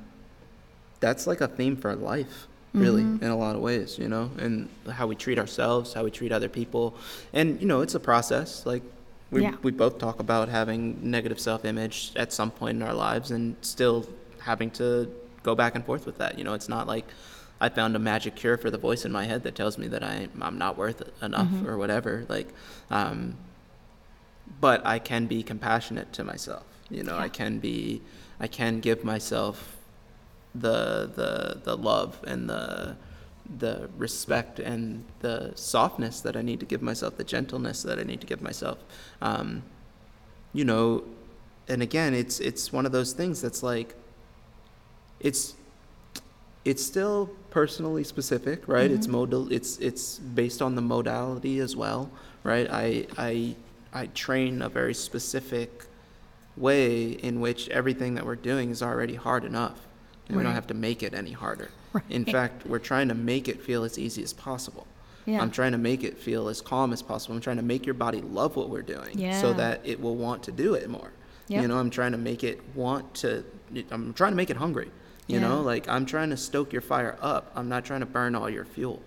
that's 0.99 1.27
like 1.27 1.41
a 1.41 1.47
theme 1.47 1.75
for 1.75 1.95
life, 1.95 2.47
really, 2.73 3.03
mm-hmm. 3.03 3.23
in 3.23 3.29
a 3.29 3.35
lot 3.35 3.55
of 3.55 3.61
ways, 3.61 3.97
you 3.99 4.07
know, 4.07 4.31
and 4.37 4.69
how 4.89 5.05
we 5.05 5.15
treat 5.15 5.37
ourselves, 5.37 5.93
how 5.93 6.03
we 6.03 6.11
treat 6.11 6.31
other 6.31 6.49
people, 6.49 6.95
and 7.33 7.59
you 7.59 7.67
know, 7.67 7.81
it's 7.81 7.95
a 7.95 7.99
process. 7.99 8.65
Like 8.65 8.83
we 9.31 9.43
yeah. 9.43 9.55
we 9.61 9.71
both 9.71 9.97
talk 9.97 10.19
about 10.19 10.49
having 10.49 10.97
negative 11.01 11.39
self-image 11.39 12.13
at 12.15 12.31
some 12.31 12.51
point 12.51 12.77
in 12.77 12.83
our 12.83 12.93
lives, 12.93 13.31
and 13.31 13.55
still 13.61 14.07
having 14.39 14.71
to 14.71 15.09
go 15.43 15.55
back 15.55 15.75
and 15.75 15.85
forth 15.85 16.05
with 16.05 16.17
that. 16.19 16.37
You 16.37 16.45
know, 16.45 16.53
it's 16.53 16.69
not 16.69 16.87
like 16.87 17.05
I 17.63 17.69
found 17.69 17.95
a 17.95 17.99
magic 17.99 18.35
cure 18.35 18.57
for 18.57 18.69
the 18.69 18.77
voice 18.77 19.05
in 19.05 19.11
my 19.19 19.23
head 19.23 19.43
that 19.43 19.55
tells 19.55 19.77
me 19.77 19.87
that 19.87 20.03
I 20.03 20.27
I'm 20.41 20.57
not 20.57 20.77
worth 20.77 21.01
enough 21.23 21.47
mm-hmm. 21.47 21.69
or 21.69 21.77
whatever. 21.77 22.25
Like, 22.27 22.49
um, 22.91 23.37
but 24.59 24.85
I 24.85 24.99
can 24.99 25.27
be 25.27 25.43
compassionate 25.43 26.11
to 26.17 26.23
myself. 26.25 26.65
You 26.89 27.03
know, 27.03 27.15
yeah. 27.15 27.23
I 27.23 27.29
can 27.29 27.59
be, 27.59 28.01
I 28.45 28.47
can 28.47 28.81
give 28.81 29.05
myself 29.05 29.77
the 30.53 31.09
the 31.19 31.61
the 31.63 31.77
love 31.77 32.11
and 32.27 32.49
the 32.49 32.97
the 33.59 33.89
respect 33.97 34.59
and 34.59 35.05
the 35.19 35.53
softness 35.55 36.19
that 36.21 36.35
I 36.35 36.41
need 36.41 36.59
to 36.59 36.65
give 36.65 36.81
myself, 36.81 37.15
the 37.15 37.23
gentleness 37.23 37.83
that 37.83 37.97
I 37.97 38.03
need 38.03 38.19
to 38.21 38.27
give 38.27 38.41
myself. 38.41 38.77
Um, 39.21 39.63
you 40.51 40.65
know, 40.65 41.03
and 41.69 41.81
again, 41.81 42.13
it's 42.13 42.41
it's 42.41 42.73
one 42.73 42.85
of 42.85 42.91
those 42.91 43.13
things 43.13 43.41
that's 43.41 43.63
like, 43.63 43.95
it's 45.21 45.55
it's 46.65 46.83
still 46.83 47.29
personally 47.49 48.03
specific, 48.03 48.67
right? 48.67 48.89
Mm-hmm. 48.89 48.95
It's 48.95 49.07
modal. 49.07 49.51
It's 49.51 49.77
it's 49.79 50.19
based 50.19 50.61
on 50.61 50.75
the 50.75 50.81
modality 50.81 51.59
as 51.59 51.75
well, 51.75 52.09
right? 52.43 52.67
I 52.69 53.07
I 53.17 53.55
I 53.93 54.07
train 54.07 54.61
a 54.61 54.69
very 54.69 54.93
specific 54.93 55.85
way 56.55 57.11
in 57.11 57.41
which 57.41 57.69
everything 57.69 58.15
that 58.15 58.25
we're 58.25 58.35
doing 58.35 58.69
is 58.69 58.81
already 58.81 59.15
hard 59.15 59.43
enough, 59.43 59.79
and 60.27 60.37
right. 60.37 60.41
we 60.41 60.43
don't 60.43 60.55
have 60.55 60.67
to 60.67 60.73
make 60.73 61.03
it 61.03 61.13
any 61.13 61.31
harder. 61.31 61.69
Right. 61.91 62.03
In 62.09 62.25
fact, 62.25 62.65
we're 62.65 62.79
trying 62.79 63.09
to 63.09 63.15
make 63.15 63.47
it 63.47 63.61
feel 63.61 63.83
as 63.83 63.99
easy 63.99 64.23
as 64.23 64.33
possible. 64.33 64.87
Yeah. 65.25 65.41
I'm 65.41 65.51
trying 65.51 65.71
to 65.71 65.77
make 65.77 66.03
it 66.03 66.17
feel 66.17 66.49
as 66.49 66.59
calm 66.59 66.91
as 66.91 67.01
possible. 67.01 67.35
I'm 67.35 67.41
trying 67.41 67.57
to 67.57 67.63
make 67.63 67.85
your 67.85 67.93
body 67.93 68.19
love 68.21 68.55
what 68.55 68.69
we're 68.69 68.81
doing 68.81 69.17
yeah. 69.17 69.39
so 69.39 69.53
that 69.53 69.79
it 69.85 70.01
will 70.01 70.15
want 70.15 70.43
to 70.43 70.51
do 70.51 70.73
it 70.73 70.89
more. 70.89 71.11
Yep. 71.47 71.61
You 71.61 71.67
know, 71.67 71.77
I'm 71.77 71.89
trying 71.89 72.11
to 72.13 72.17
make 72.17 72.43
it 72.43 72.59
want 72.75 73.13
to 73.15 73.43
I'm 73.91 74.13
trying 74.13 74.31
to 74.31 74.35
make 74.35 74.49
it 74.49 74.57
hungry. 74.57 74.91
You 75.27 75.39
yeah. 75.39 75.47
know, 75.47 75.61
like 75.61 75.87
I'm 75.87 76.05
trying 76.05 76.29
to 76.31 76.37
stoke 76.37 76.73
your 76.73 76.81
fire 76.81 77.17
up. 77.21 77.51
I'm 77.55 77.69
not 77.69 77.85
trying 77.85 78.01
to 78.01 78.05
burn 78.05 78.35
all 78.35 78.49
your 78.49 78.65
fuel. 78.65 79.01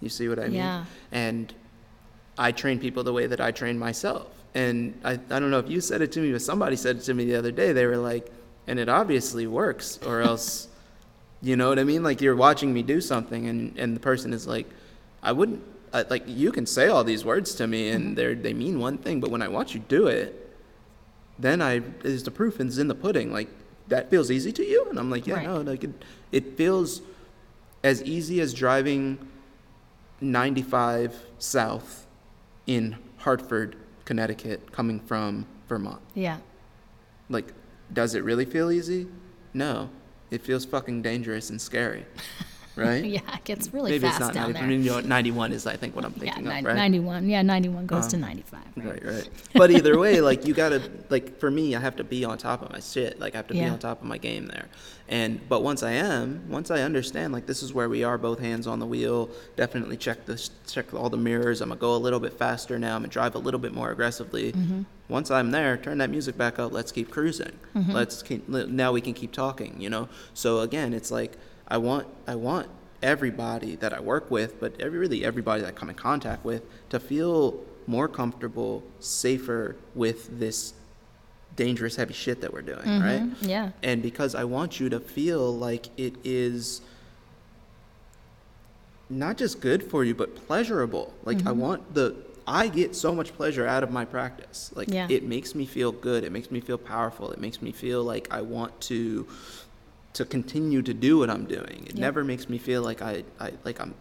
You 0.00 0.08
see 0.08 0.28
what 0.28 0.38
I 0.38 0.44
mean? 0.44 0.54
Yeah. 0.54 0.84
And 1.12 1.52
I 2.38 2.52
train 2.52 2.78
people 2.78 3.02
the 3.02 3.12
way 3.12 3.26
that 3.26 3.40
I 3.40 3.50
train 3.50 3.78
myself. 3.78 4.28
And 4.54 4.98
I, 5.04 5.12
I 5.12 5.38
don't 5.38 5.50
know 5.50 5.58
if 5.58 5.68
you 5.68 5.80
said 5.80 6.00
it 6.00 6.12
to 6.12 6.20
me, 6.20 6.32
but 6.32 6.42
somebody 6.42 6.76
said 6.76 6.96
it 6.96 7.02
to 7.02 7.14
me 7.14 7.24
the 7.26 7.36
other 7.36 7.50
day. 7.50 7.72
They 7.72 7.86
were 7.86 7.96
like, 7.96 8.30
and 8.66 8.78
it 8.78 8.88
obviously 8.88 9.46
works, 9.46 9.98
or 10.06 10.20
else, 10.20 10.68
you 11.42 11.56
know 11.56 11.68
what 11.68 11.78
I 11.78 11.84
mean? 11.84 12.02
Like 12.02 12.20
you're 12.20 12.36
watching 12.36 12.72
me 12.72 12.82
do 12.82 13.00
something, 13.00 13.48
and, 13.48 13.76
and 13.78 13.94
the 13.94 14.00
person 14.00 14.32
is 14.32 14.46
like, 14.46 14.66
I 15.22 15.32
wouldn't, 15.32 15.62
I, 15.92 16.02
like 16.02 16.24
you 16.26 16.52
can 16.52 16.66
say 16.66 16.88
all 16.88 17.04
these 17.04 17.24
words 17.24 17.54
to 17.56 17.66
me, 17.66 17.90
and 17.90 18.04
mm-hmm. 18.04 18.14
they 18.14 18.34
they 18.34 18.54
mean 18.54 18.78
one 18.78 18.98
thing, 18.98 19.20
but 19.20 19.30
when 19.30 19.42
I 19.42 19.48
watch 19.48 19.74
you 19.74 19.80
do 19.80 20.06
it, 20.06 20.54
then 21.38 21.62
I 21.62 21.82
is 22.04 22.24
the 22.24 22.30
proof 22.30 22.60
is 22.60 22.78
in 22.78 22.88
the 22.88 22.94
pudding. 22.94 23.32
Like 23.32 23.48
that 23.88 24.10
feels 24.10 24.30
easy 24.30 24.52
to 24.52 24.64
you? 24.64 24.86
And 24.90 24.98
I'm 24.98 25.10
like, 25.10 25.26
yeah, 25.26 25.34
right. 25.36 25.46
no, 25.46 25.60
like 25.60 25.84
it, 25.84 26.04
it 26.32 26.56
feels 26.56 27.02
as 27.82 28.02
easy 28.02 28.40
as 28.40 28.52
driving 28.52 29.18
95 30.20 31.20
south 31.38 32.06
in 32.66 32.96
Hartford, 33.18 33.76
Connecticut, 34.04 34.72
coming 34.72 35.00
from 35.00 35.46
Vermont. 35.68 36.00
Yeah. 36.14 36.38
Like, 37.28 37.52
does 37.92 38.14
it 38.14 38.24
really 38.24 38.44
feel 38.44 38.70
easy? 38.70 39.06
No. 39.54 39.90
It 40.30 40.42
feels 40.42 40.64
fucking 40.64 41.02
dangerous 41.02 41.50
and 41.50 41.60
scary. 41.60 42.04
right? 42.78 43.04
yeah, 43.04 43.20
it 43.34 43.44
gets 43.44 43.72
really 43.72 43.90
Maybe 43.92 44.06
fast 44.06 44.20
it's 44.20 44.26
not 44.28 44.34
down 44.34 44.52
90, 44.52 44.52
there. 44.52 44.62
I 44.62 44.66
mean, 44.66 44.82
you 44.84 44.90
know, 44.90 45.00
91 45.00 45.52
is, 45.52 45.66
I 45.66 45.76
think, 45.76 45.94
what 45.96 46.04
I'm 46.04 46.12
yeah, 46.16 46.34
thinking 46.34 46.46
of, 46.46 46.64
right? 46.64 46.76
91. 46.76 47.28
Yeah, 47.28 47.42
91 47.42 47.86
goes 47.86 48.06
Uh, 48.06 48.10
to 48.10 48.16
95. 48.18 48.60
Right? 48.76 48.86
Right, 48.86 49.04
right. 49.04 49.28
But 49.54 49.70
either 49.70 49.98
way, 49.98 50.20
like 50.20 50.46
you 50.46 50.54
gotta 50.54 50.82
like 51.10 51.38
for 51.38 51.50
me, 51.50 51.74
I 51.74 51.80
have 51.80 51.96
to 51.96 52.04
be 52.04 52.24
on 52.24 52.38
top 52.38 52.62
of 52.62 52.70
my 52.72 52.80
shit. 52.80 53.18
Like 53.18 53.34
I 53.34 53.38
have 53.38 53.48
to 53.48 53.54
be 53.54 53.64
on 53.64 53.78
top 53.78 54.00
of 54.00 54.06
my 54.06 54.18
game 54.18 54.46
there. 54.46 54.66
And 55.10 55.40
but 55.48 55.62
once 55.62 55.82
I 55.82 55.92
am, 55.92 56.44
once 56.48 56.70
I 56.70 56.82
understand, 56.82 57.32
like 57.32 57.46
this 57.46 57.62
is 57.62 57.72
where 57.72 57.88
we 57.88 58.04
are, 58.04 58.18
both 58.18 58.38
hands 58.38 58.66
on 58.66 58.78
the 58.78 58.86
wheel. 58.86 59.30
Definitely 59.56 59.96
check 59.96 60.26
this, 60.26 60.50
check 60.66 60.92
all 60.92 61.08
the 61.08 61.16
mirrors. 61.16 61.60
I'm 61.62 61.70
gonna 61.70 61.80
go 61.80 61.94
a 61.94 61.96
little 61.96 62.20
bit 62.20 62.34
faster 62.34 62.78
now. 62.78 62.94
I'm 62.94 63.02
gonna 63.02 63.08
drive 63.08 63.34
a 63.34 63.38
little 63.38 63.60
bit 63.60 63.72
more 63.72 63.90
aggressively. 63.90 64.52
Mm-hmm. 64.52 64.82
Once 65.08 65.30
I'm 65.30 65.50
there, 65.50 65.78
turn 65.78 65.96
that 65.98 66.10
music 66.10 66.36
back 66.36 66.58
up. 66.58 66.72
Let's 66.72 66.92
keep 66.92 67.10
cruising. 67.10 67.52
Let's 67.74 68.22
keep, 68.22 68.46
now 68.48 68.92
we 68.92 69.00
can 69.00 69.14
keep 69.14 69.32
talking. 69.32 69.80
You 69.80 69.88
know. 69.88 70.08
So 70.34 70.60
again, 70.60 70.92
it's 70.92 71.10
like 71.10 71.32
I 71.68 71.78
want 71.78 72.06
I 72.26 72.34
want 72.34 72.68
everybody 73.02 73.76
that 73.76 73.92
I 73.92 74.00
work 74.00 74.30
with, 74.30 74.58
but 74.58 74.80
every, 74.80 74.98
really 74.98 75.24
everybody 75.24 75.62
that 75.62 75.68
I 75.68 75.72
come 75.72 75.88
in 75.88 75.94
contact 75.94 76.44
with, 76.44 76.62
to 76.90 76.98
feel 76.98 77.60
more 77.86 78.08
comfortable, 78.08 78.82
safer 79.00 79.76
with 79.94 80.38
this 80.38 80.74
dangerous, 81.56 81.96
heavy 81.96 82.14
shit 82.14 82.40
that 82.40 82.52
we're 82.52 82.62
doing, 82.62 82.78
mm-hmm. 82.78 83.02
right? 83.02 83.42
Yeah. 83.42 83.70
And 83.82 84.02
because 84.02 84.34
I 84.34 84.44
want 84.44 84.78
you 84.80 84.88
to 84.90 85.00
feel 85.00 85.56
like 85.56 85.88
it 85.96 86.14
is 86.24 86.80
not 89.10 89.36
just 89.36 89.60
good 89.60 89.82
for 89.82 90.04
you, 90.04 90.14
but 90.14 90.36
pleasurable. 90.46 91.14
Like 91.24 91.38
I 91.38 91.40
mm-hmm. 91.50 91.58
want 91.58 91.94
the 91.94 92.14
I 92.46 92.68
get 92.68 92.96
so 92.96 93.14
much 93.14 93.34
pleasure 93.34 93.66
out 93.66 93.82
of 93.82 93.90
my 93.90 94.06
practice. 94.06 94.70
Like 94.74 94.88
Yeah. 94.88 95.06
it 95.10 95.24
makes 95.24 95.54
me 95.54 95.66
feel 95.66 95.92
good. 95.92 96.24
It 96.24 96.32
makes 96.32 96.50
me 96.50 96.60
feel 96.60 96.78
powerful. 96.78 97.30
It 97.30 97.40
makes 97.40 97.60
me 97.60 97.72
feel 97.72 98.02
like 98.02 98.28
I 98.30 98.40
want 98.40 98.80
to 98.82 99.26
to 100.18 100.24
continue 100.24 100.82
to 100.82 100.92
do 100.92 101.18
what 101.18 101.30
I'm 101.30 101.44
doing. 101.46 101.84
It 101.86 101.94
Yeah. 101.94 102.00
never 102.00 102.24
makes 102.24 102.48
me 102.48 102.58
feel 102.58 102.82
like 102.82 103.00
I, 103.02 103.22
I 103.40 103.52
like 103.64 103.80
I'm 103.80 103.94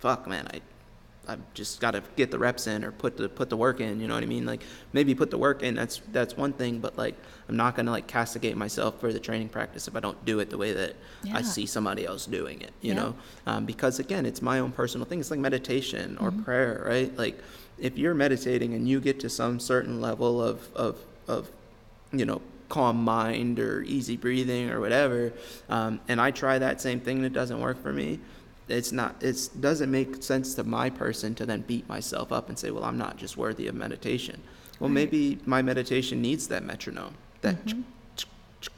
fuck 0.00 0.26
man, 0.26 0.46
I 0.52 0.60
I've 1.28 1.54
just 1.54 1.78
got 1.80 1.92
to 1.92 2.02
get 2.16 2.32
the 2.32 2.38
reps 2.38 2.66
in 2.66 2.82
or 2.84 2.90
put 2.90 3.16
the 3.16 3.28
put 3.28 3.48
the 3.48 3.56
work 3.56 3.80
in. 3.80 4.00
You 4.00 4.08
know 4.08 4.14
what 4.14 4.24
I 4.24 4.26
mean? 4.26 4.44
Like 4.44 4.62
maybe 4.92 5.14
put 5.14 5.30
the 5.30 5.38
work 5.38 5.62
in. 5.62 5.76
That's 5.76 6.00
that's 6.10 6.36
one 6.36 6.52
thing, 6.52 6.80
but 6.80 6.98
like 6.98 7.14
I'm 7.48 7.56
not 7.56 7.76
gonna 7.76 7.92
like 7.92 8.08
castigate 8.08 8.56
myself 8.56 8.98
for 8.98 9.12
the 9.12 9.20
training 9.20 9.50
practice 9.50 9.86
if 9.86 9.94
I 9.94 10.00
don't 10.00 10.22
do 10.24 10.40
it 10.40 10.50
the 10.50 10.58
way 10.58 10.72
that 10.72 10.96
Yeah. 11.22 11.36
I 11.36 11.42
see 11.42 11.64
somebody 11.66 12.04
else 12.04 12.26
doing 12.26 12.60
it. 12.60 12.72
You 12.80 12.94
Yeah. 12.94 13.00
know, 13.00 13.14
um, 13.46 13.66
because 13.66 14.00
again, 14.00 14.26
it's 14.26 14.42
my 14.42 14.58
own 14.58 14.72
personal 14.72 15.06
thing. 15.06 15.20
It's 15.20 15.30
like 15.30 15.38
meditation 15.38 16.18
or 16.18 16.30
Mm-hmm. 16.32 16.42
prayer, 16.42 16.82
right? 16.84 17.16
Like 17.16 17.38
if 17.78 17.96
you're 17.96 18.14
meditating 18.14 18.74
and 18.74 18.88
you 18.88 18.98
get 19.00 19.20
to 19.20 19.28
some 19.30 19.60
certain 19.60 20.00
level 20.00 20.42
of 20.42 20.56
of 20.74 20.98
of 21.28 21.52
you 22.12 22.26
know 22.26 22.42
calm 22.72 23.04
mind 23.04 23.60
or 23.60 23.82
easy 23.82 24.16
breathing 24.16 24.70
or 24.70 24.80
whatever 24.80 25.30
um, 25.68 26.00
and 26.08 26.18
i 26.18 26.30
try 26.30 26.58
that 26.58 26.80
same 26.80 26.98
thing 26.98 27.18
and 27.18 27.26
it 27.26 27.34
doesn't 27.34 27.60
work 27.60 27.80
for 27.82 27.92
me 27.92 28.18
it's 28.68 28.92
not 28.92 29.22
it 29.22 29.50
doesn't 29.60 29.90
make 29.90 30.22
sense 30.22 30.54
to 30.54 30.64
my 30.64 30.88
person 30.88 31.34
to 31.34 31.44
then 31.44 31.60
beat 31.60 31.86
myself 31.86 32.32
up 32.32 32.48
and 32.48 32.58
say 32.58 32.70
well 32.70 32.84
i'm 32.84 32.96
not 32.96 33.18
just 33.18 33.36
worthy 33.36 33.66
of 33.66 33.74
meditation. 33.74 34.40
Well 34.80 34.88
maybe 34.90 35.38
my 35.44 35.60
meditation 35.62 36.22
needs 36.22 36.48
that 36.48 36.64
metronome 36.64 37.14
that 37.42 37.64
mm-hmm. 37.66 37.82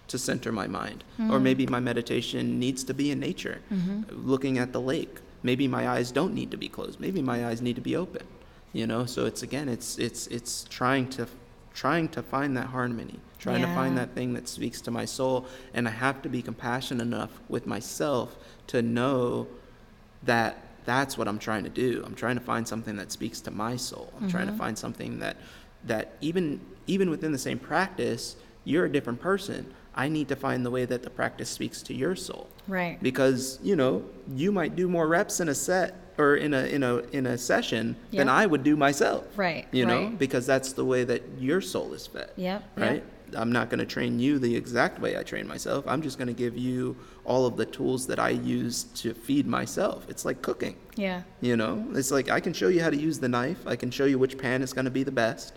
to 0.08 0.18
center 0.18 0.52
my 0.52 0.66
mind. 0.66 1.04
Or 1.18 1.22
mm-hmm. 1.22 1.44
maybe 1.44 1.66
my 1.66 1.80
meditation 1.80 2.58
needs 2.58 2.84
to 2.84 2.94
be 2.94 3.10
in 3.10 3.20
nature 3.20 3.60
mm-hmm. 3.72 4.02
looking 4.10 4.58
at 4.58 4.72
the 4.72 4.80
lake. 4.80 5.20
Maybe 5.42 5.66
my 5.66 5.88
eyes 5.88 6.10
don't 6.10 6.34
need 6.34 6.50
to 6.50 6.58
be 6.58 6.68
closed. 6.68 7.00
Maybe 7.00 7.22
my 7.22 7.46
eyes 7.46 7.62
need 7.62 7.76
to 7.76 7.86
be 7.90 7.96
open 7.96 8.26
you 8.74 8.86
know? 8.86 9.06
So 9.06 9.24
it's 9.24 9.42
again 9.42 9.70
it's 9.70 9.98
it's 9.98 10.26
it's 10.26 10.64
trying 10.64 11.08
to 11.10 11.26
trying 11.72 12.08
to 12.10 12.22
find 12.22 12.54
that 12.58 12.66
harmony 12.66 13.20
trying 13.44 13.60
to 13.60 13.74
find 13.74 13.98
that 13.98 14.14
thing 14.14 14.32
that 14.32 14.48
speaks 14.48 14.80
to 14.80 14.90
my 14.90 15.04
soul 15.04 15.46
and 15.74 15.86
i 15.86 15.90
have 15.90 16.22
to 16.22 16.28
be 16.30 16.40
compassionate 16.40 17.02
enough 17.06 17.30
with 17.48 17.66
myself 17.66 18.36
to 18.66 18.80
know 18.80 19.46
that 20.22 20.56
that's 20.86 21.18
what 21.18 21.28
i'm 21.28 21.38
trying 21.38 21.62
to 21.62 21.70
do 21.70 22.02
i'm 22.06 22.14
trying 22.14 22.36
to 22.36 22.40
find 22.40 22.66
something 22.66 22.96
that 22.96 23.12
speaks 23.12 23.40
to 23.42 23.50
my 23.50 23.76
soul 23.76 24.10
i'm 24.18 24.30
trying 24.30 24.46
to 24.46 24.52
mm-hmm. 24.52 24.60
find 24.60 24.78
something 24.78 25.18
that 25.18 25.36
that 25.84 26.12
even 26.22 26.58
even 26.86 27.10
within 27.10 27.32
the 27.32 27.38
same 27.38 27.58
practice 27.58 28.36
you're 28.64 28.86
a 28.86 28.92
different 28.92 29.20
person 29.20 29.72
i 29.94 30.08
need 30.08 30.26
to 30.26 30.36
find 30.36 30.64
the 30.64 30.70
way 30.70 30.86
that 30.86 31.02
the 31.02 31.10
practice 31.10 31.50
speaks 31.50 31.82
to 31.82 31.92
your 31.92 32.16
soul 32.16 32.48
Right. 32.66 32.98
because 33.02 33.58
you 33.62 33.76
know 33.76 34.02
you 34.34 34.50
might 34.50 34.74
do 34.74 34.88
more 34.88 35.06
reps 35.06 35.40
in 35.40 35.50
a 35.50 35.54
set 35.54 35.94
or 36.16 36.36
in 36.36 36.54
a 36.54 36.64
in 36.64 36.82
a 36.82 36.96
in 37.12 37.26
a 37.26 37.36
session 37.36 37.96
than 38.10 38.28
I 38.28 38.46
would 38.46 38.62
do 38.62 38.76
myself. 38.76 39.26
Right, 39.36 39.66
You 39.72 39.84
know, 39.84 40.12
because 40.16 40.46
that's 40.46 40.72
the 40.72 40.84
way 40.84 41.04
that 41.04 41.22
your 41.38 41.60
soul 41.60 41.92
is 41.92 42.06
fed. 42.06 42.30
Yep, 42.36 42.62
Right. 42.76 42.92
yep. 42.94 43.04
I'm 43.34 43.52
not 43.52 43.70
going 43.70 43.80
to 43.80 43.86
train 43.86 44.18
you 44.18 44.38
the 44.38 44.54
exact 44.54 45.00
way 45.00 45.18
I 45.18 45.22
train 45.22 45.46
myself. 45.46 45.84
I'm 45.86 46.02
just 46.02 46.18
going 46.18 46.28
to 46.28 46.34
give 46.34 46.56
you 46.56 46.96
all 47.24 47.46
of 47.46 47.56
the 47.56 47.66
tools 47.66 48.06
that 48.08 48.18
I 48.18 48.30
use 48.30 48.84
to 49.02 49.14
feed 49.14 49.46
myself. 49.46 50.06
It's 50.08 50.24
like 50.24 50.42
cooking. 50.42 50.76
Yeah. 50.96 51.22
You 51.40 51.56
know, 51.56 51.86
it's 51.94 52.10
like 52.10 52.30
I 52.30 52.40
can 52.40 52.52
show 52.52 52.68
you 52.68 52.82
how 52.82 52.90
to 52.90 52.96
use 52.96 53.18
the 53.18 53.28
knife. 53.28 53.66
I 53.66 53.76
can 53.76 53.90
show 53.90 54.04
you 54.04 54.18
which 54.18 54.38
pan 54.38 54.62
is 54.62 54.72
going 54.72 54.84
to 54.84 54.90
be 54.90 55.02
the 55.02 55.12
best. 55.12 55.54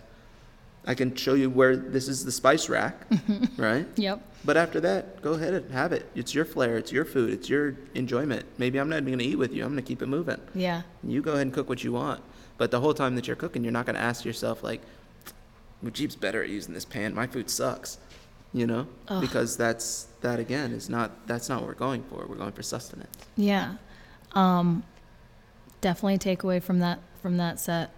I 0.86 0.94
can 0.94 1.14
show 1.14 1.34
you 1.34 1.50
where 1.50 1.76
this 1.76 2.08
is 2.08 2.24
the 2.24 2.32
spice 2.32 2.68
rack, 2.70 3.06
right? 3.58 3.86
Yep. 3.96 4.22
But 4.44 4.56
after 4.56 4.80
that, 4.80 5.20
go 5.20 5.34
ahead 5.34 5.52
and 5.52 5.70
have 5.70 5.92
it. 5.92 6.08
It's 6.14 6.34
your 6.34 6.46
flair. 6.46 6.78
It's 6.78 6.90
your 6.90 7.04
food. 7.04 7.30
It's 7.30 7.48
your 7.48 7.76
enjoyment. 7.94 8.46
Maybe 8.56 8.78
I'm 8.78 8.88
not 8.88 8.96
even 8.96 9.08
going 9.08 9.18
to 9.18 9.24
eat 9.24 9.36
with 9.36 9.52
you. 9.52 9.64
I'm 9.64 9.72
going 9.72 9.84
to 9.84 9.86
keep 9.86 10.00
it 10.00 10.06
moving. 10.06 10.40
Yeah. 10.54 10.82
You 11.04 11.20
go 11.20 11.32
ahead 11.32 11.42
and 11.42 11.52
cook 11.52 11.68
what 11.68 11.84
you 11.84 11.92
want. 11.92 12.22
But 12.56 12.70
the 12.70 12.80
whole 12.80 12.94
time 12.94 13.16
that 13.16 13.26
you're 13.26 13.36
cooking, 13.36 13.62
you're 13.64 13.72
not 13.72 13.86
going 13.86 13.96
to 13.96 14.00
ask 14.00 14.24
yourself 14.24 14.62
like, 14.62 14.80
Mujib's 15.84 16.16
better 16.16 16.42
at 16.42 16.48
using 16.48 16.74
this 16.74 16.84
pan. 16.84 17.14
My 17.14 17.26
food 17.26 17.50
sucks. 17.50 17.98
You 18.54 18.66
know, 18.66 18.86
Ugh. 19.08 19.20
because 19.20 19.58
that's 19.58 20.06
that 20.22 20.40
again 20.40 20.72
is 20.72 20.88
not 20.88 21.26
that's 21.26 21.50
not 21.50 21.60
what 21.60 21.68
we're 21.68 21.74
going 21.74 22.02
for. 22.04 22.24
We're 22.26 22.36
going 22.36 22.52
for 22.52 22.62
sustenance. 22.62 23.14
Yeah. 23.36 23.74
Um, 24.32 24.84
definitely 25.82 26.16
take 26.18 26.42
away 26.42 26.58
from 26.60 26.78
that 26.80 26.98
from 27.20 27.36
that 27.36 27.60
set. 27.60 27.90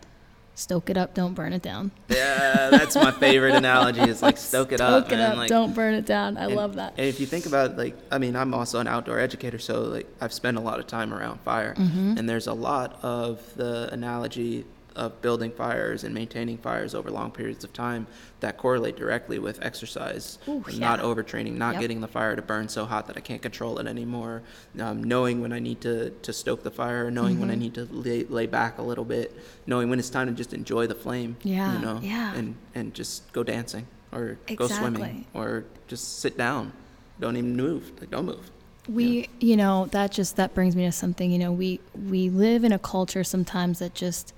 Stoke 0.57 0.91
it 0.91 0.97
up, 0.99 1.14
don't 1.14 1.33
burn 1.35 1.53
it 1.55 1.62
down. 1.62 1.91
Yeah, 2.09 2.68
that's 2.70 2.95
my 2.97 3.12
favorite 3.12 3.55
analogy. 3.55 4.01
Is 4.03 4.20
like 4.22 4.37
stoke 4.37 4.72
it 4.72 4.81
up, 4.81 5.11
it 5.11 5.18
up, 5.20 5.37
like, 5.37 5.49
don't 5.49 5.72
burn 5.74 5.95
it 5.95 6.05
down. 6.05 6.37
I 6.37 6.47
And- 6.47 6.55
love 6.57 6.74
that. 6.74 6.95
And 6.99 7.07
if 7.07 7.18
you 7.20 7.26
think 7.26 7.47
about 7.47 7.78
like, 7.78 7.97
I 8.11 8.18
mean, 8.18 8.35
I'm 8.37 8.53
also 8.53 8.81
an 8.81 8.89
outdoor 8.89 9.18
educator, 9.20 9.59
so 9.61 9.83
like 9.83 10.07
I've 10.20 10.33
spent 10.33 10.59
a 10.59 10.61
lot 10.61 10.78
of 10.81 10.87
time 10.89 11.14
around 11.14 11.41
fire, 11.41 11.74
Mm-hmm. 11.78 12.18
and 12.18 12.28
there's 12.28 12.49
a 12.49 12.53
lot 12.53 12.99
of 13.03 13.41
the 13.57 13.89
analogy 13.93 14.66
of 14.97 15.20
building 15.22 15.51
fires 15.51 16.05
and 16.05 16.14
maintaining 16.14 16.59
fires 16.59 16.95
over 16.95 17.11
long 17.11 17.30
periods 17.30 17.64
of 17.64 17.72
time 17.72 18.07
that 18.41 18.57
correlate 18.57 18.97
directly 18.97 19.38
with 19.38 19.62
exercise, 19.62 20.38
Ooh, 20.49 20.64
and 20.66 20.80
not 20.80 21.01
overtraining, 21.01 21.53
not 21.53 21.74
Yep. 21.74 21.80
getting 21.80 22.01
the 22.01 22.09
fire 22.09 22.34
to 22.36 22.43
burn 22.43 22.68
so 22.68 22.84
hot 22.86 23.07
that 23.07 23.16
I 23.16 23.20
can't 23.20 23.43
control 23.43 23.78
it 23.78 23.86
anymore, 23.86 24.43
um, 24.78 25.03
knowing 25.05 25.41
when 25.41 25.53
I 25.53 25.59
need 25.59 25.80
to, 25.82 26.11
to 26.11 26.32
stoke 26.32 26.62
the 26.62 26.70
fire, 26.70 27.11
knowing 27.11 27.38
when 27.41 27.51
I 27.51 27.55
Mm-hmm. 27.55 27.61
need 27.61 27.74
to 27.74 27.84
lay, 27.91 28.24
lay 28.24 28.47
back 28.47 28.78
a 28.78 28.82
little 28.82 29.05
bit, 29.05 29.36
knowing 29.66 29.91
when 29.91 29.99
it's 29.99 30.11
time 30.11 30.26
to 30.28 30.32
just 30.32 30.53
enjoy 30.55 30.86
the 30.86 30.95
flame, 30.95 31.36
Yeah, 31.43 31.74
you 31.74 31.78
know, 31.80 32.01
yeah. 32.03 32.34
and 32.34 32.55
and 32.74 32.95
just 32.95 33.32
go 33.32 33.43
dancing 33.43 33.86
or 34.12 34.38
go 34.57 34.66
swimming 34.68 35.26
or 35.34 35.64
just 35.88 36.20
sit 36.20 36.36
down. 36.38 36.72
Don't 37.20 37.36
even 37.36 37.57
move. 37.57 37.93
Like 38.01 38.11
don't 38.11 38.26
move. 38.26 38.51
We, 38.88 39.28
you 39.38 39.57
know, 39.57 39.86
that 39.93 40.11
just 40.11 40.36
that 40.36 40.55
brings 40.55 40.74
me 40.74 40.84
to 40.86 40.93
something. 40.93 41.30
You 41.30 41.38
know, 41.38 41.53
we 41.53 41.80
we 42.09 42.30
live 42.30 42.64
in 42.64 42.72
a 42.72 42.78
culture 42.78 43.22
sometimes 43.22 43.78
that 43.80 43.95
just 43.95 44.32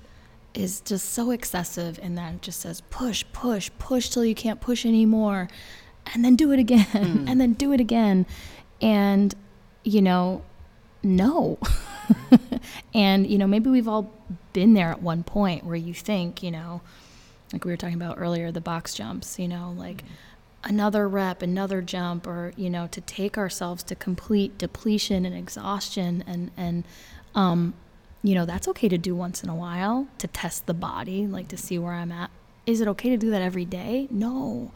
is 0.54 0.80
just 0.80 1.10
so 1.10 1.30
excessive, 1.30 1.98
and 2.02 2.16
that 2.18 2.34
it 2.34 2.42
just 2.42 2.60
says 2.60 2.82
push, 2.90 3.24
push, 3.32 3.70
push 3.78 4.08
till 4.08 4.24
you 4.24 4.34
can't 4.34 4.60
push 4.60 4.84
anymore, 4.84 5.48
and 6.12 6.24
then 6.24 6.36
do 6.36 6.52
it 6.52 6.58
again, 6.58 7.24
and 7.28 7.40
then 7.40 7.52
do 7.54 7.72
it 7.72 7.80
again, 7.80 8.26
and 8.80 9.34
you 9.84 10.02
know, 10.02 10.42
no. 11.02 11.58
and 12.94 13.26
you 13.26 13.38
know, 13.38 13.46
maybe 13.46 13.70
we've 13.70 13.88
all 13.88 14.12
been 14.52 14.74
there 14.74 14.90
at 14.90 15.02
one 15.02 15.22
point 15.22 15.64
where 15.64 15.76
you 15.76 15.94
think, 15.94 16.42
you 16.42 16.50
know, 16.50 16.80
like 17.52 17.64
we 17.64 17.70
were 17.70 17.76
talking 17.76 17.96
about 17.96 18.18
earlier, 18.18 18.50
the 18.50 18.60
box 18.60 18.94
jumps. 18.94 19.38
You 19.38 19.48
know, 19.48 19.74
like 19.76 20.04
another 20.64 21.08
rep, 21.08 21.42
another 21.42 21.82
jump, 21.82 22.26
or 22.26 22.52
you 22.56 22.70
know, 22.70 22.86
to 22.88 23.00
take 23.00 23.36
ourselves 23.36 23.82
to 23.84 23.94
complete 23.94 24.58
depletion 24.58 25.24
and 25.24 25.36
exhaustion, 25.36 26.24
and 26.26 26.50
and 26.56 26.84
um, 27.34 27.74
you 28.22 28.34
know, 28.34 28.46
that's 28.46 28.68
okay 28.68 28.88
to 28.88 28.98
do 28.98 29.14
once 29.14 29.42
in 29.42 29.48
a 29.48 29.54
while 29.54 30.06
to 30.18 30.28
test 30.28 30.66
the 30.66 30.74
body, 30.74 31.26
like 31.26 31.48
to 31.48 31.56
see 31.56 31.78
where 31.78 31.92
I'm 31.92 32.12
at. 32.12 32.30
Is 32.66 32.80
it 32.80 32.88
okay 32.88 33.10
to 33.10 33.16
do 33.16 33.30
that 33.30 33.42
every 33.42 33.64
day? 33.64 34.06
No, 34.10 34.70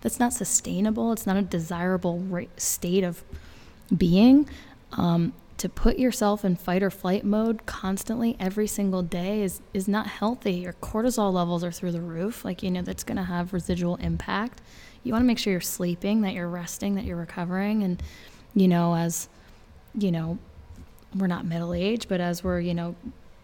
that's 0.00 0.20
not 0.20 0.32
sustainable. 0.32 1.12
It's 1.12 1.26
not 1.26 1.36
a 1.36 1.42
desirable 1.42 2.20
ra- 2.20 2.44
state 2.56 3.02
of 3.02 3.24
being. 3.96 4.48
Um, 4.92 5.32
to 5.58 5.68
put 5.68 5.96
yourself 5.96 6.44
in 6.44 6.56
fight 6.56 6.82
or 6.82 6.90
flight 6.90 7.24
mode 7.24 7.66
constantly 7.66 8.36
every 8.40 8.66
single 8.66 9.02
day 9.02 9.42
is 9.42 9.60
is 9.72 9.86
not 9.86 10.08
healthy. 10.08 10.54
Your 10.54 10.72
cortisol 10.72 11.32
levels 11.32 11.62
are 11.62 11.70
through 11.70 11.92
the 11.92 12.00
roof. 12.00 12.44
Like 12.44 12.64
you 12.64 12.70
know, 12.70 12.82
that's 12.82 13.04
going 13.04 13.16
to 13.16 13.22
have 13.22 13.52
residual 13.52 13.94
impact. 13.96 14.60
You 15.04 15.12
want 15.12 15.22
to 15.22 15.26
make 15.26 15.38
sure 15.38 15.52
you're 15.52 15.60
sleeping, 15.60 16.22
that 16.22 16.32
you're 16.32 16.48
resting, 16.48 16.96
that 16.96 17.04
you're 17.04 17.16
recovering, 17.16 17.84
and 17.84 18.02
you 18.54 18.66
know, 18.66 18.96
as 18.96 19.28
you 19.94 20.10
know, 20.10 20.38
we're 21.16 21.26
not 21.26 21.44
middle 21.44 21.74
aged, 21.74 22.08
but 22.08 22.20
as 22.20 22.42
we're 22.44 22.60
you 22.60 22.74
know 22.74 22.94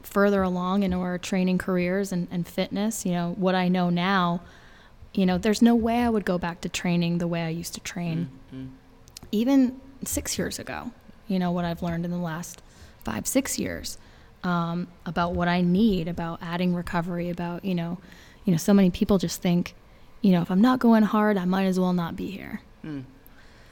further 0.03 0.43
along 0.43 0.83
in 0.85 0.93
our 0.95 1.19
training 1.19 1.59
careers 1.59 2.13
and, 2.13 2.29
and 2.31 2.47
fitness, 2.47 3.05
you 3.05 3.13
know, 3.13 3.35
what 3.37 3.55
I 3.55 3.69
know 3.69 3.91
now, 3.91 4.41
you 5.13 5.27
know, 5.27 5.37
there's 5.39 5.61
no 5.61 5.75
way 5.75 5.99
I 6.03 6.09
would 6.09 6.25
go 6.25 6.39
back 6.39 6.61
to 6.63 6.69
training 6.69 7.19
the 7.19 7.27
way 7.27 7.43
I 7.43 7.49
used 7.51 7.75
to 7.75 7.81
train 7.81 8.31
Mhm. 8.55 8.69
even 9.33 9.81
six 10.05 10.39
years 10.39 10.59
ago, 10.59 10.93
you 11.27 11.39
know, 11.39 11.51
what 11.51 11.65
I've 11.65 11.83
learned 11.83 12.05
in 12.05 12.11
the 12.11 12.17
last 12.17 12.63
five, 13.05 13.27
six 13.27 13.59
years 13.59 13.99
um, 14.45 14.87
about 15.05 15.35
what 15.35 15.49
I 15.49 15.61
need, 15.61 16.07
about 16.09 16.39
adding 16.41 16.75
recovery, 16.75 17.29
about 17.29 17.65
you 17.65 17.75
know, 17.75 17.99
you 18.45 18.53
know, 18.53 18.57
so 18.57 18.73
many 18.73 18.91
people 18.91 19.19
just 19.19 19.43
think, 19.43 19.75
you 20.23 20.31
know, 20.33 20.41
if 20.43 20.51
I'm 20.51 20.61
not 20.63 20.79
going 20.79 21.03
hard, 21.03 21.37
I 21.37 21.45
might 21.45 21.65
as 21.67 21.79
well 21.79 21.93
not 21.93 22.17
be 22.17 22.31
here. 22.31 22.63
Mm. 22.85 23.03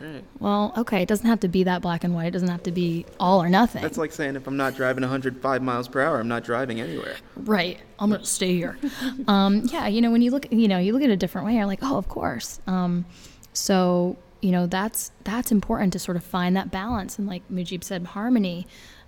Right. 0.01 0.25
Well, 0.41 0.75
okay, 0.77 1.03
it 1.03 1.09
doesn't 1.09 1.27
have 1.27 1.41
to 1.41 1.49
be 1.49 1.65
that 1.65 1.83
black 1.83 2.05
and 2.05 2.15
white. 2.15 2.27
It 2.27 2.31
doesn't 2.33 2.49
have 2.49 2.63
to 2.65 2.73
be 2.73 3.07
all 3.19 3.43
or 3.43 3.49
nothing. 3.49 3.83
That's 3.83 3.99
like 3.99 4.13
saying 4.13 4.37
if 4.37 4.47
I'm 4.47 4.57
not 4.57 4.77
driving 4.77 5.03
105 5.03 5.63
miles 5.63 5.89
per 5.89 6.01
hour, 6.03 6.21
I'm 6.21 6.29
not 6.29 6.45
driving 6.45 6.81
anywhere. 6.81 7.17
right. 7.37 7.79
I'm 7.99 8.11
gonna 8.11 8.25
stay 8.25 8.55
here. 8.55 8.79
um, 9.29 9.63
yeah, 9.73 9.87
you 9.87 10.01
know, 10.03 10.11
when 10.11 10.21
you 10.21 10.31
look, 10.31 10.53
you 10.53 10.69
know, 10.69 10.79
you 10.79 10.93
look 10.93 11.03
at 11.03 11.09
it 11.09 11.15
a 11.15 11.17
different 11.17 11.47
way. 11.47 11.55
You're 11.55 11.67
like, 11.67 11.81
oh, 11.83 11.97
of 11.97 12.09
course. 12.09 12.61
Um, 12.67 13.07
so 13.53 14.19
you 14.41 14.53
know, 14.53 14.67
that's 14.67 15.13
that's 15.25 15.51
important 15.51 15.93
to 15.95 15.99
sort 15.99 16.17
of 16.17 16.25
find 16.25 16.57
that 16.57 16.71
balance 16.71 17.19
and, 17.19 17.27
like 17.27 17.43
Mujib 17.51 17.83
said, 17.83 18.05
harmony. 18.07 18.67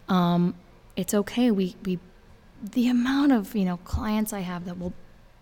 Um, 0.08 0.54
it's 0.96 1.14
okay. 1.14 1.50
We 1.50 1.76
we 1.84 1.98
the 2.62 2.88
amount 2.88 3.32
of 3.32 3.54
you 3.54 3.64
know 3.64 3.76
clients 3.78 4.32
I 4.32 4.40
have 4.40 4.64
that 4.64 4.78
will 4.78 4.94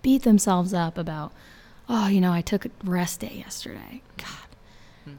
beat 0.03 0.22
themselves 0.22 0.74
up 0.74 0.99
about, 0.99 1.32
oh, 1.88 2.09
you 2.09 2.20
know, 2.20 2.32
I 2.32 2.40
took 2.40 2.66
a 2.66 2.70
rest 2.84 3.20
day 3.20 3.42
yesterday. 3.44 4.03
God, 4.18 4.45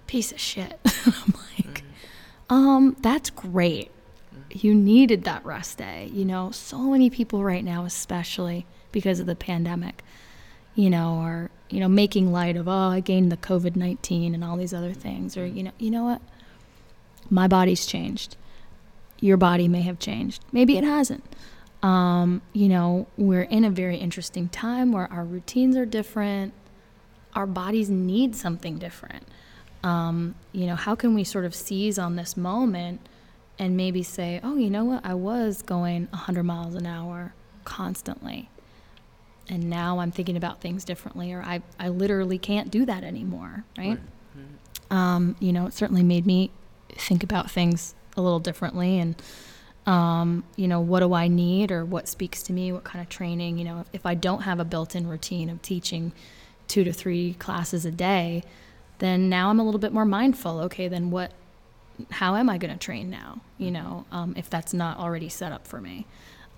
piece 0.08 0.32
of 0.32 0.40
shit. 0.40 0.80
I'm 1.06 1.34
like, 1.58 1.84
um, 2.50 2.96
that's 3.02 3.30
great. 3.30 3.92
You 4.50 4.74
needed 4.74 5.24
that 5.24 5.46
rest 5.46 5.78
day. 5.78 6.10
You 6.14 6.26
know, 6.26 6.52
so 6.52 6.80
many 6.80 7.10
people 7.10 7.44
right 7.44 7.64
now, 7.64 7.86
especially 7.86 8.66
because 8.92 9.20
of 9.20 9.26
the 9.26 9.36
pandemic, 9.36 10.04
you 10.76 10.90
know, 10.90 11.16
are, 11.16 11.52
you 11.70 11.80
know, 11.80 11.88
making 11.88 12.32
light 12.32 12.56
of, 12.56 12.68
oh, 12.68 12.72
I 12.72 13.00
gained 13.00 13.32
the 13.32 13.38
COVID 13.38 13.76
19 13.76 14.34
and 14.34 14.44
all 14.44 14.58
these 14.58 14.74
other 14.74 14.94
things. 14.94 15.36
Or, 15.38 15.46
you 15.46 15.64
know, 15.64 15.72
you 15.78 15.92
know 15.92 16.04
what? 16.04 16.22
My 17.30 17.48
body's 17.48 17.86
changed. 17.86 18.38
Your 19.20 19.38
body 19.38 19.68
may 19.68 19.82
have 19.82 20.00
changed. 20.00 20.44
Maybe 20.52 20.78
it 20.78 20.84
hasn't. 20.84 21.24
Um, 21.84 22.42
you 22.54 22.70
know, 22.70 23.08
we're 23.18 23.44
in 23.44 23.64
a 23.64 23.70
very 23.70 23.98
interesting 23.98 24.50
time 24.50 24.92
where 24.92 25.12
our 25.12 25.24
routines 25.24 25.76
are 25.76 25.86
different. 25.86 26.54
Our 27.34 27.46
bodies 27.46 27.90
need 27.90 28.36
something 28.36 28.78
different 28.80 29.28
um, 29.88 30.36
you 30.52 30.66
know, 30.66 30.76
how 30.76 30.96
can 30.96 31.16
we 31.16 31.24
sort 31.24 31.46
of 31.46 31.56
seize 31.56 31.98
on 31.98 32.18
this 32.18 32.36
moment 32.36 33.00
and 33.58 33.78
maybe 33.78 34.04
say, 34.04 34.42
oh, 34.44 34.58
you 34.58 34.70
know 34.70 34.84
what, 34.84 35.06
I 35.06 35.14
was 35.14 35.62
going 35.62 36.08
100 36.12 36.44
miles 36.44 36.76
an 36.76 36.86
hour 36.86 37.34
constantly. 37.64 38.50
And 39.50 39.70
now 39.70 40.00
I'm 40.00 40.12
thinking 40.12 40.36
about 40.36 40.60
things 40.60 40.84
differently, 40.84 41.32
or 41.32 41.42
I, 41.42 41.62
I 41.80 41.88
literally 41.88 42.38
can't 42.38 42.70
do 42.70 42.86
that 42.86 43.06
anymore, 43.06 43.64
right? 43.78 43.98
Um, 44.92 45.38
you 45.40 45.54
know, 45.54 45.68
it 45.68 45.74
certainly 45.74 46.04
made 46.04 46.26
me 46.26 46.52
think 46.90 47.24
about 47.24 47.50
things 47.50 47.96
a 48.18 48.22
little 48.22 48.40
differently 48.40 49.00
and, 49.00 49.16
um, 49.86 50.44
you 50.58 50.68
know, 50.68 50.82
what 50.82 51.00
do 51.00 51.14
I 51.14 51.30
need 51.30 51.72
or 51.72 51.86
what 51.86 52.10
speaks 52.10 52.44
to 52.44 52.52
me, 52.54 52.74
what 52.74 52.84
kind 52.84 53.02
of 53.02 53.08
training, 53.08 53.58
you 53.58 53.64
know, 53.64 53.80
if, 53.80 53.88
if 53.94 54.06
I 54.06 54.16
don't 54.16 54.42
have 54.42 54.60
a 54.60 54.66
built 54.66 54.96
in 54.96 55.08
routine 55.08 55.50
of 55.50 55.62
teaching 55.62 56.12
two 56.68 56.84
to 56.84 56.92
three 56.92 57.36
classes 57.36 57.86
a 57.86 57.92
day, 57.92 58.44
then 59.00 59.30
now 59.30 59.50
I'm 59.50 59.60
a 59.60 59.64
little 59.64 59.80
bit 59.80 59.94
more 59.94 60.06
mindful. 60.06 60.60
Okay, 60.62 60.88
then 60.88 61.12
what? 61.12 61.32
How 62.12 62.36
am 62.36 62.50
I 62.50 62.58
going 62.58 62.72
to 62.72 62.80
train 62.80 63.10
now? 63.10 63.42
You 63.58 63.72
know, 63.72 64.06
um, 64.12 64.34
if 64.38 64.50
that's 64.50 64.74
not 64.74 64.98
already 65.00 65.30
set 65.30 65.52
up 65.52 65.66
for 65.68 65.82
me. 65.82 66.06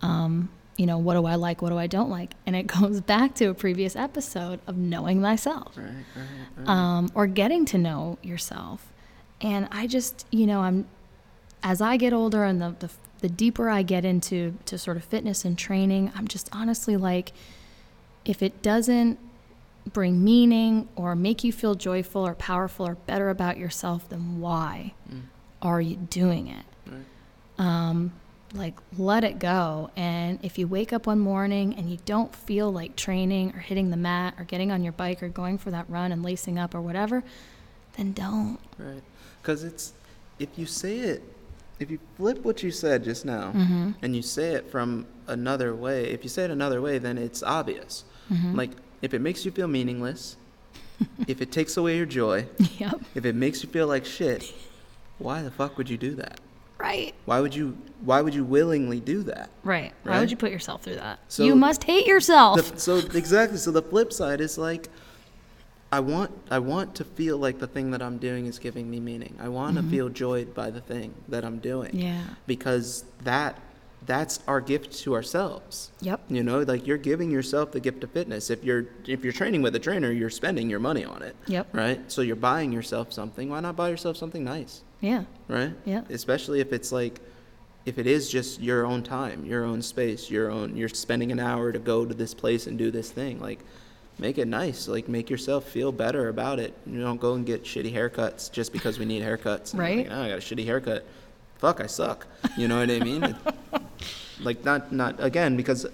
Um, 0.01 0.49
you 0.77 0.85
know, 0.85 0.97
what 0.97 1.15
do 1.15 1.25
I 1.25 1.35
like? 1.35 1.61
What 1.61 1.69
do 1.69 1.77
I 1.77 1.87
don't 1.87 2.09
like? 2.09 2.33
And 2.45 2.55
it 2.55 2.67
goes 2.79 3.01
back 3.01 3.35
to 3.35 3.45
a 3.47 3.53
previous 3.53 3.95
episode 3.95 4.59
of 4.67 4.77
knowing 4.77 5.21
thyself, 5.21 5.77
Right, 5.77 5.85
right, 6.15 6.25
right. 6.57 6.67
um, 6.69 7.09
or 7.13 7.27
getting 7.27 7.65
to 7.65 7.77
know 7.77 8.17
yourself. 8.21 8.91
And 9.41 9.67
I 9.71 9.87
just, 9.87 10.25
you 10.31 10.45
know, 10.45 10.61
I'm 10.61 10.87
as 11.63 11.81
I 11.81 11.97
get 11.97 12.13
older 12.13 12.43
and 12.45 12.61
the, 12.61 12.75
the 12.79 12.89
the 13.21 13.27
deeper 13.29 13.69
I 13.69 13.81
get 13.83 14.05
into 14.05 14.57
to 14.65 14.77
sort 14.77 14.95
of 14.95 15.03
fitness 15.03 15.43
and 15.43 15.57
training, 15.57 16.09
I'm 16.15 16.25
just 16.29 16.47
honestly 16.53 16.95
like, 16.95 17.33
if 18.23 18.41
it 18.41 18.61
doesn't 18.61 19.19
bring 19.93 20.23
meaning 20.23 20.87
or 20.95 21.15
make 21.15 21.43
you 21.43 21.51
feel 21.51 21.75
joyful 21.75 22.25
or 22.25 22.35
powerful 22.35 22.87
or 22.87 22.95
better 22.95 23.29
about 23.29 23.57
yourself, 23.57 24.07
then 24.09 24.39
why 24.39 24.93
Mm. 25.11 25.21
are 25.61 25.81
you 25.81 25.95
doing 25.95 26.47
it? 26.47 26.65
Right. 26.87 27.05
Um, 27.57 28.11
like, 28.53 28.75
let 28.97 29.23
it 29.23 29.37
go. 29.39 29.91
And 29.95 30.39
if 30.43 30.57
you 30.57 30.67
wake 30.67 30.91
up 30.93 31.05
one 31.07 31.19
morning 31.19 31.75
and 31.75 31.89
you 31.89 31.97
don't 32.05 32.35
feel 32.35 32.71
like 32.71 32.95
training 32.95 33.53
or 33.55 33.59
hitting 33.59 33.89
the 33.91 33.97
mat 33.97 34.33
or 34.39 34.43
getting 34.43 34.71
on 34.71 34.83
your 34.83 34.93
bike 34.93 35.21
or 35.21 35.29
going 35.29 35.57
for 35.57 35.69
that 35.71 35.87
run 35.89 36.11
and 36.11 36.23
lacing 36.23 36.57
up 36.57 36.73
or 36.73 36.81
whatever, 36.81 37.23
then 37.97 38.13
don't. 38.13 38.59
Right. 38.77 39.03
Because 39.41 39.63
it's, 39.63 39.93
if 40.39 40.49
you 40.57 40.65
say 40.65 40.97
it, 40.99 41.23
if 41.79 41.89
you 41.91 41.99
flip 42.17 42.43
what 42.43 42.61
you 42.63 42.71
said 42.71 43.03
just 43.03 43.23
now 43.25 43.51
Mm-hmm. 43.55 43.91
and 44.01 44.15
you 44.15 44.21
say 44.21 44.53
it 44.53 44.69
from 44.69 45.05
another 45.27 45.73
way, 45.75 46.05
if 46.05 46.23
you 46.23 46.29
say 46.29 46.43
it 46.43 46.51
another 46.51 46.81
way, 46.81 46.97
then 46.97 47.17
it's 47.17 47.41
obvious. 47.43 48.03
Mm-hmm. 48.31 48.55
Like, 48.55 48.71
if 49.01 49.13
it 49.13 49.19
makes 49.21 49.45
you 49.45 49.51
feel 49.51 49.67
meaningless, 49.67 50.35
if 51.27 51.41
it 51.41 51.51
takes 51.51 51.77
away 51.77 51.97
your 51.97 52.05
joy, 52.05 52.45
Yep. 52.77 53.01
if 53.15 53.25
it 53.25 53.35
makes 53.35 53.63
you 53.63 53.69
feel 53.69 53.87
like 53.87 54.05
shit, 54.05 54.53
why 55.17 55.41
the 55.41 55.51
fuck 55.51 55.77
would 55.77 55.89
you 55.89 55.97
do 55.97 56.15
that? 56.15 56.39
Right. 56.77 57.13
Why 57.25 57.41
would 57.41 57.53
you, 57.53 57.77
why 58.05 58.21
would 58.21 58.33
you 58.33 58.45
willingly 58.45 59.01
do 59.01 59.23
that? 59.23 59.49
Right. 59.63 59.91
Why 60.03 60.19
would 60.21 60.31
you 60.31 60.37
put 60.37 60.49
yourself 60.51 60.81
through 60.83 60.95
that? 60.95 61.19
So- 61.27 61.43
you 61.43 61.55
must 61.55 61.83
hate 61.83 62.07
yourself. 62.07 62.71
The, 62.71 62.79
so 62.79 62.97
exactly. 63.13 63.57
So 63.57 63.71
the 63.71 63.81
flip 63.81 64.13
side 64.13 64.39
is 64.39 64.57
like, 64.57 64.87
I 65.91 65.99
want 66.01 66.29
I 66.51 66.59
want 66.59 66.93
to 66.95 67.03
feel 67.03 67.37
like 67.39 67.57
the 67.57 67.65
thing 67.65 67.89
that 67.91 68.01
I'm 68.03 68.19
doing 68.19 68.45
is 68.45 68.59
giving 68.59 68.89
me 68.91 68.99
meaning. 68.99 69.35
I 69.41 69.49
want 69.49 69.75
to 69.77 69.81
feel 69.83 70.07
joyed 70.07 70.53
by 70.53 70.69
the 70.69 70.81
thing 70.81 71.15
that 71.29 71.43
I'm 71.43 71.57
doing. 71.57 71.89
Mm-hmm. 71.89 71.99
yeah. 71.99 72.23
Because 72.45 73.05
that 73.23 73.57
that's 74.05 74.39
our 74.47 74.61
gift 74.61 74.93
to 74.99 75.13
ourselves. 75.13 75.91
Yep. 76.01 76.21
You 76.29 76.43
know, 76.43 76.59
like 76.61 76.87
you're 76.87 76.97
giving 76.97 77.29
yourself 77.29 77.71
the 77.71 77.79
gift 77.79 78.03
of 78.03 78.11
fitness. 78.11 78.49
If 78.49 78.63
you're 78.63 78.87
if 79.05 79.23
you're 79.23 79.33
training 79.33 79.61
with 79.61 79.75
a 79.75 79.79
trainer, 79.79 80.11
you're 80.11 80.29
spending 80.29 80.69
your 80.69 80.79
money 80.79 81.05
on 81.05 81.21
it. 81.21 81.35
Yep. 81.47 81.67
Right? 81.73 82.11
So 82.11 82.21
you're 82.21 82.35
buying 82.35 82.71
yourself 82.71 83.13
something. 83.13 83.49
Why 83.49 83.59
not 83.59 83.75
buy 83.75 83.89
yourself 83.89 84.17
something 84.17 84.43
nice? 84.43 84.81
Yeah. 85.01 85.25
Right? 85.47 85.73
Yeah. 85.85 86.03
Especially 86.09 86.59
if 86.59 86.73
it's 86.73 86.91
like 86.91 87.19
if 87.85 87.97
it 87.97 88.07
is 88.07 88.29
just 88.29 88.61
your 88.61 88.85
own 88.85 89.03
time, 89.03 89.45
your 89.45 89.63
own 89.65 89.81
space, 89.81 90.29
your 90.29 90.49
own 90.49 90.75
you're 90.75 90.89
spending 90.89 91.31
an 91.31 91.39
hour 91.39 91.71
to 91.71 91.79
go 91.79 92.05
to 92.05 92.13
this 92.13 92.33
place 92.33 92.67
and 92.67 92.77
do 92.77 92.91
this 92.91 93.11
thing, 93.11 93.39
like 93.39 93.59
make 94.17 94.37
it 94.37 94.47
nice. 94.47 94.87
Like 94.87 95.07
make 95.07 95.29
yourself 95.29 95.65
feel 95.65 95.91
better 95.91 96.29
about 96.29 96.59
it. 96.59 96.73
You 96.85 97.01
don't 97.01 97.19
go 97.19 97.33
and 97.33 97.45
get 97.45 97.63
shitty 97.63 97.93
haircuts 97.93 98.51
just 98.51 98.71
because 98.71 98.97
we 98.97 99.05
need 99.05 99.23
haircuts. 99.23 99.77
Right. 99.77 100.09
Like, 100.09 100.17
oh, 100.17 100.23
I 100.23 100.29
got 100.29 100.37
a 100.37 100.41
shitty 100.41 100.65
haircut. 100.65 101.05
Fuck, 101.57 101.81
I 101.81 101.87
suck. 101.87 102.25
You 102.57 102.67
know 102.67 102.79
what 102.79 102.89
I 102.89 102.99
mean? 102.99 103.35
Like 104.41 104.63
not 104.63 104.91
not 104.91 105.21
again 105.23 105.57
because 105.57 105.85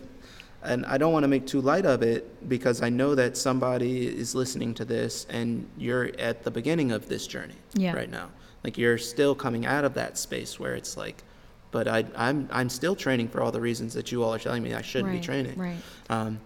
and 0.64 0.86
I 0.86 0.98
don't 0.98 1.14
want 1.14 1.24
to 1.24 1.28
make 1.28 1.46
too 1.46 1.62
light 1.62 1.86
of 1.86 2.02
it 2.02 2.48
because 2.50 2.82
I 2.82 2.90
know 2.90 3.14
that 3.16 3.38
somebody 3.38 4.08
is 4.08 4.34
listening 4.34 4.74
to 4.76 4.86
this 4.86 5.26
and 5.30 5.68
you're 5.78 6.10
at 6.20 6.44
the 6.44 6.50
beginning 6.52 6.92
of 6.92 7.08
this 7.08 7.28
journey 7.28 7.54
Yeah. 7.76 7.94
right 7.94 8.10
now. 8.10 8.30
Like 8.64 8.78
you're 8.78 8.98
still 8.98 9.36
coming 9.36 9.66
out 9.68 9.86
of 9.86 9.94
that 9.94 10.18
space 10.18 10.60
where 10.60 10.74
it's 10.74 10.98
like, 10.98 11.24
but 11.72 11.88
I, 11.88 12.06
I'm 12.16 12.48
I'm 12.52 12.70
still 12.70 12.96
training 12.96 13.28
for 13.30 13.42
all 13.42 13.52
the 13.52 13.62
reasons 13.62 13.94
that 13.94 14.12
you 14.12 14.24
all 14.24 14.34
are 14.34 14.40
telling 14.40 14.64
me 14.64 14.74
I 14.74 14.82
shouldn't 14.82 15.12
right. 15.12 15.22
be 15.22 15.26
training. 15.26 15.58
Right. 15.60 15.78
Um, 16.10 16.40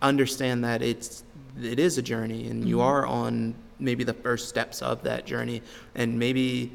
understand 0.00 0.64
that 0.64 0.82
it's 0.82 1.24
it 1.60 1.78
is 1.78 1.98
a 1.98 2.02
journey 2.02 2.48
and 2.48 2.66
you 2.68 2.78
Mhm. 2.78 2.82
are 2.84 3.06
on 3.06 3.54
maybe 3.78 4.04
the 4.04 4.14
first 4.14 4.48
steps 4.48 4.82
of 4.82 5.02
that 5.02 5.26
journey 5.26 5.60
and 5.94 6.18
maybe 6.18 6.72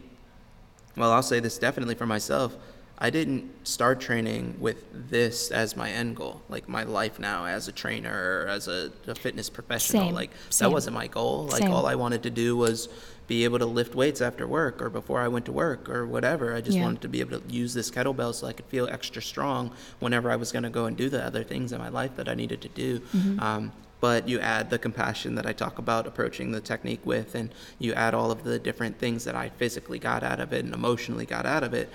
well 0.97 1.11
i'll 1.11 1.23
say 1.23 1.39
this 1.39 1.57
definitely 1.57 1.95
for 1.95 2.05
myself 2.05 2.55
i 2.99 3.09
didn't 3.09 3.49
start 3.67 3.99
training 3.99 4.55
with 4.59 4.77
this 5.09 5.51
as 5.51 5.75
my 5.75 5.89
end 5.91 6.15
goal 6.15 6.41
like 6.49 6.67
my 6.67 6.83
life 6.83 7.19
now 7.19 7.45
as 7.45 7.67
a 7.67 7.71
trainer 7.71 8.11
or 8.45 8.47
as 8.49 8.67
a, 8.67 8.91
a 9.07 9.15
fitness 9.15 9.49
professional 9.49 10.05
Same, 10.07 10.13
like 10.15 10.31
same. 10.49 10.67
that 10.69 10.73
wasn't 10.73 10.95
my 10.95 11.07
goal 11.07 11.45
like 11.45 11.61
Same. 11.63 11.71
all 11.71 11.85
i 11.85 11.95
wanted 11.95 12.23
to 12.23 12.29
do 12.29 12.55
was 12.57 12.89
be 13.27 13.43
able 13.43 13.59
to 13.59 13.65
lift 13.65 13.93
weights 13.93 14.21
after 14.21 14.47
work 14.47 14.81
or 14.81 14.89
before 14.89 15.19
i 15.21 15.27
went 15.27 15.45
to 15.45 15.51
work 15.51 15.89
or 15.89 16.05
whatever 16.07 16.55
i 16.55 16.61
just 16.61 16.77
Yeah. 16.77 16.83
wanted 16.85 17.01
to 17.01 17.09
be 17.09 17.19
able 17.19 17.39
to 17.39 17.53
use 17.53 17.73
this 17.73 17.91
kettlebell 17.91 18.33
so 18.33 18.47
i 18.47 18.53
could 18.53 18.65
feel 18.67 18.87
extra 18.87 19.21
strong 19.21 19.71
whenever 19.99 20.31
i 20.31 20.35
was 20.35 20.51
going 20.51 20.63
to 20.63 20.69
go 20.69 20.85
and 20.85 20.95
do 20.97 21.09
the 21.09 21.23
other 21.23 21.43
things 21.43 21.71
in 21.73 21.79
my 21.79 21.89
life 21.89 22.15
that 22.15 22.27
i 22.29 22.33
needed 22.33 22.61
to 22.61 22.69
do 22.69 22.99
Mm-hmm. 22.99 23.39
um, 23.39 23.71
but 23.99 24.29
you 24.29 24.39
add 24.39 24.69
the 24.69 24.77
compassion 24.77 25.33
that 25.33 25.47
I 25.47 25.53
talk 25.53 25.79
about 25.79 26.05
approaching 26.05 26.51
the 26.51 26.61
technique 26.61 26.99
with, 27.03 27.33
and 27.33 27.49
you 27.79 27.95
add 27.95 28.13
all 28.13 28.29
of 28.29 28.43
the 28.43 28.59
different 28.59 28.99
things 28.99 29.23
that 29.23 29.33
I 29.33 29.49
physically 29.49 29.97
got 29.97 30.21
out 30.23 30.39
of 30.39 30.53
it 30.53 30.63
and 30.63 30.71
emotionally 30.71 31.25
got 31.25 31.47
out 31.47 31.63
of 31.63 31.73
it, 31.73 31.89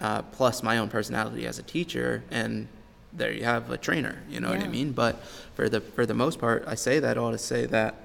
uh, 0.00 0.22
plus 0.22 0.62
my 0.62 0.78
own 0.78 0.88
personality 0.88 1.46
as 1.46 1.58
a 1.58 1.62
teacher, 1.62 2.22
and 2.30 2.68
there 3.12 3.32
you 3.32 3.44
have 3.44 3.70
a 3.70 3.76
trainer. 3.76 4.22
You 4.28 4.40
know 4.40 4.50
what 4.50 4.60
I 4.60 4.68
mean? 4.68 4.92
But 4.92 5.22
for 5.54 5.68
the 5.68 5.80
for 5.80 6.06
the 6.06 6.14
most 6.14 6.38
part, 6.38 6.64
I 6.66 6.74
say 6.74 7.00
that 7.00 7.18
all 7.18 7.32
to 7.32 7.38
say 7.38 7.66
that 7.66 7.96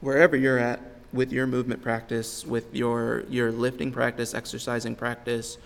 wherever 0.00 0.36
you're 0.36 0.58
at 0.58 0.80
with 1.12 1.32
your 1.32 1.46
movement 1.46 1.82
practice, 1.82 2.44
with 2.46 2.74
your 2.74 3.24
your 3.28 3.52
lifting 3.52 3.92
practice, 3.92 4.34
exercising 4.34 4.94
practice, 4.94 5.58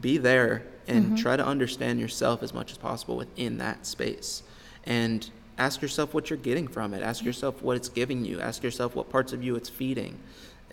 be 0.00 0.18
there 0.18 0.64
and 0.86 1.16
try 1.16 1.34
to 1.34 1.44
understand 1.44 1.98
yourself 1.98 2.42
as 2.42 2.52
much 2.52 2.70
as 2.70 2.76
possible 2.76 3.16
within 3.16 3.56
that 3.56 3.86
space. 3.86 4.42
And 4.84 5.28
ask 5.56 5.80
yourself 5.80 6.12
what 6.12 6.28
you're 6.28 6.36
getting 6.38 6.68
from 6.68 6.92
it. 6.92 7.02
Ask 7.02 7.24
yourself 7.24 7.62
what 7.62 7.76
it's 7.76 7.88
giving 7.88 8.24
you. 8.24 8.38
Ask 8.38 8.62
yourself 8.62 8.94
what 8.94 9.08
parts 9.08 9.32
of 9.32 9.42
you 9.42 9.56
it's 9.56 9.70
feeding. 9.70 10.18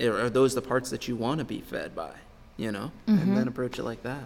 Are 0.02 0.26
are 0.26 0.30
those 0.30 0.54
the 0.54 0.62
parts 0.62 0.90
that 0.90 1.08
you 1.08 1.16
want 1.16 1.40
to 1.40 1.46
be 1.46 1.62
fed 1.62 1.96
by 1.96 2.12
you 2.58 2.72
know 2.72 2.92
and 3.08 3.36
then 3.38 3.48
approach 3.48 3.80
it 3.80 3.84
like 3.84 4.04
that 4.04 4.24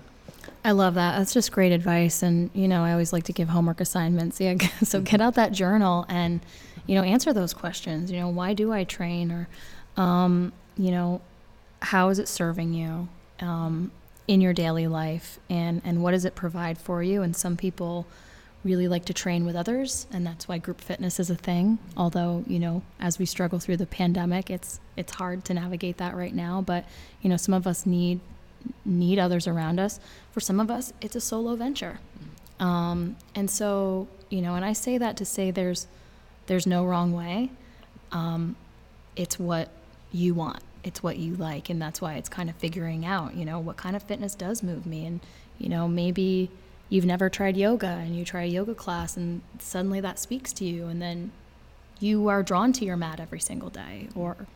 I 0.63 0.71
love 0.71 0.95
that. 0.95 1.17
That's 1.17 1.33
just 1.33 1.51
great 1.51 1.71
advice. 1.71 2.23
And, 2.23 2.49
you 2.53 2.67
know, 2.67 2.83
I 2.83 2.91
always 2.91 3.13
like 3.13 3.25
to 3.25 3.33
give 3.33 3.49
homework 3.49 3.81
assignments. 3.81 4.39
Yeah. 4.45 4.57
So 4.83 5.01
get 5.01 5.21
out 5.21 5.35
that 5.35 5.51
journal 5.51 6.05
and, 6.09 6.39
you 6.87 6.95
know, 6.95 7.03
answer 7.03 7.33
those 7.33 7.53
questions. 7.53 8.11
You 8.11 8.19
know, 8.19 8.29
why 8.29 8.53
do 8.53 8.71
I 8.71 8.83
train? 8.83 9.31
Or, 9.31 9.47
um, 9.97 10.53
you 10.77 10.91
know, 10.91 11.21
how 11.81 12.09
is 12.09 12.19
it 12.19 12.27
serving 12.27 12.73
you 12.73 13.07
um, 13.39 13.91
in 14.27 14.41
your 14.41 14.53
daily 14.53 14.87
life? 14.87 15.39
And, 15.49 15.81
and 15.85 16.01
what 16.01 16.11
does 16.11 16.25
it 16.25 16.35
provide 16.35 16.77
for 16.77 17.01
you? 17.03 17.21
And 17.21 17.35
some 17.35 17.57
people 17.57 18.05
really 18.65 18.89
like 18.89 19.05
to 19.05 19.13
train 19.13 19.45
with 19.45 19.55
others. 19.55 20.07
And 20.11 20.25
that's 20.25 20.47
why 20.47 20.57
group 20.57 20.81
fitness 20.81 21.19
is 21.19 21.29
a 21.29 21.35
thing. 21.35 21.77
Although, 21.95 22.43
you 22.47 22.59
know, 22.59 22.81
as 22.99 23.19
we 23.19 23.25
struggle 23.25 23.59
through 23.59 23.77
the 23.77 23.85
pandemic, 23.85 24.49
it's, 24.49 24.81
it's 24.97 25.13
hard 25.13 25.45
to 25.45 25.53
navigate 25.53 25.97
that 25.97 26.15
right 26.15 26.33
now. 26.33 26.61
But, 26.61 26.83
you 27.21 27.29
know, 27.29 27.37
some 27.37 27.53
of 27.53 27.67
us 27.67 27.85
need 27.85 28.19
need 28.83 29.19
others 29.19 29.47
around 29.47 29.79
us. 29.79 29.99
For 30.31 30.39
some 30.39 30.59
of 30.59 30.71
us, 30.71 30.91
it's 30.99 31.15
a 31.15 31.21
solo 31.21 31.55
venture. 31.55 31.99
Um, 32.59 33.15
and 33.35 33.47
so, 33.47 34.07
you 34.29 34.41
know, 34.41 34.55
and 34.55 34.65
I 34.65 34.73
say 34.73 34.97
that 34.97 35.17
to 35.17 35.25
say 35.25 35.51
there's 35.51 35.85
there's 36.47 36.65
no 36.65 36.83
wrong 36.83 37.13
way. 37.13 37.51
Um, 38.11 38.55
it's 39.15 39.37
what 39.37 39.69
you 40.11 40.33
want. 40.33 40.63
It's 40.83 41.01
what 41.01 41.17
you 41.17 41.35
like, 41.35 41.69
and 41.69 41.81
that's 41.81 42.01
why 42.01 42.15
it's 42.15 42.29
kind 42.29 42.49
of 42.49 42.55
figuring 42.55 43.05
out, 43.05 43.35
you 43.35 43.45
know, 43.45 43.59
what 43.59 43.77
kind 43.77 43.95
of 43.95 44.03
fitness 44.03 44.35
does 44.35 44.63
move 44.63 44.85
me, 44.85 45.05
and 45.05 45.19
you 45.57 45.69
know, 45.69 45.87
maybe 45.87 46.49
you've 46.89 47.05
never 47.05 47.29
tried 47.29 47.57
yoga 47.57 47.87
and 47.87 48.15
you 48.15 48.25
try 48.25 48.43
a 48.43 48.47
yoga 48.47 48.75
class, 48.75 49.17
and 49.17 49.41
suddenly 49.59 49.99
that 50.01 50.19
speaks 50.19 50.53
to 50.53 50.65
you, 50.65 50.87
and 50.87 51.01
then 51.01 51.31
you 51.99 52.27
are 52.27 52.43
drawn 52.43 52.73
to 52.73 52.85
your 52.85 52.97
mat 52.97 53.19
every 53.19 53.39
single 53.39 53.69
day, 53.69 54.09
or 54.15 54.47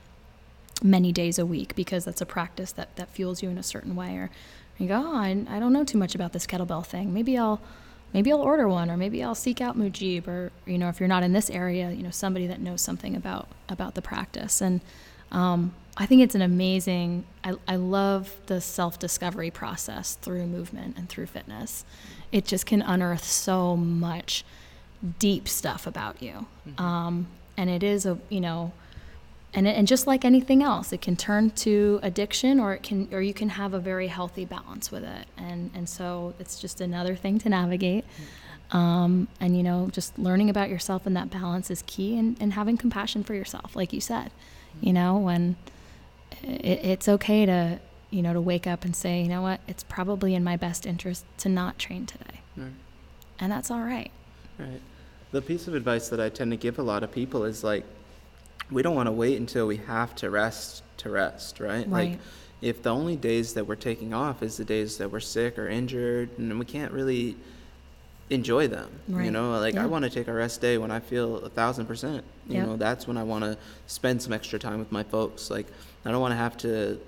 many 0.83 1.11
days 1.11 1.37
a 1.39 1.45
week 1.45 1.75
because 1.75 2.05
that's 2.05 2.21
a 2.21 2.25
practice 2.25 2.71
that, 2.73 2.95
that 2.95 3.09
fuels 3.09 3.43
you 3.43 3.49
in 3.49 3.57
a 3.57 3.63
certain 3.63 3.95
way 3.95 4.15
or 4.15 4.29
you 4.77 4.87
go 4.87 5.03
oh 5.05 5.15
I, 5.15 5.45
I 5.49 5.59
don't 5.59 5.73
know 5.73 5.83
too 5.83 5.97
much 5.97 6.15
about 6.15 6.33
this 6.33 6.45
kettlebell 6.45 6.85
thing. 6.85 7.13
Maybe 7.13 7.37
i'll 7.37 7.59
maybe 8.13 8.31
i'll 8.31 8.41
order 8.41 8.67
one 8.67 8.89
or 8.89 8.97
maybe 8.97 9.23
i'll 9.23 9.35
seek 9.35 9.61
out 9.61 9.77
mujib 9.77 10.27
or 10.27 10.51
you 10.65 10.77
know 10.77 10.89
if 10.89 10.99
you're 10.99 11.09
not 11.09 11.23
in 11.23 11.33
this 11.33 11.49
area 11.49 11.91
you 11.91 12.01
know 12.01 12.11
somebody 12.11 12.47
that 12.47 12.59
knows 12.59 12.81
something 12.81 13.15
about 13.15 13.47
about 13.67 13.95
the 13.95 14.01
practice. 14.01 14.61
And 14.61 14.81
um, 15.31 15.73
i 15.97 16.05
think 16.05 16.21
it's 16.21 16.35
an 16.35 16.41
amazing 16.41 17.25
I, 17.43 17.55
I 17.67 17.75
love 17.75 18.35
the 18.45 18.61
self-discovery 18.61 19.51
process 19.51 20.15
through 20.21 20.47
movement 20.47 20.97
and 20.97 21.09
through 21.09 21.27
fitness 21.27 21.83
it 22.31 22.45
just 22.45 22.65
can 22.65 22.81
unearth 22.81 23.23
so 23.23 23.75
much 23.75 24.43
deep 25.17 25.47
stuff 25.47 25.87
about 25.87 26.21
you. 26.21 26.45
Mm-hmm. 26.67 26.83
um, 26.83 27.27
and 27.59 27.69
it 27.69 27.83
is 27.83 28.05
a 28.05 28.17
you 28.29 28.39
know 28.39 28.71
and, 29.53 29.67
it, 29.67 29.75
and 29.75 29.87
just 29.87 30.07
like 30.07 30.23
anything 30.23 30.63
else 30.63 30.93
it 30.93 31.01
can 31.01 31.15
turn 31.15 31.49
to 31.51 31.99
addiction 32.03 32.59
or 32.59 32.73
it 32.73 32.83
can 32.83 33.09
or 33.11 33.21
you 33.21 33.33
can 33.33 33.49
have 33.49 33.73
a 33.73 33.79
very 33.79 34.07
healthy 34.07 34.45
balance 34.45 34.91
with 34.91 35.03
it. 35.03 35.27
And 35.37 35.71
and 35.73 35.89
so 35.89 36.33
it's 36.39 36.59
just 36.59 36.79
another 36.81 37.15
thing 37.15 37.39
to 37.39 37.49
navigate. 37.49 38.05
Um, 38.71 39.27
and 39.41 39.57
you 39.57 39.63
know 39.63 39.89
just 39.91 40.17
learning 40.19 40.49
about 40.49 40.69
yourself 40.69 41.07
and 41.07 41.17
that 41.17 41.31
balance 41.31 41.71
is 41.71 41.83
key 41.87 42.17
and, 42.17 42.37
and 42.39 42.53
having 42.53 42.77
compassion 42.77 43.23
for 43.23 43.33
yourself 43.33 43.75
like 43.75 43.91
you 43.91 43.99
said 43.99 44.29
you 44.79 44.93
know 44.93 45.17
when 45.17 45.55
it, 46.43 46.79
it's 46.83 47.07
okay 47.09 47.47
to 47.47 47.79
you 48.11 48.21
know 48.21 48.33
to 48.33 48.41
wake 48.41 48.67
up 48.67 48.83
and 48.83 48.95
say 48.95 49.21
you 49.21 49.29
know 49.29 49.41
what 49.41 49.59
it's 49.67 49.83
probably 49.83 50.35
in 50.35 50.43
my 50.43 50.57
best 50.57 50.85
interest 50.85 51.25
to 51.37 51.49
not 51.49 51.77
train 51.77 52.05
today 52.05 52.41
right. 52.57 52.71
and 53.39 53.51
that's 53.51 53.69
all 53.69 53.81
right 53.81 54.11
right 54.57 54.81
the 55.31 55.41
piece 55.41 55.67
of 55.67 55.75
advice 55.75 56.09
that 56.09 56.19
i 56.19 56.27
tend 56.29 56.51
to 56.51 56.57
give 56.57 56.79
a 56.79 56.83
lot 56.83 57.03
of 57.03 57.11
people 57.11 57.43
is 57.43 57.63
like 57.63 57.85
we 58.71 58.81
don't 58.81 58.95
want 58.95 59.07
to 59.07 59.11
wait 59.11 59.39
until 59.39 59.67
we 59.67 59.77
have 59.77 60.15
to 60.15 60.29
rest 60.29 60.83
to 60.97 61.09
rest, 61.09 61.59
right? 61.59 61.87
Right. 61.87 62.11
Like 62.11 62.19
if 62.61 62.83
the 62.83 62.89
only 62.89 63.15
days 63.15 63.53
that 63.53 63.65
we're 63.65 63.75
taking 63.75 64.13
off 64.13 64.43
is 64.43 64.57
the 64.57 64.65
days 64.65 64.97
that 64.97 65.11
we're 65.11 65.19
sick 65.19 65.57
or 65.57 65.67
injured 65.67 66.29
and 66.37 66.59
we 66.59 66.65
can't 66.65 66.91
really 66.91 67.35
enjoy 68.29 68.67
them. 68.67 68.89
Right. 69.07 69.25
You 69.25 69.31
know, 69.31 69.51
like 69.59 69.75
yeah. 69.75 69.83
I 69.83 69.85
want 69.87 70.03
to 70.03 70.09
take 70.09 70.27
a 70.27 70.33
rest 70.33 70.61
day 70.61 70.77
when 70.77 70.91
I 70.91 70.99
feel 70.99 71.37
a 71.37 71.49
thousand 71.49 71.85
percent. 71.85 72.23
You 72.47 72.61
know, 72.61 72.77
that's 72.77 73.07
when 73.07 73.17
I 73.17 73.23
want 73.23 73.43
to 73.43 73.57
spend 73.87 74.21
some 74.21 74.33
extra 74.33 74.59
time 74.59 74.79
with 74.79 74.91
my 74.91 75.03
folks. 75.03 75.49
Like 75.49 75.67
I 76.05 76.11
don't 76.11 76.21
want 76.21 76.31
to 76.31 76.37
have 76.37 76.57
to 76.57 76.99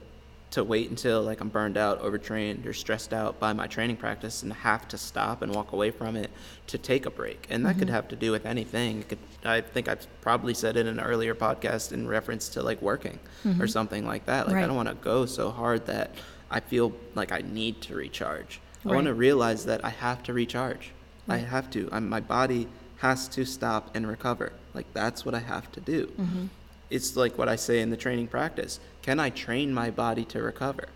to 0.52 0.64
wait 0.66 0.90
until 0.90 1.22
like 1.22 1.40
I'm 1.40 1.50
burned 1.50 1.78
out, 1.78 2.02
overtrained, 2.02 2.68
or 2.68 2.74
stressed 2.74 3.14
out 3.14 3.40
by 3.40 3.54
my 3.54 3.68
training 3.68 3.96
practice 3.96 4.44
and 4.44 4.52
have 4.52 4.88
to 4.90 4.98
stop 4.98 5.42
and 5.42 5.56
walk 5.56 5.72
away 5.72 5.92
from 5.92 6.16
it 6.18 6.30
to 6.68 6.78
take 6.78 7.06
a 7.06 7.10
break. 7.10 7.48
And 7.50 7.66
that 7.66 7.72
mm-hmm. 7.72 7.80
could 7.80 7.90
have 7.90 8.10
to 8.10 8.16
do 8.18 8.32
with 8.32 8.46
anything. 8.46 9.04
Could, 9.04 9.18
I 9.46 9.62
think 9.62 9.88
I've 9.88 10.06
probably 10.22 10.54
said 10.54 10.76
it 10.76 10.82
in 10.82 11.00
an 11.00 11.00
earlier 11.00 11.34
podcast 11.34 11.94
in 11.94 12.08
reference 12.08 12.50
to 12.50 12.62
like 12.62 12.82
working 12.82 13.20
mm-hmm. 13.46 13.62
or 13.62 13.68
something 13.68 14.06
like 14.06 14.26
that. 14.26 14.48
Like 14.48 14.58
right. 14.58 14.64
I 14.66 14.68
don't 14.68 14.76
want 14.76 14.90
to 14.90 14.96
go 14.96 15.26
so 15.26 15.52
hard 15.52 15.86
that 15.86 16.16
I 16.50 16.60
feel 16.60 16.92
like 17.16 17.32
I 17.32 17.40
need 17.40 17.82
to 17.84 17.96
recharge. 17.96 18.60
Right. 18.84 18.92
I 18.92 18.96
want 18.96 19.08
to 19.08 19.14
realize 19.14 19.66
that 19.66 19.86
I 19.86 19.90
have 19.90 20.22
to 20.24 20.34
recharge. 20.34 20.92
Right. 21.28 21.36
I 21.36 21.38
have 21.40 21.70
to. 21.72 21.88
I'm, 21.94 22.10
my 22.10 22.20
body 22.20 22.68
has 22.98 23.30
to 23.30 23.46
stop 23.46 23.96
and 23.96 24.06
recover. 24.06 24.52
Like 24.74 24.94
that's 24.94 25.26
what 25.26 25.34
I 25.34 25.40
have 25.40 25.72
to 25.72 25.80
do. 25.80 26.08
Mm-hmm 26.08 26.46
it's 26.92 27.16
like 27.16 27.38
what 27.38 27.50
I 27.50 27.56
say 27.56 27.82
in 27.82 27.90
the 27.90 27.98
training 27.98 28.28
practice. 28.28 28.80
Can 29.02 29.20
I 29.20 29.30
train 29.30 29.74
my 29.74 29.90
body 29.90 30.26
to 30.26 30.42
recover? 30.42 30.90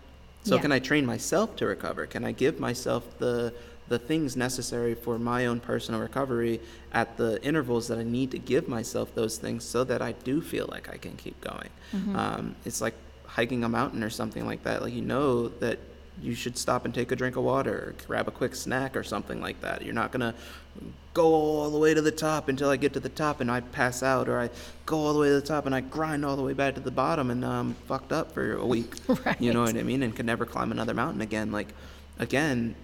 So 0.44 0.56
yeah. 0.56 0.62
can 0.62 0.70
I 0.70 0.78
train 0.78 1.04
myself 1.04 1.56
to 1.56 1.66
recover? 1.66 2.06
Can 2.06 2.24
I 2.24 2.32
give 2.32 2.60
myself 2.60 3.18
the 3.18 3.52
the 3.88 3.98
things 3.98 4.36
necessary 4.36 4.94
for 4.94 5.18
my 5.18 5.46
own 5.46 5.60
personal 5.60 6.00
recovery 6.00 6.60
at 6.92 7.16
the 7.16 7.40
intervals 7.44 7.86
that 7.88 7.98
I 7.98 8.02
need 8.02 8.32
to 8.32 8.38
give 8.38 8.66
myself 8.68 9.14
those 9.14 9.38
things 9.38 9.64
so 9.64 9.84
that 9.84 10.02
I 10.02 10.12
do 10.12 10.42
feel 10.42 10.66
like 10.68 10.88
I 10.92 10.96
can 10.96 11.12
keep 11.16 11.40
going. 11.40 11.68
Mm-hmm. 11.92 12.16
Um, 12.16 12.56
it's 12.64 12.80
like 12.80 12.94
hiking 13.26 13.62
a 13.62 13.68
mountain 13.68 14.02
or 14.02 14.10
something 14.10 14.44
like 14.44 14.64
that. 14.64 14.82
Like 14.82 14.92
you 14.92 15.02
know 15.02 15.48
that 15.48 15.78
you 16.22 16.34
should 16.34 16.56
stop 16.56 16.84
and 16.84 16.94
take 16.94 17.12
a 17.12 17.16
drink 17.16 17.36
of 17.36 17.44
water 17.44 17.74
or 17.74 18.06
grab 18.06 18.28
a 18.28 18.30
quick 18.30 18.54
snack 18.54 18.96
or 18.96 19.02
something 19.02 19.40
like 19.40 19.60
that. 19.60 19.82
You're 19.82 19.94
not 19.94 20.12
going 20.12 20.20
to 20.20 20.34
go 21.14 21.26
all 21.26 21.70
the 21.70 21.78
way 21.78 21.94
to 21.94 22.02
the 22.02 22.10
top 22.10 22.48
until 22.48 22.68
I 22.68 22.76
get 22.76 22.92
to 22.94 23.00
the 23.00 23.08
top 23.08 23.40
and 23.40 23.50
I 23.50 23.60
pass 23.60 24.02
out, 24.02 24.28
or 24.28 24.38
I 24.38 24.50
go 24.84 24.98
all 24.98 25.12
the 25.12 25.20
way 25.20 25.28
to 25.28 25.34
the 25.34 25.46
top 25.46 25.66
and 25.66 25.74
I 25.74 25.80
grind 25.80 26.24
all 26.24 26.36
the 26.36 26.42
way 26.42 26.52
back 26.52 26.74
to 26.74 26.80
the 26.80 26.90
bottom 26.90 27.30
and 27.30 27.44
I'm 27.44 27.74
fucked 27.86 28.12
up 28.12 28.32
for 28.32 28.54
a 28.54 28.66
week. 28.66 28.94
right. 29.24 29.40
You 29.40 29.52
know 29.52 29.62
what 29.62 29.76
I 29.76 29.82
mean? 29.82 30.02
And 30.02 30.14
can 30.14 30.26
never 30.26 30.44
climb 30.44 30.72
another 30.72 30.94
mountain 30.94 31.20
again. 31.20 31.52
Like, 31.52 31.68
again, 32.18 32.74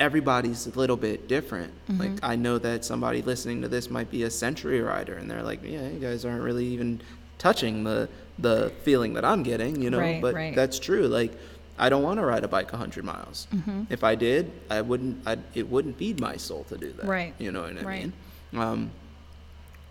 everybody's 0.00 0.66
a 0.66 0.70
little 0.70 0.96
bit 0.96 1.28
different. 1.28 1.72
Mm-hmm. 1.88 2.00
Like, 2.00 2.24
I 2.24 2.36
know 2.36 2.58
that 2.58 2.84
somebody 2.84 3.22
listening 3.22 3.62
to 3.62 3.68
this 3.68 3.90
might 3.90 4.10
be 4.10 4.24
a 4.24 4.30
century 4.30 4.80
rider 4.80 5.14
and 5.14 5.30
they're 5.30 5.42
like, 5.42 5.62
yeah, 5.62 5.88
you 5.88 5.98
guys 5.98 6.24
aren't 6.24 6.42
really 6.42 6.66
even 6.66 7.00
touching 7.38 7.82
the 7.84 8.08
the 8.38 8.72
feeling 8.82 9.14
that 9.14 9.24
I'm 9.24 9.42
getting, 9.42 9.80
you 9.82 9.90
know. 9.90 9.98
Right, 9.98 10.22
but 10.22 10.34
right. 10.34 10.54
that's 10.54 10.78
true. 10.78 11.06
Like 11.06 11.32
I 11.78 11.88
don't 11.88 12.02
want 12.02 12.18
to 12.20 12.26
ride 12.26 12.44
a 12.44 12.48
bike 12.48 12.70
100 12.72 13.04
miles. 13.04 13.46
Mm-hmm. 13.52 13.84
If 13.90 14.04
I 14.04 14.14
did, 14.14 14.52
I 14.70 14.80
wouldn't. 14.82 15.26
I'd, 15.26 15.42
it 15.54 15.68
wouldn't 15.68 15.96
feed 15.98 16.20
my 16.20 16.36
soul 16.36 16.64
to 16.64 16.76
do 16.76 16.92
that. 16.92 17.06
Right. 17.06 17.34
You 17.38 17.50
know 17.52 17.62
what 17.62 17.78
I 17.78 17.82
right. 17.82 18.02
mean? 18.02 18.12
Um, 18.54 18.90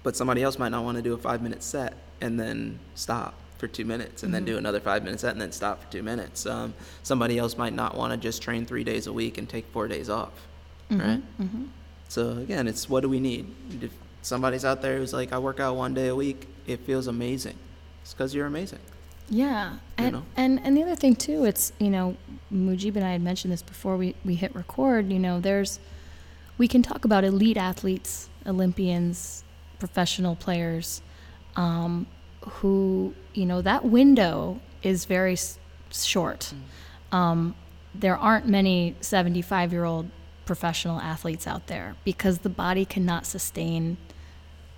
but 0.03 0.15
somebody 0.15 0.43
else 0.43 0.57
might 0.57 0.69
not 0.69 0.83
want 0.83 0.97
to 0.97 1.01
do 1.01 1.13
a 1.13 1.17
five 1.17 1.41
minute 1.41 1.63
set 1.63 1.95
and 2.21 2.39
then 2.39 2.79
stop 2.95 3.33
for 3.57 3.67
two 3.67 3.85
minutes 3.85 4.23
and 4.23 4.29
mm-hmm. 4.29 4.45
then 4.45 4.53
do 4.53 4.57
another 4.57 4.79
five 4.79 5.03
minute 5.03 5.19
set 5.19 5.31
and 5.31 5.41
then 5.41 5.51
stop 5.51 5.83
for 5.83 5.91
two 5.91 6.03
minutes. 6.03 6.45
Um, 6.45 6.73
somebody 7.03 7.37
else 7.37 7.57
might 7.57 7.73
not 7.73 7.95
want 7.95 8.11
to 8.11 8.17
just 8.17 8.41
train 8.41 8.65
three 8.65 8.83
days 8.83 9.07
a 9.07 9.13
week 9.13 9.37
and 9.37 9.47
take 9.47 9.65
four 9.67 9.87
days 9.87 10.09
off. 10.09 10.33
Mm-hmm. 10.89 11.01
Right. 11.01 11.23
Mm-hmm. 11.41 11.63
So 12.09 12.31
again, 12.37 12.67
it's 12.67 12.89
what 12.89 13.01
do 13.01 13.09
we 13.09 13.19
need? 13.19 13.53
If 13.81 13.91
somebody's 14.21 14.65
out 14.65 14.81
there 14.81 14.97
who's 14.97 15.13
like, 15.13 15.31
I 15.31 15.37
work 15.37 15.59
out 15.59 15.75
one 15.75 15.93
day 15.93 16.07
a 16.07 16.15
week, 16.15 16.47
it 16.67 16.81
feels 16.81 17.07
amazing. 17.07 17.57
It's 18.01 18.13
because 18.13 18.33
you're 18.33 18.47
amazing. 18.47 18.79
Yeah, 19.31 19.77
and, 19.97 20.11
know? 20.11 20.23
and 20.35 20.59
and 20.63 20.75
the 20.75 20.83
other 20.83 20.95
thing 20.95 21.15
too, 21.15 21.45
it's 21.45 21.71
you 21.79 21.89
know, 21.89 22.17
Mujib 22.53 22.97
and 22.97 23.05
I 23.05 23.13
had 23.13 23.21
mentioned 23.21 23.53
this 23.53 23.61
before 23.61 23.95
we 23.95 24.13
we 24.25 24.35
hit 24.35 24.53
record. 24.53 25.11
You 25.11 25.19
know, 25.19 25.39
there's 25.39 25.79
we 26.57 26.67
can 26.67 26.83
talk 26.83 27.05
about 27.05 27.23
elite 27.23 27.55
athletes, 27.57 28.29
Olympians, 28.45 29.45
professional 29.79 30.35
players, 30.35 31.01
um, 31.55 32.07
who 32.41 33.15
you 33.33 33.45
know 33.45 33.61
that 33.61 33.85
window 33.85 34.59
is 34.83 35.05
very 35.05 35.33
s- 35.33 35.57
short. 35.91 36.53
Mm. 37.13 37.15
Um, 37.15 37.55
there 37.95 38.17
aren't 38.17 38.47
many 38.47 38.95
75 38.99 39.71
year 39.71 39.85
old 39.85 40.09
professional 40.45 40.99
athletes 40.99 41.47
out 41.47 41.67
there 41.67 41.95
because 42.03 42.39
the 42.39 42.49
body 42.49 42.83
cannot 42.83 43.25
sustain 43.25 43.95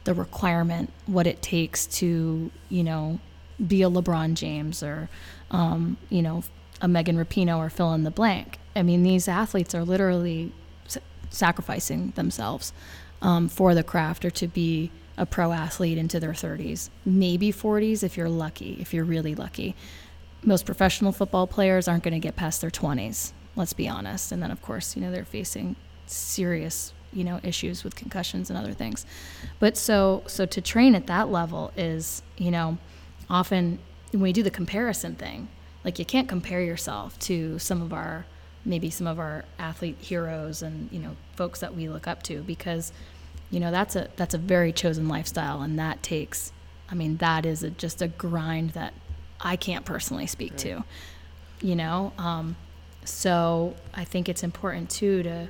the 0.04 0.14
requirement, 0.14 0.92
what 1.06 1.26
it 1.26 1.42
takes 1.42 1.86
to, 1.88 2.52
you 2.70 2.84
know, 2.84 3.20
be 3.68 3.84
a 3.84 3.90
LeBron 3.90 4.34
James 4.34 4.84
or, 4.84 5.10
um, 5.52 5.98
you 6.10 6.22
know, 6.22 6.44
a 6.82 6.88
Megan 6.88 7.18
Rapinoe 7.18 7.58
or 7.58 7.70
fill 7.70 7.94
in 7.94 8.04
the 8.04 8.12
blank. 8.12 8.60
I 8.76 8.84
mean, 8.84 9.04
these 9.04 9.28
athletes 9.28 9.74
are 9.74 9.84
literally 9.84 10.52
s- 10.86 10.98
sacrificing 11.30 12.12
themselves 12.16 12.74
um, 13.22 13.48
for 13.48 13.74
the 13.74 13.84
craft 13.84 14.26
or 14.26 14.32
to 14.32 14.48
be 14.48 14.92
a 15.18 15.26
pro 15.26 15.52
athlete 15.54 15.98
into 15.98 16.20
their 16.20 16.32
30s, 16.32 16.90
maybe 17.06 17.52
40s 17.52 18.04
if 18.04 18.18
you're 18.18 18.30
lucky, 18.30 18.78
if 18.80 18.94
you're 18.94 19.06
really 19.06 19.36
lucky. 19.36 19.76
Most 20.44 20.66
professional 20.66 21.12
football 21.12 21.48
players 21.48 21.88
aren't 21.88 22.04
going 22.04 22.16
to 22.16 22.20
get 22.20 22.36
past 22.36 22.62
their 22.62 22.72
20s, 22.72 23.32
let's 23.56 23.74
be 23.74 23.88
honest. 23.88 24.32
And 24.32 24.42
then, 24.42 24.52
of 24.52 24.62
course, 24.62 24.96
you 24.96 25.02
know, 25.02 25.12
they're 25.12 25.24
facing 25.24 25.76
serious 26.06 26.94
you 27.14 27.24
know 27.24 27.40
issues 27.44 27.84
with 27.84 27.96
concussions 27.96 28.50
and 28.50 28.58
other 28.58 28.74
things 28.74 29.06
but 29.60 29.78
so 29.78 30.24
so 30.26 30.46
to 30.46 30.60
train 30.60 30.96
at 30.96 31.08
that 31.08 31.30
level 31.30 31.72
is 31.78 32.24
you 32.38 32.52
know 32.52 32.78
often 33.30 33.80
when 34.12 34.22
we 34.22 34.34
do 34.34 34.44
the 34.44 34.52
comparison 34.52 35.16
thing, 35.16 35.48
like 35.84 36.00
you 36.00 36.06
can't 36.06 36.28
compare 36.28 36.62
yourself 36.62 37.18
to 37.20 37.60
some 37.60 37.82
of 37.82 37.94
our 37.94 38.26
maybe 38.66 38.90
some 38.90 39.08
of 39.08 39.20
our 39.20 39.44
athlete 39.60 39.98
heroes 40.00 40.62
and 40.62 40.90
you 40.92 41.00
know 41.00 41.16
folks 41.36 41.60
that 41.60 41.76
we 41.76 41.90
look 41.90 42.08
up 42.08 42.24
to 42.24 42.42
because 42.44 42.92
you 43.52 43.60
know 43.60 43.72
that's 43.72 43.96
a 43.96 44.08
that's 44.16 44.34
a 44.34 44.38
very 44.38 44.72
chosen 44.72 45.08
lifestyle 45.08 45.62
and 45.62 45.78
that 45.78 46.02
takes 46.02 46.52
i 46.90 46.96
mean 46.96 47.18
that 47.18 47.46
is 47.46 47.64
a, 47.64 47.70
just 47.70 48.02
a 48.02 48.08
grind 48.08 48.70
that 48.72 48.94
i 49.42 49.56
can't 49.56 49.86
personally 49.86 50.28
speak 50.28 50.52
right. 50.52 50.60
to 50.60 50.84
you 51.62 51.76
know 51.76 52.14
um, 52.18 52.56
so 53.04 53.76
i 53.94 54.04
think 54.04 54.30
it's 54.30 54.44
important 54.44 54.90
too 54.90 55.24
to 55.24 55.48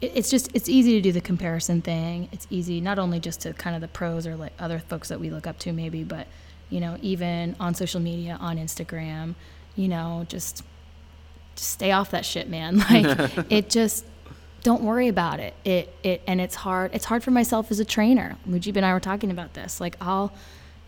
it's 0.00 0.30
just 0.30 0.48
it's 0.54 0.68
easy 0.68 0.92
to 0.92 1.00
do 1.00 1.10
the 1.10 1.20
comparison 1.20 1.82
thing 1.82 2.28
it's 2.30 2.46
easy 2.50 2.80
not 2.80 3.00
only 3.00 3.18
just 3.18 3.40
to 3.40 3.52
kind 3.54 3.74
of 3.74 3.82
the 3.82 3.88
pros 3.88 4.28
or 4.28 4.36
like 4.36 4.52
other 4.60 4.78
folks 4.78 5.08
that 5.08 5.18
we 5.18 5.28
look 5.28 5.46
up 5.46 5.58
to 5.58 5.72
maybe 5.72 6.04
but 6.04 6.28
you 6.70 6.80
know 6.80 6.96
even 7.02 7.56
on 7.58 7.74
social 7.74 8.00
media 8.00 8.36
on 8.40 8.56
instagram 8.58 9.34
you 9.76 9.88
know 9.88 10.24
just 10.28 10.62
just 11.58 11.70
stay 11.70 11.90
off 11.92 12.12
that 12.12 12.24
shit, 12.24 12.48
man. 12.48 12.78
Like 12.90 13.46
it 13.50 13.68
just 13.68 14.06
don't 14.62 14.82
worry 14.82 15.08
about 15.08 15.40
it. 15.40 15.54
It 15.64 15.94
it 16.02 16.22
and 16.26 16.40
it's 16.40 16.54
hard. 16.54 16.94
It's 16.94 17.04
hard 17.04 17.22
for 17.22 17.30
myself 17.30 17.70
as 17.70 17.80
a 17.80 17.84
trainer. 17.84 18.36
Mujib 18.48 18.76
and 18.76 18.86
I 18.86 18.92
were 18.92 19.00
talking 19.00 19.30
about 19.30 19.54
this. 19.54 19.80
Like 19.80 19.96
I'll, 20.00 20.32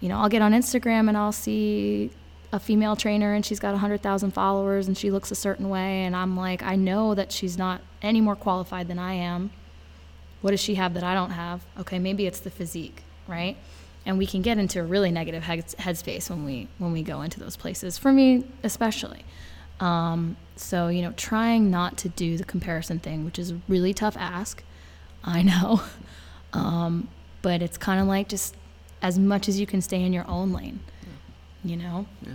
you 0.01 0.09
know, 0.09 0.19
I'll 0.19 0.29
get 0.29 0.43
on 0.43 0.53
Instagram 0.53 1.09
and 1.09 1.17
I'll 1.17 1.33
see 1.33 2.11
a 2.53 2.59
female 2.59 2.97
trainer 2.97 3.33
and 3.35 3.47
she's 3.47 3.61
got 3.61 3.71
100,000 3.73 4.33
followers 4.33 4.89
and 4.89 4.99
she 4.99 5.11
looks 5.11 5.31
a 5.31 5.37
certain 5.37 5.69
way 5.69 6.03
and 6.03 6.17
I'm 6.17 6.37
like, 6.37 6.63
I 6.65 6.75
know 6.75 7.15
that 7.15 7.31
she's 7.31 7.57
not 7.57 7.81
any 8.03 8.21
more 8.21 8.35
qualified 8.35 8.89
than 8.89 8.99
I 8.99 9.15
am. 9.15 9.51
What 10.41 10.51
does 10.51 10.61
she 10.61 10.75
have 10.75 10.95
that 10.95 11.05
I 11.05 11.15
don't 11.15 11.31
have? 11.31 11.61
Okay, 11.79 12.01
maybe 12.01 12.27
it's 12.27 12.41
the 12.41 12.51
physique, 12.51 13.03
right? 13.29 13.57
And 14.07 14.17
we 14.17 14.27
can 14.27 14.43
get 14.43 14.59
into 14.59 14.81
a 14.81 14.85
really 14.85 15.11
negative 15.11 15.43
headspace 15.43 16.31
when 16.31 16.45
we 16.45 16.69
when 16.79 16.93
we 16.93 17.03
go 17.03 17.21
into 17.23 17.39
those 17.39 17.57
places. 17.57 17.99
For 17.99 18.13
me, 18.13 18.45
especially. 18.63 19.25
Um, 19.81 20.37
so, 20.57 20.89
you 20.89 21.01
know, 21.03 21.13
trying 21.17 21.71
not 21.71 21.97
to 21.99 22.11
do 22.11 22.37
the 22.37 22.45
comparison 22.45 22.99
thing, 22.99 23.25
which 23.25 23.39
is 23.39 23.51
a 23.51 23.61
really 23.67 23.95
tough 23.95 24.17
ask, 24.17 24.63
I 25.25 25.43
know. 25.43 25.83
Um, 26.53 27.09
but 27.43 27.63
it's 27.63 27.79
kind 27.79 28.01
of 28.01 28.07
like 28.07 28.29
just 28.29 28.57
as 29.03 29.19
much 29.19 29.49
as 29.49 29.59
you 29.59 29.67
can 29.67 29.81
stay 29.81 30.03
in 30.03 30.13
your 30.13 30.27
own 30.29 30.53
lane, 30.53 30.81
yeah. 31.03 31.71
you 31.71 31.77
know? 31.77 32.07
Yeah. 32.23 32.33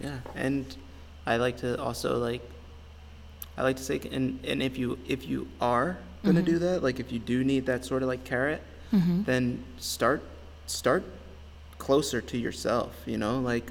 Yeah. 0.00 0.18
And 0.34 0.76
I 1.24 1.36
like 1.36 1.58
to 1.58 1.80
also 1.80 2.18
like, 2.18 2.42
I 3.56 3.62
like 3.62 3.76
to 3.76 3.84
say, 3.84 4.00
and, 4.10 4.44
and 4.44 4.62
if 4.62 4.76
you, 4.76 4.98
if 5.06 5.26
you 5.26 5.48
are 5.60 5.98
going 6.24 6.34
to 6.36 6.42
mm-hmm. 6.42 6.50
do 6.50 6.58
that, 6.58 6.82
like 6.82 6.98
if 6.98 7.12
you 7.12 7.18
do 7.18 7.44
need 7.44 7.66
that 7.66 7.84
sort 7.84 8.02
of 8.02 8.08
like 8.08 8.24
carrot, 8.24 8.62
mm-hmm. 8.92 9.22
then 9.22 9.64
start, 9.78 10.22
start 10.66 11.04
closer 11.78 12.20
to 12.20 12.38
yourself, 12.38 12.94
you 13.06 13.18
know, 13.18 13.40
like 13.40 13.70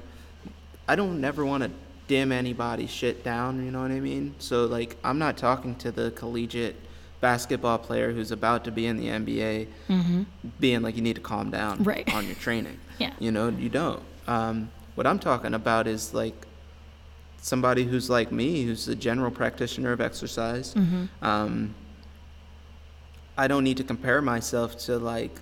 I 0.88 0.96
don't 0.96 1.20
never 1.20 1.44
want 1.44 1.62
to 1.62 1.70
dim 2.08 2.32
anybody's 2.32 2.90
shit 2.90 3.24
down, 3.24 3.64
you 3.64 3.70
know 3.70 3.82
what 3.82 3.90
I 3.90 4.00
mean? 4.00 4.34
So 4.38 4.66
like 4.66 4.96
I'm 5.04 5.18
not 5.18 5.36
talking 5.36 5.74
to 5.76 5.92
the 5.92 6.10
collegiate 6.12 6.76
basketball 7.20 7.78
player 7.78 8.12
who's 8.12 8.30
about 8.30 8.64
to 8.64 8.70
be 8.70 8.86
in 8.86 8.96
the 8.96 9.08
NBA 9.08 9.68
mm-hmm. 9.88 10.22
being 10.60 10.82
like 10.82 10.96
you 10.96 11.02
need 11.02 11.16
to 11.16 11.22
calm 11.22 11.50
down 11.50 11.82
right. 11.82 12.12
on 12.14 12.26
your 12.26 12.36
training. 12.36 12.78
yeah. 12.98 13.12
You 13.18 13.32
know, 13.32 13.48
you 13.48 13.68
don't. 13.68 14.02
Um, 14.26 14.70
what 14.94 15.06
I'm 15.06 15.18
talking 15.18 15.54
about 15.54 15.86
is 15.86 16.14
like 16.14 16.46
somebody 17.40 17.84
who's 17.84 18.10
like 18.10 18.32
me, 18.32 18.64
who's 18.64 18.88
a 18.88 18.94
general 18.94 19.30
practitioner 19.30 19.92
of 19.92 20.00
exercise. 20.00 20.74
Mm-hmm. 20.74 21.24
Um, 21.24 21.74
I 23.38 23.48
don't 23.48 23.64
need 23.64 23.76
to 23.76 23.84
compare 23.84 24.22
myself 24.22 24.78
to 24.86 24.98
like 24.98 25.40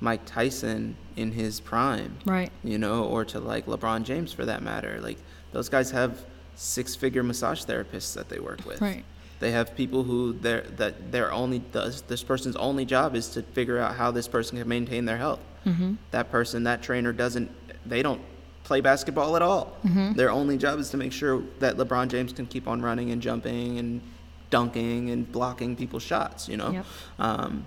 Mike 0.00 0.24
Tyson 0.26 0.96
in 1.16 1.32
his 1.32 1.60
prime. 1.60 2.18
Right. 2.24 2.50
You 2.62 2.78
know, 2.78 3.04
or 3.04 3.24
to 3.26 3.40
like 3.40 3.66
LeBron 3.66 4.04
James 4.04 4.32
for 4.32 4.44
that 4.44 4.62
matter. 4.62 4.98
Like 5.00 5.18
those 5.52 5.68
guys 5.68 5.90
have 5.90 6.24
six-figure 6.54 7.22
massage 7.22 7.64
therapists 7.64 8.14
that 8.14 8.28
they 8.28 8.38
work 8.38 8.64
with. 8.66 8.80
Right. 8.80 9.04
They 9.38 9.50
have 9.52 9.74
people 9.76 10.02
who 10.02 10.32
their 10.32 10.62
that 10.62 11.12
their 11.12 11.30
only 11.30 11.58
does 11.58 12.02
this 12.02 12.22
person's 12.22 12.56
only 12.56 12.86
job 12.86 13.14
is 13.14 13.28
to 13.30 13.42
figure 13.42 13.78
out 13.78 13.94
how 13.94 14.10
this 14.10 14.26
person 14.26 14.58
can 14.58 14.66
maintain 14.66 15.04
their 15.04 15.18
health. 15.18 15.40
Mm-hmm. 15.66 15.94
That 16.10 16.30
person, 16.30 16.64
that 16.64 16.82
trainer 16.82 17.12
doesn't. 17.12 17.50
They 17.84 18.02
don't 18.02 18.22
play 18.64 18.80
basketball 18.80 19.36
at 19.36 19.42
all. 19.42 19.76
Mm-hmm. 19.84 20.14
Their 20.14 20.30
only 20.30 20.56
job 20.56 20.78
is 20.78 20.88
to 20.90 20.96
make 20.96 21.12
sure 21.12 21.42
that 21.58 21.76
LeBron 21.76 22.08
James 22.08 22.32
can 22.32 22.46
keep 22.46 22.66
on 22.66 22.80
running 22.80 23.10
and 23.10 23.20
jumping 23.20 23.78
and 23.78 24.00
dunking 24.48 25.10
and 25.10 25.30
blocking 25.30 25.76
people's 25.76 26.02
shots. 26.02 26.48
You 26.48 26.56
know. 26.56 26.70
Yep. 26.70 26.86
Um, 27.18 27.66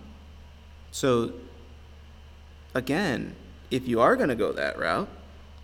so 0.91 1.33
again, 2.73 3.35
if 3.71 3.87
you 3.87 3.99
are 3.99 4.15
going 4.15 4.29
to 4.29 4.35
go 4.35 4.51
that 4.53 4.77
route, 4.77 5.09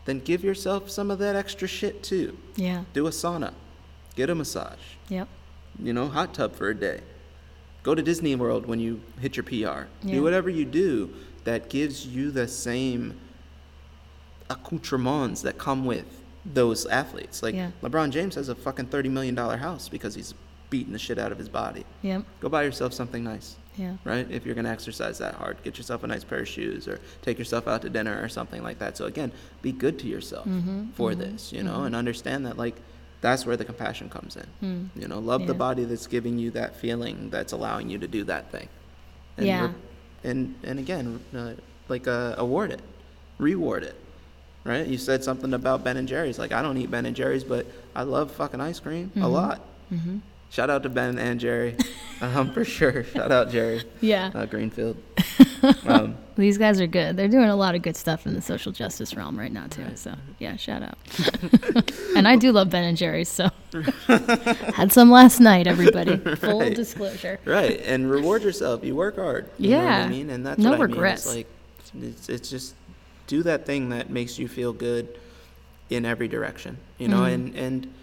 then 0.06 0.20
give 0.20 0.44
yourself 0.44 0.90
some 0.90 1.10
of 1.10 1.20
that 1.20 1.36
extra 1.36 1.68
shit 1.68 2.04
too. 2.04 2.38
Yeah. 2.56 2.84
Do 2.94 3.08
a 3.08 3.10
sauna, 3.10 3.54
get 4.16 4.30
a 4.30 4.36
massage. 4.36 4.80
Yep. 5.10 5.28
You 5.80 5.94
know, 5.94 6.08
hot 6.08 6.34
tub 6.34 6.56
for 6.56 6.70
a 6.70 6.76
day. 6.76 7.02
Go 7.84 7.94
to 7.96 8.02
Disney 8.02 8.36
World 8.36 8.66
when 8.66 8.80
you 8.80 9.02
hit 9.20 9.36
your 9.38 9.44
PR. 9.44 9.54
Yeah. 9.54 9.86
Do 10.04 10.24
whatever 10.24 10.50
you 10.50 10.66
do 10.66 11.14
that 11.44 11.70
gives 11.70 12.06
you 12.08 12.32
the 12.32 12.48
same 12.48 13.20
accoutrements 14.50 15.42
that 15.42 15.58
come 15.58 15.86
with 15.86 16.06
those 16.46 16.86
athletes. 16.86 17.42
Like 17.42 17.56
yeah. 17.56 17.72
LeBron 17.82 18.12
James 18.12 18.36
has 18.36 18.50
a 18.50 18.56
fucking 18.56 18.88
thirty 18.88 19.10
million 19.10 19.36
dollar 19.36 19.58
house 19.58 19.90
because 19.90 20.16
he's 20.16 20.34
beating 20.70 20.94
the 20.94 21.00
shit 21.00 21.18
out 21.18 21.32
of 21.32 21.38
his 21.38 21.50
body. 21.50 21.86
Yep. 22.02 22.24
Go 22.40 22.50
buy 22.50 22.64
yourself 22.64 22.94
something 22.94 23.24
nice. 23.24 23.56
Yeah. 23.78 23.96
Right? 24.04 24.30
If 24.30 24.46
you're 24.46 24.56
going 24.56 24.66
to 24.66 24.72
exercise 24.72 25.18
that 25.20 25.36
hard, 25.36 25.58
get 25.64 25.78
yourself 25.78 26.04
a 26.04 26.08
nice 26.08 26.24
pair 26.24 26.40
of 26.40 26.48
shoes 26.48 26.88
or 26.88 27.00
take 27.22 27.38
yourself 27.38 27.68
out 27.68 27.82
to 27.82 27.90
dinner 27.90 28.22
or 28.22 28.30
something 28.30 28.64
like 28.64 28.80
that. 28.80 28.98
So 28.98 29.06
again, 29.06 29.32
be 29.62 29.72
good 29.72 30.00
to 30.00 30.08
yourself 30.08 30.48
mm-hmm, 30.48 30.92
for 30.92 31.12
mm-hmm, 31.12 31.22
this, 31.22 31.52
you 31.52 31.64
know, 31.64 31.74
mm-hmm. 31.74 31.86
and 31.88 31.96
understand 31.96 32.46
that 32.46 32.58
like 32.58 32.76
that's 33.22 33.46
where 33.46 33.58
the 33.58 33.66
compassion 33.66 34.10
comes 34.10 34.38
in. 34.38 34.48
Mm. 34.64 35.02
You 35.02 35.08
know, 35.08 35.20
love 35.20 35.42
yeah. 35.42 35.48
the 35.48 35.54
body 35.54 35.84
that's 35.84 36.08
giving 36.08 36.38
you 36.38 36.52
that 36.52 36.76
feeling 36.76 37.30
that's 37.30 37.54
allowing 37.54 37.90
you 37.90 37.98
to 37.98 38.08
do 38.08 38.24
that 38.26 38.52
thing. 38.52 38.70
And 39.38 39.48
yeah. 39.48 39.66
Re- 39.66 39.74
and 40.24 40.56
and 40.64 40.80
again, 40.80 41.20
uh, 41.36 41.54
like 41.88 42.08
uh, 42.08 42.36
award 42.38 42.72
it, 42.72 42.82
reward 43.38 43.84
it. 43.84 43.96
Right? 44.64 44.88
You 44.88 44.98
said 44.98 45.24
something 45.24 45.54
about 45.54 45.84
Ben 45.84 45.98
and 45.98 46.08
Jerry's. 46.08 46.40
Like 46.40 46.52
I 46.52 46.62
don't 46.62 46.78
eat 46.78 46.90
Ben 46.90 47.06
and 47.06 47.16
Jerry's, 47.16 47.44
but 47.44 47.68
I 47.96 48.04
love 48.04 48.32
fucking 48.32 48.62
ice 48.62 48.80
cream 48.80 49.12
a 49.16 49.20
mm-hmm. 49.20 49.28
lot. 49.28 49.62
Mm-hmm. 49.92 50.18
Shout 50.56 50.70
out 50.70 50.84
to 50.84 50.90
Ben 50.90 51.20
and 51.20 51.38
Jerry, 51.38 51.76
um, 52.22 52.54
for 52.54 52.64
sure. 52.64 53.04
Shout 53.04 53.30
out 53.30 53.50
Jerry. 53.50 53.84
Yeah. 54.00 54.32
Uh, 54.34 54.46
Greenfield. 54.46 54.96
Um, 55.88 56.16
These 56.38 56.60
guys 56.60 56.80
are 56.80 56.86
good. 56.86 57.18
They're 57.18 57.28
doing 57.28 57.50
a 57.50 57.56
lot 57.56 57.74
of 57.74 57.82
good 57.82 57.98
stuff 57.98 58.28
in 58.28 58.36
the 58.36 58.42
social 58.42 58.72
justice 58.72 59.16
realm 59.16 59.38
right 59.38 59.52
now 59.52 59.66
too. 59.66 59.84
So 59.96 60.14
yeah, 60.38 60.58
shout 60.58 60.84
out. 60.84 60.98
and 62.16 62.28
I 62.28 62.36
do 62.36 62.52
love 62.52 62.70
Ben 62.70 62.84
and 62.84 62.96
Jerry's. 62.96 63.30
So 63.30 63.50
had 64.08 64.94
some 64.94 65.10
last 65.10 65.40
night. 65.40 65.66
Everybody, 65.66 66.18
full 66.36 66.60
right. 66.60 66.76
disclosure. 66.76 67.40
Right, 67.46 67.82
and 67.82 68.10
reward 68.10 68.44
yourself. 68.44 68.84
You 68.84 68.96
work 68.96 69.16
hard. 69.16 69.50
You 69.58 69.72
yeah. 69.72 70.06
I 70.06 70.08
mean, 70.08 70.30
and 70.30 70.46
that's 70.46 70.60
no 70.60 70.72
what 70.72 70.82
regrets. 70.82 71.26
Mean. 71.26 71.46
It's 71.80 71.94
like 71.96 72.04
it's, 72.04 72.30
it's 72.30 72.50
just 72.50 72.76
do 73.26 73.42
that 73.42 73.66
thing 73.66 73.90
that 73.90 74.12
makes 74.12 74.38
you 74.38 74.48
feel 74.48 74.72
good 74.72 75.18
in 75.90 76.06
every 76.06 76.28
direction. 76.28 76.78
You 77.00 77.08
know, 77.08 77.22
mm-hmm. 77.22 77.56
and 77.56 77.56
and 77.56 77.94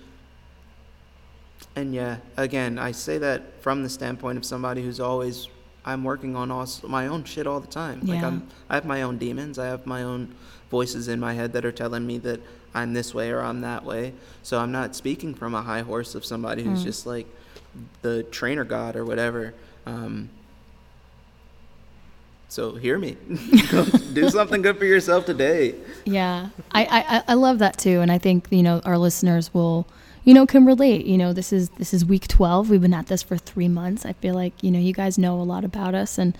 and 1.74 1.94
yeah, 1.94 2.18
again, 2.36 2.78
I 2.78 2.92
say 2.92 3.18
that 3.18 3.62
from 3.62 3.82
the 3.82 3.88
standpoint 3.88 4.38
of 4.38 4.44
somebody 4.44 4.82
who's 4.82 5.00
always 5.00 5.48
I'm 5.84 6.04
working 6.04 6.36
on 6.36 6.50
all 6.50 6.68
my 6.84 7.06
own 7.06 7.24
shit 7.24 7.46
all 7.46 7.60
the 7.60 7.66
time. 7.66 8.00
Yeah. 8.02 8.14
Like 8.14 8.24
I'm 8.24 8.48
I 8.68 8.74
have 8.74 8.84
my 8.84 9.02
own 9.02 9.18
demons. 9.18 9.58
I 9.58 9.66
have 9.66 9.86
my 9.86 10.02
own 10.02 10.34
voices 10.70 11.08
in 11.08 11.18
my 11.18 11.34
head 11.34 11.52
that 11.54 11.64
are 11.64 11.72
telling 11.72 12.06
me 12.06 12.18
that 12.18 12.40
I'm 12.74 12.92
this 12.92 13.14
way 13.14 13.30
or 13.30 13.40
I'm 13.40 13.60
that 13.62 13.84
way. 13.84 14.12
So 14.42 14.58
I'm 14.58 14.72
not 14.72 14.94
speaking 14.94 15.34
from 15.34 15.54
a 15.54 15.62
high 15.62 15.82
horse 15.82 16.14
of 16.14 16.24
somebody 16.24 16.62
who's 16.62 16.80
mm. 16.80 16.84
just 16.84 17.06
like 17.06 17.26
the 18.02 18.22
trainer 18.24 18.64
god 18.64 18.96
or 18.96 19.04
whatever. 19.04 19.54
Um, 19.86 20.30
so 22.48 22.74
hear 22.74 22.98
me. 22.98 23.16
Do 24.12 24.28
something 24.28 24.60
good 24.62 24.78
for 24.78 24.84
yourself 24.84 25.24
today. 25.24 25.74
Yeah, 26.04 26.50
I, 26.70 26.84
I 26.84 27.22
I 27.32 27.34
love 27.34 27.60
that 27.60 27.78
too, 27.78 28.00
and 28.00 28.12
I 28.12 28.18
think 28.18 28.46
you 28.50 28.62
know 28.62 28.82
our 28.84 28.98
listeners 28.98 29.52
will 29.54 29.86
you 30.24 30.34
know 30.34 30.46
can 30.46 30.64
relate. 30.64 31.06
You 31.06 31.18
know 31.18 31.32
this 31.32 31.52
is 31.52 31.70
this 31.70 31.92
is 31.94 32.04
week 32.04 32.28
12 32.28 32.70
we've 32.70 32.80
been 32.80 32.94
at 32.94 33.06
this 33.06 33.22
for 33.22 33.36
three 33.36 33.68
months. 33.68 34.04
I 34.04 34.12
feel 34.14 34.34
like 34.34 34.52
you 34.62 34.70
know 34.70 34.78
you 34.78 34.92
guys 34.92 35.18
know 35.18 35.40
a 35.40 35.42
lot 35.42 35.64
about 35.64 35.94
us 35.94 36.18
and 36.18 36.36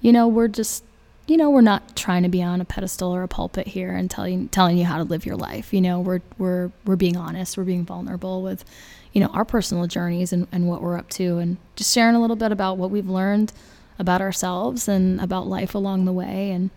you 0.00 0.12
know 0.12 0.28
we're 0.28 0.48
just 0.48 0.84
you 1.26 1.36
know 1.36 1.50
we're 1.50 1.62
not 1.62 1.96
trying 1.96 2.22
to 2.22 2.28
be 2.28 2.42
on 2.42 2.60
a 2.60 2.64
pedestal 2.64 3.14
or 3.14 3.22
a 3.22 3.28
pulpit 3.28 3.66
here 3.66 3.92
and 3.92 4.10
telling 4.10 4.48
telling 4.48 4.78
you 4.78 4.84
how 4.84 4.98
to 4.98 5.04
live 5.04 5.26
your 5.26 5.36
life. 5.36 5.72
You 5.72 5.80
know 5.80 6.00
we're 6.00 6.20
we're 6.38 6.70
we're 6.84 6.96
being 6.96 7.16
honest. 7.16 7.56
We're 7.56 7.64
being 7.64 7.84
vulnerable 7.84 8.42
with 8.42 8.64
you 9.12 9.20
know 9.20 9.28
our 9.28 9.44
personal 9.44 9.86
journeys 9.86 10.32
and, 10.32 10.46
and 10.52 10.68
what 10.68 10.82
we're 10.82 10.98
up 10.98 11.08
to 11.10 11.38
and 11.38 11.56
just 11.76 11.92
sharing 11.92 12.14
a 12.14 12.20
little 12.20 12.36
bit 12.36 12.52
about 12.52 12.78
what 12.78 12.90
we've 12.90 13.08
learned 13.08 13.52
about 13.98 14.20
ourselves 14.20 14.88
and 14.88 15.20
about 15.20 15.46
life 15.46 15.74
along 15.74 16.04
the 16.04 16.12
way. 16.12 16.50
And 16.50 16.70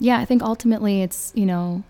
yeah 0.00 0.18
i 0.18 0.24
think 0.24 0.42
ultimately 0.42 1.02
it's 1.02 1.30
you 1.36 1.46
know 1.46 1.84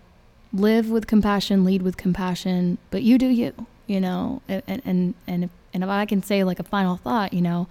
live 0.52 0.90
with 0.90 1.06
compassion 1.06 1.64
lead 1.64 1.80
with 1.80 1.96
compassion 1.96 2.76
but 2.90 3.02
you 3.02 3.16
do 3.16 3.28
you 3.28 3.54
you 3.90 4.00
know, 4.00 4.40
and 4.48 4.62
and 4.84 5.14
and 5.26 5.44
if, 5.44 5.50
and 5.74 5.82
if 5.82 5.90
I 5.90 6.06
can 6.06 6.22
say 6.22 6.44
like 6.44 6.60
a 6.60 6.62
final 6.62 6.96
thought, 6.96 7.32
you 7.32 7.40
know, 7.40 7.66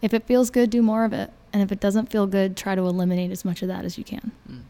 if 0.00 0.14
it 0.14 0.24
feels 0.24 0.48
good, 0.48 0.70
do 0.70 0.80
more 0.80 1.04
of 1.04 1.12
it, 1.12 1.30
and 1.52 1.62
if 1.62 1.70
it 1.70 1.78
doesn't 1.78 2.10
feel 2.10 2.26
good, 2.26 2.56
try 2.56 2.74
to 2.74 2.80
eliminate 2.80 3.30
as 3.30 3.44
much 3.44 3.60
of 3.60 3.68
that 3.68 3.84
as 3.84 3.98
you 3.98 4.04
can. 4.04 4.32
Mm. 4.50 4.60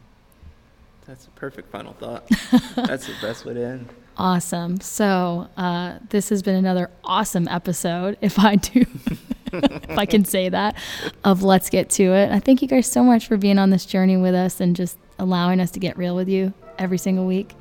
That's 1.06 1.26
a 1.26 1.30
perfect 1.30 1.70
final 1.70 1.92
thought. 1.94 2.28
That's 2.74 3.06
the 3.06 3.14
best 3.22 3.44
way 3.44 3.54
to 3.54 3.64
end. 3.64 3.88
Awesome. 4.18 4.80
So 4.80 5.48
uh, 5.56 5.98
this 6.10 6.28
has 6.30 6.42
been 6.42 6.56
another 6.56 6.90
awesome 7.04 7.46
episode, 7.46 8.18
if 8.20 8.38
I 8.40 8.56
do, 8.56 8.84
if 9.52 9.96
I 9.96 10.04
can 10.04 10.24
say 10.24 10.48
that, 10.48 10.74
of 11.22 11.44
Let's 11.44 11.70
Get 11.70 11.88
to 11.90 12.12
It. 12.12 12.32
I 12.32 12.40
thank 12.40 12.60
you 12.60 12.68
guys 12.68 12.90
so 12.90 13.04
much 13.04 13.28
for 13.28 13.36
being 13.36 13.58
on 13.58 13.70
this 13.70 13.86
journey 13.86 14.16
with 14.16 14.34
us 14.34 14.60
and 14.60 14.74
just 14.74 14.98
allowing 15.18 15.60
us 15.60 15.70
to 15.70 15.78
get 15.78 15.96
real 15.96 16.16
with 16.16 16.28
you 16.28 16.52
every 16.76 16.98
single 16.98 17.24
week. 17.24 17.54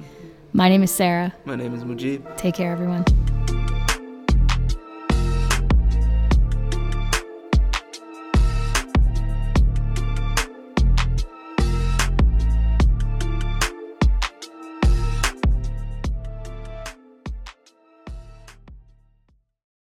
My 0.53 0.69
name 0.69 0.83
is 0.83 0.91
Sarah. 0.91 1.33
My 1.45 1.55
name 1.55 1.73
is 1.73 1.83
Mujib. 1.83 2.37
Take 2.37 2.55
care, 2.55 2.71
everyone. 2.71 3.03